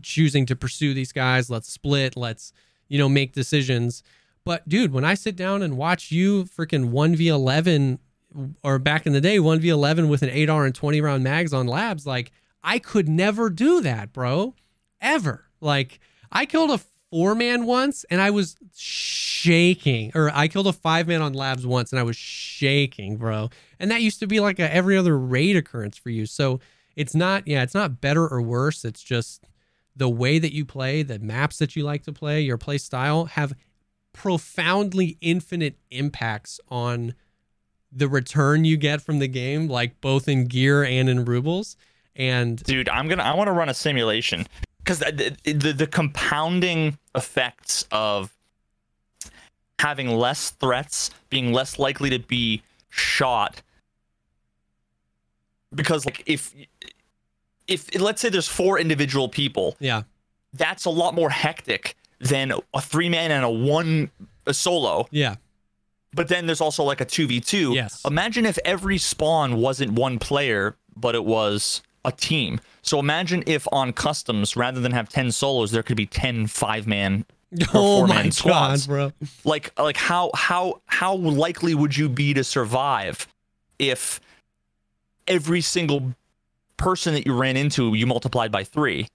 [0.01, 2.53] choosing to pursue these guys, let's split, let's,
[2.89, 4.03] you know, make decisions.
[4.44, 7.99] But dude, when I sit down and watch you freaking 1v11
[8.62, 12.06] or back in the day 1v11 with an 8R and 20 round mags on labs,
[12.06, 12.32] like
[12.62, 14.54] I could never do that, bro.
[15.00, 15.44] Ever.
[15.60, 16.00] Like
[16.30, 16.80] I killed a
[17.10, 20.12] four man once and I was shaking.
[20.14, 23.50] Or I killed a five man on labs once and I was shaking, bro.
[23.78, 26.26] And that used to be like a every other raid occurrence for you.
[26.26, 26.60] So
[26.96, 28.84] it's not, yeah, it's not better or worse.
[28.84, 29.44] It's just
[29.94, 33.26] the way that you play, the maps that you like to play, your play style
[33.26, 33.52] have
[34.12, 37.14] profoundly infinite impacts on
[37.94, 41.77] the return you get from the game, like both in gear and in rubles.
[42.16, 44.47] And dude, I'm gonna I want to run a simulation
[44.78, 48.35] because the, the the compounding effects of
[49.78, 53.62] having less threats, being less likely to be shot.
[55.74, 56.55] Because like if
[57.66, 60.02] if let's say there's four individual people, yeah,
[60.52, 64.10] that's a lot more hectic than a three man and a one
[64.47, 65.09] a solo.
[65.10, 65.36] Yeah.
[66.14, 67.74] But then there's also like a 2v2.
[67.74, 68.02] Yes.
[68.05, 72.60] Imagine if every spawn wasn't one player, but it was a team.
[72.82, 76.86] So imagine if on customs, rather than have 10 solos, there could be 10 five
[76.86, 77.24] man
[77.74, 78.86] oh my squads.
[78.86, 79.12] god, bro!
[79.44, 83.26] Like like how how how likely would you be to survive
[83.78, 84.20] if
[85.28, 86.14] every single
[86.78, 89.06] person that you ran into you multiplied by three?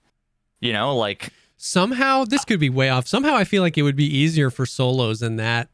[0.59, 3.07] You know, like somehow this could be way off.
[3.07, 5.69] Somehow I feel like it would be easier for solos than that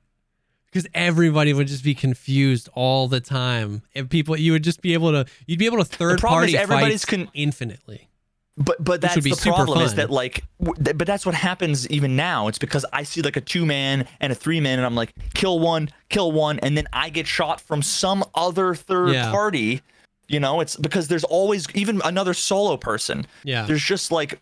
[0.73, 3.83] because everybody would just be confused all the time.
[3.93, 7.05] And people, you would just be able to, you'd be able to third party everybody's
[7.05, 8.09] con- infinitely.
[8.55, 12.47] But but that's the problem is that like w- but that's what happens even now.
[12.47, 15.11] It's because I see like a two man and a three man and I'm like
[15.33, 19.31] kill one, kill one, and then I get shot from some other third Yeah.
[19.31, 19.81] party.
[20.27, 23.25] You know, it's because there's always even another solo person.
[23.43, 23.65] Yeah.
[23.65, 24.39] There's just like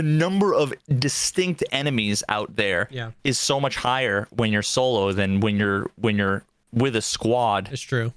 [0.00, 3.32] the number of distinct enemies out there is Yeah.
[3.32, 7.82] so much higher when you're solo than when you're when you're with a squad It's
[7.82, 8.12] true.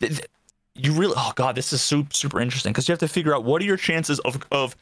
[0.00, 3.44] you really oh god this is super super interesting because you have to figure out
[3.44, 4.76] what are your chances of of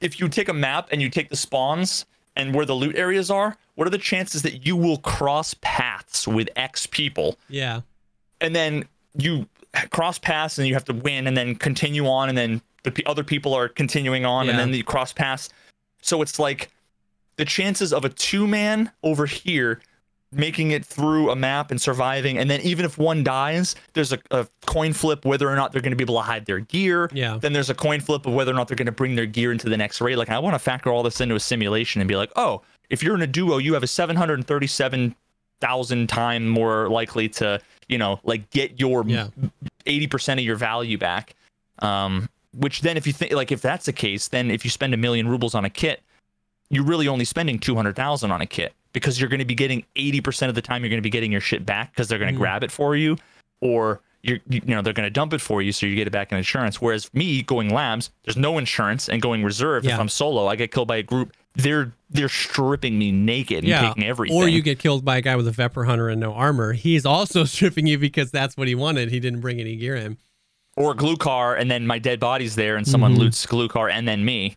[0.00, 2.06] if you take a map and you take the spawns
[2.36, 6.26] and where the loot areas are what are the chances that you will cross paths
[6.26, 7.82] with x people Yeah.
[8.40, 8.84] and then
[9.16, 9.46] you
[9.90, 13.24] cross paths and you have to win and then continue on and then the other
[13.24, 15.48] people are continuing on and then you cross paths
[16.04, 16.70] so it's like
[17.36, 19.80] the chances of a two man over here
[20.30, 24.18] making it through a map and surviving and then even if one dies there's a,
[24.32, 27.08] a coin flip whether or not they're going to be able to hide their gear
[27.12, 27.38] Yeah.
[27.40, 29.52] then there's a coin flip of whether or not they're going to bring their gear
[29.52, 32.08] into the next raid like i want to factor all this into a simulation and
[32.08, 37.28] be like oh if you're in a duo you have a 737000 time more likely
[37.28, 39.28] to you know like get your Yeah.
[39.86, 41.34] 80% of your value back
[41.80, 44.94] um which then if you think like if that's the case then if you spend
[44.94, 46.02] a million rubles on a kit
[46.70, 50.48] you're really only spending 200,000 on a kit because you're going to be getting 80%
[50.48, 52.36] of the time you're going to be getting your shit back because they're going to
[52.36, 52.40] Mhm.
[52.42, 53.16] grab it for you
[53.60, 56.06] or you're, you you know they're going to dump it for you so you get
[56.06, 59.98] it back in insurance whereas me going labs there's no insurance and going reserve if
[59.98, 63.88] I'm solo I get killed by a group they're they're stripping me naked and Yeah.
[63.88, 66.32] taking everything Or you get killed by a guy with a Vepr Hunter and no
[66.34, 66.72] armor.
[66.72, 69.10] He's also stripping you because that's what he wanted.
[69.10, 70.16] He didn't bring any gear in.
[70.76, 73.18] Or Glukhar and then my dead body's there and someone Mhm.
[73.18, 74.56] loots Glukhar and then me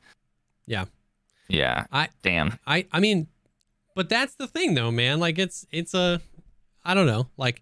[0.65, 0.85] Yeah.
[1.47, 3.27] yeah I- damn I I mean,
[3.95, 5.19] but that's the thing though, man.
[5.19, 6.21] Like it's it's a
[6.83, 7.27] I don't know.
[7.37, 7.61] Like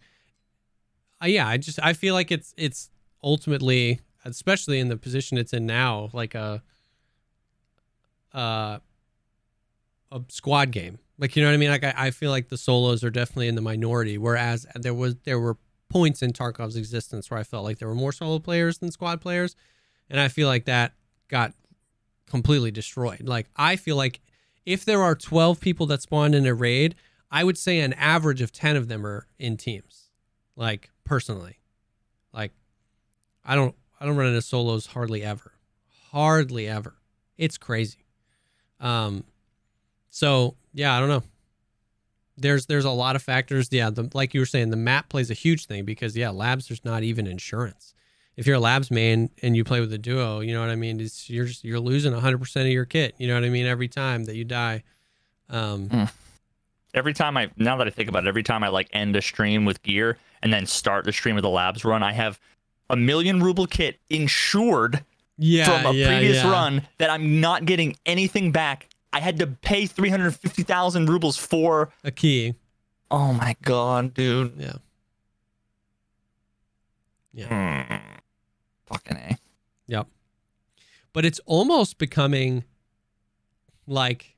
[1.23, 2.89] uh, yeah, I just I feel like it's it's
[3.23, 6.61] ultimately especially in the position it's in now like a
[8.33, 8.79] uh
[10.11, 10.99] a squad game.
[11.17, 11.69] Like you know what I mean?
[11.69, 15.15] Like I, I feel like the solos are definitely in the minority whereas there was
[15.23, 15.57] there were
[15.89, 19.21] points in Tarkov's existence where I felt like there were more solo players than squad
[19.21, 19.55] players
[20.09, 20.93] and I feel like that
[21.27, 21.53] got
[22.27, 23.27] completely destroyed.
[23.27, 24.21] Like I feel like
[24.65, 26.95] if there are 12 people that spawned in a raid,
[27.31, 30.09] I would say an average of 10 of them are in teams.
[30.55, 31.59] Like personally.
[32.33, 32.51] Like
[33.43, 35.53] I don't I don't run into solos hardly ever.
[36.11, 36.95] Hardly ever.
[37.37, 38.05] It's crazy.
[38.79, 39.23] Um
[40.09, 41.23] so yeah, I don't know.
[42.37, 43.69] There's there's a lot of factors.
[43.71, 46.67] Yeah, the, like you were saying, the map plays a huge thing because yeah, labs
[46.67, 47.93] there's not even insurance.
[48.35, 50.75] If you're a labs main and you play with a duo, you know what I
[50.75, 50.99] mean.
[50.99, 53.15] It's you're just, you're losing 100 percent of your kit.
[53.17, 54.83] You know what I mean every time that you die.
[55.49, 56.09] Um,
[56.93, 59.21] every time I now that I think about it, every time I like end a
[59.21, 62.39] stream with gear and then start the stream with a labs run, I have
[62.89, 65.03] a million ruble kit insured
[65.37, 66.51] yeah, from a yeah, previous yeah.
[66.51, 68.89] run that I'm not getting anything back.
[69.15, 71.89] I had to pay 350,000 rubles for.
[72.03, 72.53] A key.
[73.09, 74.55] Oh my god, dude.
[74.57, 74.73] Yeah.
[77.31, 77.83] Yeah.
[77.85, 77.95] Hmm.
[78.87, 79.37] Fucking A.
[79.87, 80.07] Yep.
[81.13, 82.65] But it's almost becoming
[83.87, 84.35] like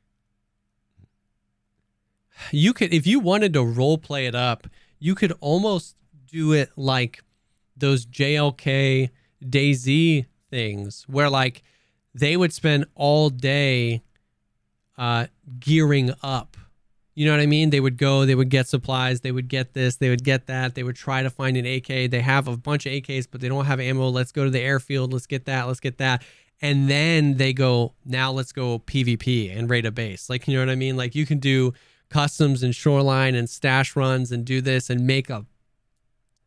[2.52, 4.68] you could if you wanted to role play it up,
[5.00, 5.96] you could almost
[6.28, 7.24] do it like
[7.76, 9.10] those JLK
[9.44, 11.64] DayZ things where like
[12.14, 14.04] they would spend all day
[14.98, 15.28] uh
[15.60, 16.58] gearing up.
[17.16, 17.72] You know what I mean?
[17.72, 20.76] They would go, they would get supplies, they would get this, they would get that,
[20.76, 22.12] they would try to find an AK.
[22.12, 24.10] They have a bunch of AKs, but they don't have ammo.
[24.10, 26.24] Let's go to the airfield, let's get that, let's get that.
[26.62, 30.30] And then they go, now let's go PvP and raid a base.
[30.30, 30.96] Like, you know what I mean?
[30.96, 31.74] Like you can do
[32.10, 35.46] customs and shoreline and stash runs and do this and make a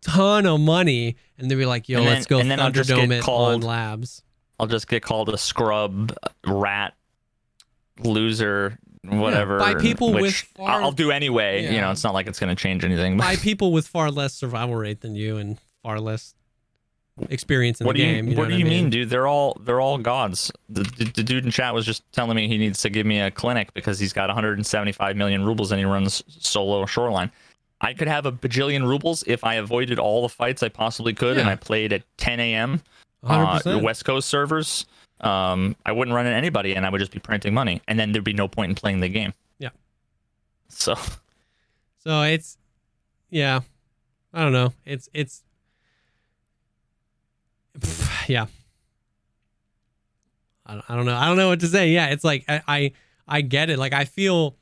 [0.02, 1.16] ton of money.
[1.38, 3.18] And they'd be like, yo, then- let's go and then I'll just Thunderdome get it
[3.18, 4.22] on called- labs.
[4.58, 6.12] I'll just get called a scrub,
[6.46, 6.94] rat,
[8.04, 9.58] loser, whatever.
[9.58, 11.72] by people with far- I'll do anyway.
[11.72, 13.16] You know, it's not like it's going to change anything.
[13.16, 16.34] By people with far less survival rate than you and far less
[17.28, 18.28] experience in what the do you game.
[18.28, 19.10] You know What do I you mean, dude?
[19.10, 20.50] They're all they're all gods.
[20.68, 23.20] The, the, the dude in chat was just telling me he needs to give me
[23.20, 27.30] a clinic because he's got 175 million rubles and he runs solo shoreline.
[27.82, 31.38] I could have a bajillion rubles if I avoided all the fights I possibly could
[31.38, 32.82] and I played at 10 a.m.
[33.24, 33.62] uh, 100%.
[33.64, 34.84] the West Coast servers.
[35.20, 38.12] Um, I wouldn't run at anybody and I would just be printing money, and then
[38.12, 39.34] there'd be no point in playing the game.
[39.58, 39.70] Yeah.
[40.68, 40.94] So
[41.98, 42.56] So it's
[43.28, 43.60] yeah.
[44.32, 44.72] I don't know.
[44.84, 45.42] It's it's
[48.28, 48.46] yeah.
[50.66, 51.16] I don't, I don't know.
[51.16, 51.90] I don't know what to say.
[51.90, 52.92] Yeah, it's like I, I
[53.26, 53.78] I get it.
[53.78, 54.56] Like I feel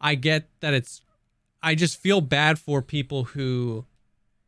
[0.00, 1.00] I get that it's
[1.62, 3.86] I just feel bad for people who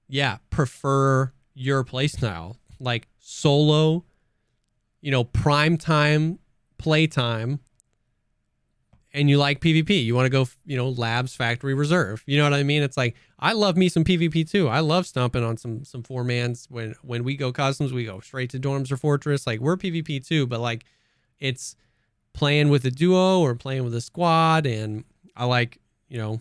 [0.08, 2.56] yeah, prefer your playstyle.
[2.78, 4.04] Like solo,
[5.06, 6.36] you know, prime time
[6.78, 7.60] playtime
[9.14, 10.04] and you like PvP.
[10.04, 12.24] You want to go, you know, labs, factory, reserve.
[12.26, 12.82] You know what I mean?
[12.82, 14.66] It's like I love me some PvP too.
[14.66, 16.66] I love stomping on some some four mans.
[16.68, 19.46] When when we go customs, we go straight to dorms or fortress.
[19.46, 20.84] Like we're PvP too, but like
[21.38, 21.76] it's
[22.32, 25.04] playing with a duo or playing with a squad, and
[25.36, 25.78] I like
[26.08, 26.40] you know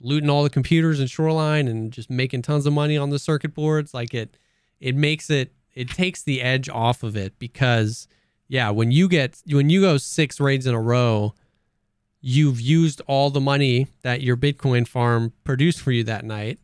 [0.00, 3.54] looting all the computers in Shoreline and just making tons of money on the circuit
[3.54, 3.94] boards.
[3.94, 4.36] Like it
[4.80, 8.08] it makes it it takes the edge off of it because
[8.48, 11.34] yeah, when you get when you go six raids in a row
[12.20, 16.58] you've used all the money that your Bitcoin farm produced for you that night.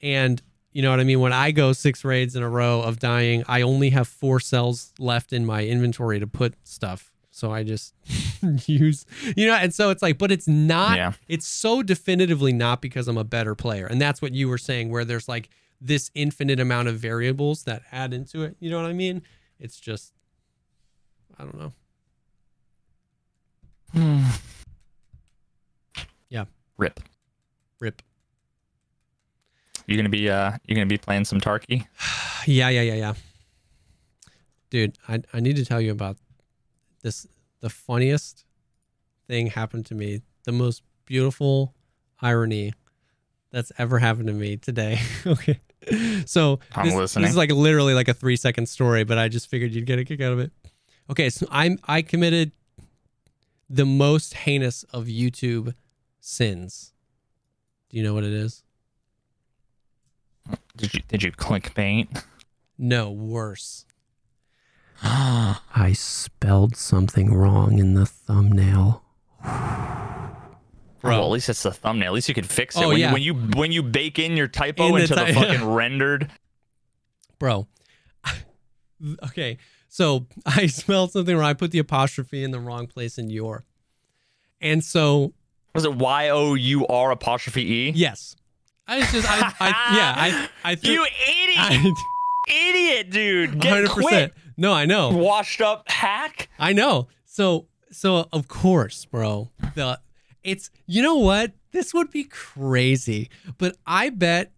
[0.00, 0.40] And
[0.72, 1.20] you know what I mean?
[1.20, 4.94] When I go six raids in a row of dying, I only have four cells
[4.98, 7.12] left in my inventory to put stuff.
[7.30, 7.94] So I just
[8.66, 9.04] use,
[9.36, 11.12] you know, and so it's like, but it's not, Yeah.
[11.28, 13.86] it's so definitively not because I'm a better player.
[13.86, 15.50] And that's what you were saying, where there's like
[15.80, 18.56] this infinite amount of variables that add into it.
[18.60, 19.22] You know what I mean?
[19.58, 20.12] It's just,
[21.38, 21.72] I don't know.
[26.28, 26.44] Yeah.
[26.76, 27.00] Rip.
[27.80, 28.02] Rip.
[29.86, 31.86] You gonna be uh you gonna be playing some Tarky?
[32.48, 33.14] Yeah, yeah, yeah, yeah.
[34.70, 36.16] Dude, I I need to tell you about
[37.02, 37.26] this
[37.60, 38.44] the funniest
[39.26, 40.22] thing happened to me.
[40.44, 41.74] The most beautiful
[42.22, 42.72] irony
[43.50, 45.00] that's ever happened to me today.
[45.26, 45.60] okay.
[46.26, 47.22] So I'm this, listening.
[47.22, 49.98] this is like literally like a three second story, but I just figured you'd get
[49.98, 50.50] a kick out of it.
[51.10, 52.52] Okay, so I'm I committed
[53.70, 55.74] the most heinous of YouTube
[56.20, 56.92] sins.
[57.88, 58.64] Do you know what it is?
[60.76, 62.24] Did you did you click paint?
[62.78, 63.86] No, worse.
[65.02, 69.02] I spelled something wrong in the thumbnail.
[71.08, 72.08] Well, at least it's the thumbnail.
[72.08, 72.82] At least you can fix it.
[72.82, 73.08] Oh, when, yeah.
[73.08, 75.64] you, when you when you bake in your typo In the into the, ty- fucking
[75.68, 76.30] rendered.
[77.38, 77.66] Bro.
[79.24, 79.58] okay.
[79.88, 81.46] So I spelled something wrong.
[81.46, 83.64] I put the apostrophe in the wrong place in your.
[84.60, 85.34] And so,
[85.74, 87.92] Was it Y O U R apostrophe E?
[87.94, 88.36] yes.
[88.88, 91.92] I was just, I, I yeah, I, I threw, You idiot, I,
[92.48, 93.58] idiot, dude!
[93.58, 93.88] Get 100%.
[93.90, 95.08] quit, No, I know.
[95.10, 96.48] washed up hack.
[96.56, 97.08] I know.
[97.24, 99.50] So so of course, bro.
[99.74, 99.98] The
[100.46, 101.52] it's you know what?
[101.72, 103.28] This would be crazy.
[103.58, 104.52] But I bet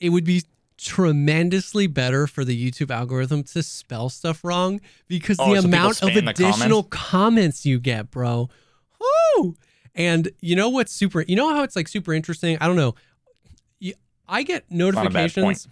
[0.00, 0.44] it would be
[0.78, 6.02] tremendously better for the YouTube algorithm to spell stuff wrong because Oh, the so amount
[6.02, 8.48] of additional comments you get, bro.
[9.36, 9.56] Woo!
[9.94, 12.56] And you know what's super you know how it's like super interesting?
[12.60, 12.94] I don't know.
[14.30, 15.68] I get not a bad notifications.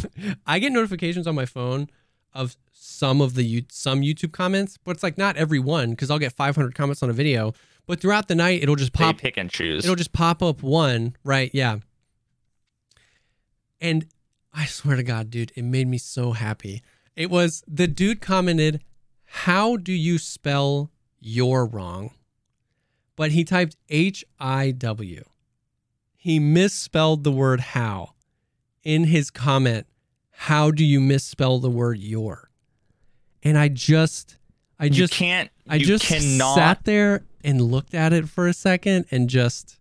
[0.46, 1.88] I get notifications on my phone
[2.34, 6.10] of some of the you- some YouTube comments, but it's like not every one because
[6.10, 7.54] I'll get 500 comments on a video.
[7.90, 9.18] But throughout the night, it'll just They pop.
[9.18, 9.82] pick and choose.
[9.82, 11.50] It'll just pop up one, right?
[11.52, 11.78] Yeah.
[13.80, 14.06] And
[14.54, 16.84] I swear to God, dude, it made me so happy.
[17.16, 18.84] It was the dude commented,
[19.24, 22.12] "How do you spell your wrong?"
[23.16, 25.24] But he typed H I W.
[26.16, 28.14] He misspelled the word how
[28.84, 29.88] in his comment.
[30.30, 32.52] How do you misspell the word your?
[33.42, 34.36] And I just,
[34.80, 35.50] I you just, can't.
[35.68, 36.54] I just cannot.
[36.56, 39.78] sat there and looked at it for a second and just,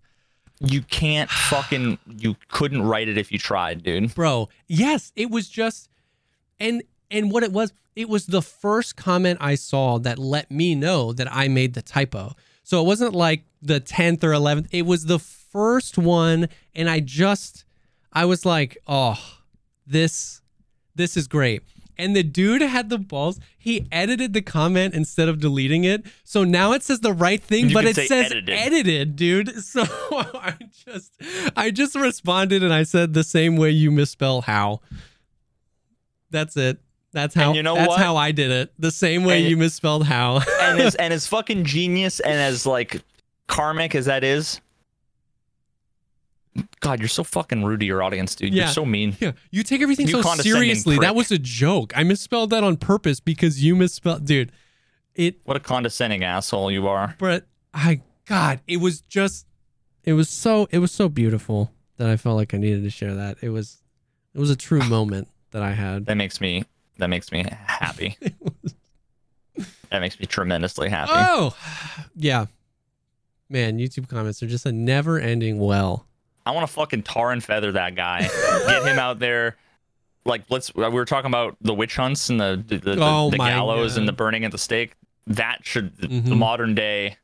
[0.60, 1.98] You can't fucking.
[2.06, 4.14] You couldn't write it if you tried, dude.
[4.14, 5.90] bro, yes, it was just,
[6.60, 10.76] and and what it was, it was the first comment I saw that let me
[10.76, 12.36] know that I made the typo.
[12.64, 14.68] So it wasn't like the 10th or 11th.
[14.72, 17.66] It was the first one and I just
[18.14, 19.18] I was like, "Oh,
[19.88, 20.42] this
[20.96, 21.64] this is great."
[22.00, 23.40] And the dude had the balls.
[23.58, 26.06] He edited the comment instead of deleting it.
[26.24, 28.50] So now it says the right thing, You but it say says edited.
[28.58, 29.54] edited, dude.
[29.64, 30.56] So I
[30.86, 31.12] just
[31.56, 34.80] I just responded and I said the same way you misspell how.
[36.32, 36.80] That's it.
[37.12, 38.00] That's how And you know that's what?
[38.00, 38.72] how I did it.
[38.80, 40.42] The same way And- you misspelled how.
[40.62, 43.02] and as and as fucking genius and as like
[43.48, 44.62] karmic as that is.
[46.80, 48.54] God, you're so fucking rude to your audience, dude.
[48.54, 48.64] Yeah.
[48.66, 49.16] You're so mean.
[49.20, 50.98] Yeah, you take everything You so seriously.
[50.98, 51.94] That was a joke.
[51.96, 54.52] I misspelled that on purpose because you misspelled, dude.
[55.16, 57.16] It, What a condescending asshole you are.
[57.20, 59.46] but I, God, it was just,
[60.04, 63.14] it was so, it was so beautiful that I felt like I needed to share
[63.16, 63.38] that.
[63.42, 63.84] It was,
[64.34, 66.06] it was a true moment that I had.
[66.06, 66.66] That makes me
[67.00, 68.18] that makes me happy.
[69.90, 71.12] that makes me tremendously happy.
[71.16, 71.56] Oh,
[72.16, 72.46] yeah,
[73.50, 73.80] man.
[73.80, 76.06] YouTube comments are just a never-ending well.
[76.50, 78.22] I want to fucking tar and feather that guy.
[78.22, 79.56] Get him out there.
[80.26, 83.38] Like let's we were talking about the witch hunts and the the, the, Oh the
[83.38, 84.94] gallows and the burning at the stake.
[85.28, 87.18] That should the, the modern day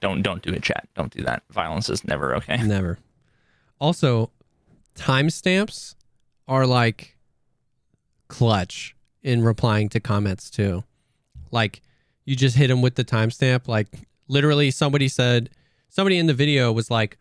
[0.00, 0.88] don't don't do it, chat.
[0.94, 1.42] Don't do that.
[1.50, 2.56] Violence is never okay.
[2.62, 2.98] Never.
[3.80, 4.30] Also,
[4.96, 5.94] timestamps
[6.48, 7.16] are like
[8.26, 10.82] clutch in replying to comments too.
[11.50, 11.80] Like
[12.24, 13.68] you just hit them with the timestamp.
[13.68, 13.88] Like
[14.28, 15.50] literally, somebody said,
[15.88, 17.16] somebody in the video was like,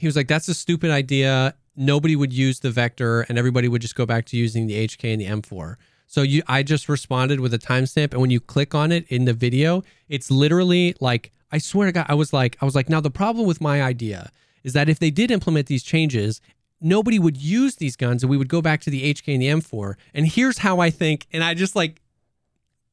[0.00, 1.54] he was like, "That's a stupid idea.
[1.76, 5.12] Nobody would use the vector, and everybody would just go back to using the HK
[5.12, 8.74] and the M4." So you, I just responded with a timestamp, and when you click
[8.74, 12.56] on it in the video, it's literally like, I swear to God, I was like,
[12.60, 14.32] I was like, now the problem with my idea
[14.64, 16.40] is that if they did implement these changes,
[16.80, 19.46] nobody would use these guns, and we would go back to the HK and the
[19.46, 19.94] M4.
[20.14, 22.00] And here's how I think, and I just like,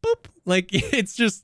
[0.06, 1.44] boop, like it's just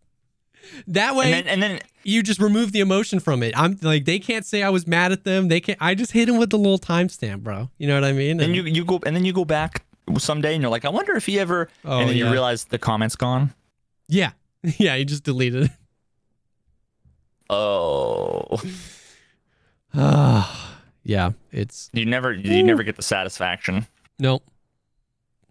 [0.88, 3.54] that way And then and then you just remove the emotion from it.
[3.58, 5.48] I'm like they can't say I was mad at them.
[5.48, 5.78] They can't.
[5.82, 7.70] I just hit them with the little timestamp, bro.
[7.78, 8.40] You know what I mean?
[8.40, 9.86] And- you you go and then you go back
[10.18, 12.78] someday and you're like, I wonder if he ever Oh, and then you realize the
[12.80, 13.54] comment's gone.
[14.08, 14.32] yeah,
[14.78, 14.96] yeah.
[14.96, 15.72] You just deleted it.
[17.50, 18.60] Oh.
[19.96, 21.34] Ah, yeah.
[21.52, 23.86] It's You never you never get the satisfaction.
[24.18, 24.42] no,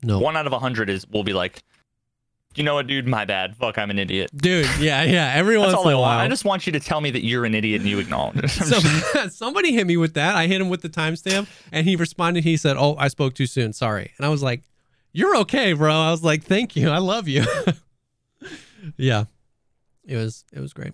[0.02, 1.62] no, One out of a hundred is will be like,
[2.56, 3.56] you know what, dude, my bad.
[3.56, 4.30] Fuck, I'm an idiot.
[4.34, 4.68] dude.
[4.78, 5.32] Yeah, yeah.
[5.36, 6.18] Every once in I a while.
[6.18, 8.50] I just want you to tell me that you're an idiot and you acknowledge it.
[8.50, 8.78] So,
[9.28, 10.34] somebody hit me with that.
[10.34, 12.44] I hit him with the timestamp, and he responded.
[12.44, 13.72] He said, "Oh, I spoke too soon.
[13.72, 14.62] Sorry." And I was like,
[15.12, 16.90] "You're okay, bro." I was like, "Thank you.
[16.90, 17.44] I love you."
[18.96, 19.24] yeah,
[20.04, 20.92] it was it was great.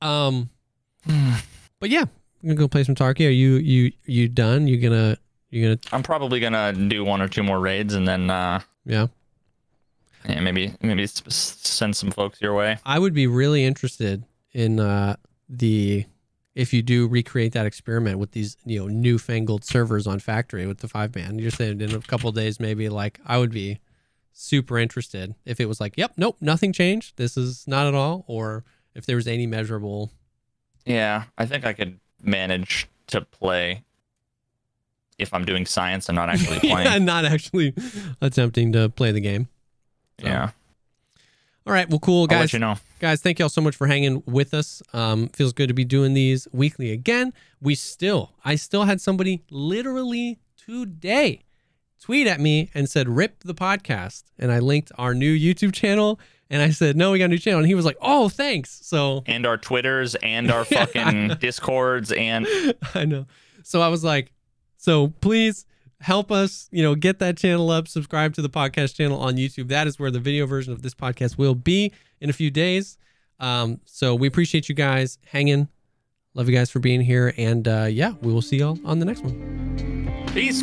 [0.00, 0.50] Um,
[1.80, 2.08] but yeah, I'm
[2.48, 3.26] gonna go play some Tarky.
[3.26, 4.66] Are you you you done?
[4.66, 5.16] You gonna
[5.50, 9.06] you gonna I'm probably gonna do one or two more raids and then uh, yeah?
[10.28, 12.78] Yeah, maybe maybe send some folks your way.
[12.84, 15.16] I would be really interested in uh,
[15.48, 16.06] the
[16.54, 20.78] if you do recreate that experiment with these you know newfangled servers on factory with
[20.78, 21.38] the five man.
[21.38, 23.80] You're saying in a couple of days maybe like I would be
[24.32, 28.24] super interested if it was like yep nope nothing changed this is not at all
[28.26, 30.10] or if there was any measurable
[30.86, 33.82] Yeah, I think I could manage to play
[35.18, 36.86] if I'm doing science and not actually playing.
[36.86, 37.74] yeah, not actually
[38.20, 39.48] attempting to play the game.
[40.20, 40.50] So, yeah,
[41.66, 42.40] All right, well, cool I'll guys.
[42.40, 42.76] let you know.
[43.00, 44.82] guys thank y'all so much for hanging with us.
[44.92, 47.32] Um feels good to be doing these weekly again.
[47.60, 51.42] We still i still had somebody literally today
[52.00, 54.24] tweet at me and said rip the podcast.
[54.38, 56.20] And i linked our new youtube channel
[56.50, 57.60] and i said no we got a new channel.
[57.60, 58.80] And he was like oh thanks.
[58.82, 62.46] So And our Twitters and our fucking Discords and
[62.94, 63.26] i know.
[63.64, 64.32] So i was like
[64.76, 65.64] so please
[66.02, 69.68] help us you know get that channel up subscribe to the podcast channel on youtube.
[69.68, 72.98] That is where the video version of this podcast will be in a few days.
[73.40, 75.68] Um so we appreciate you guys hanging.
[76.34, 77.32] Love you guys for being here.
[77.38, 80.26] And uh yeah we will see y'all on the next one.
[80.34, 80.62] Peace.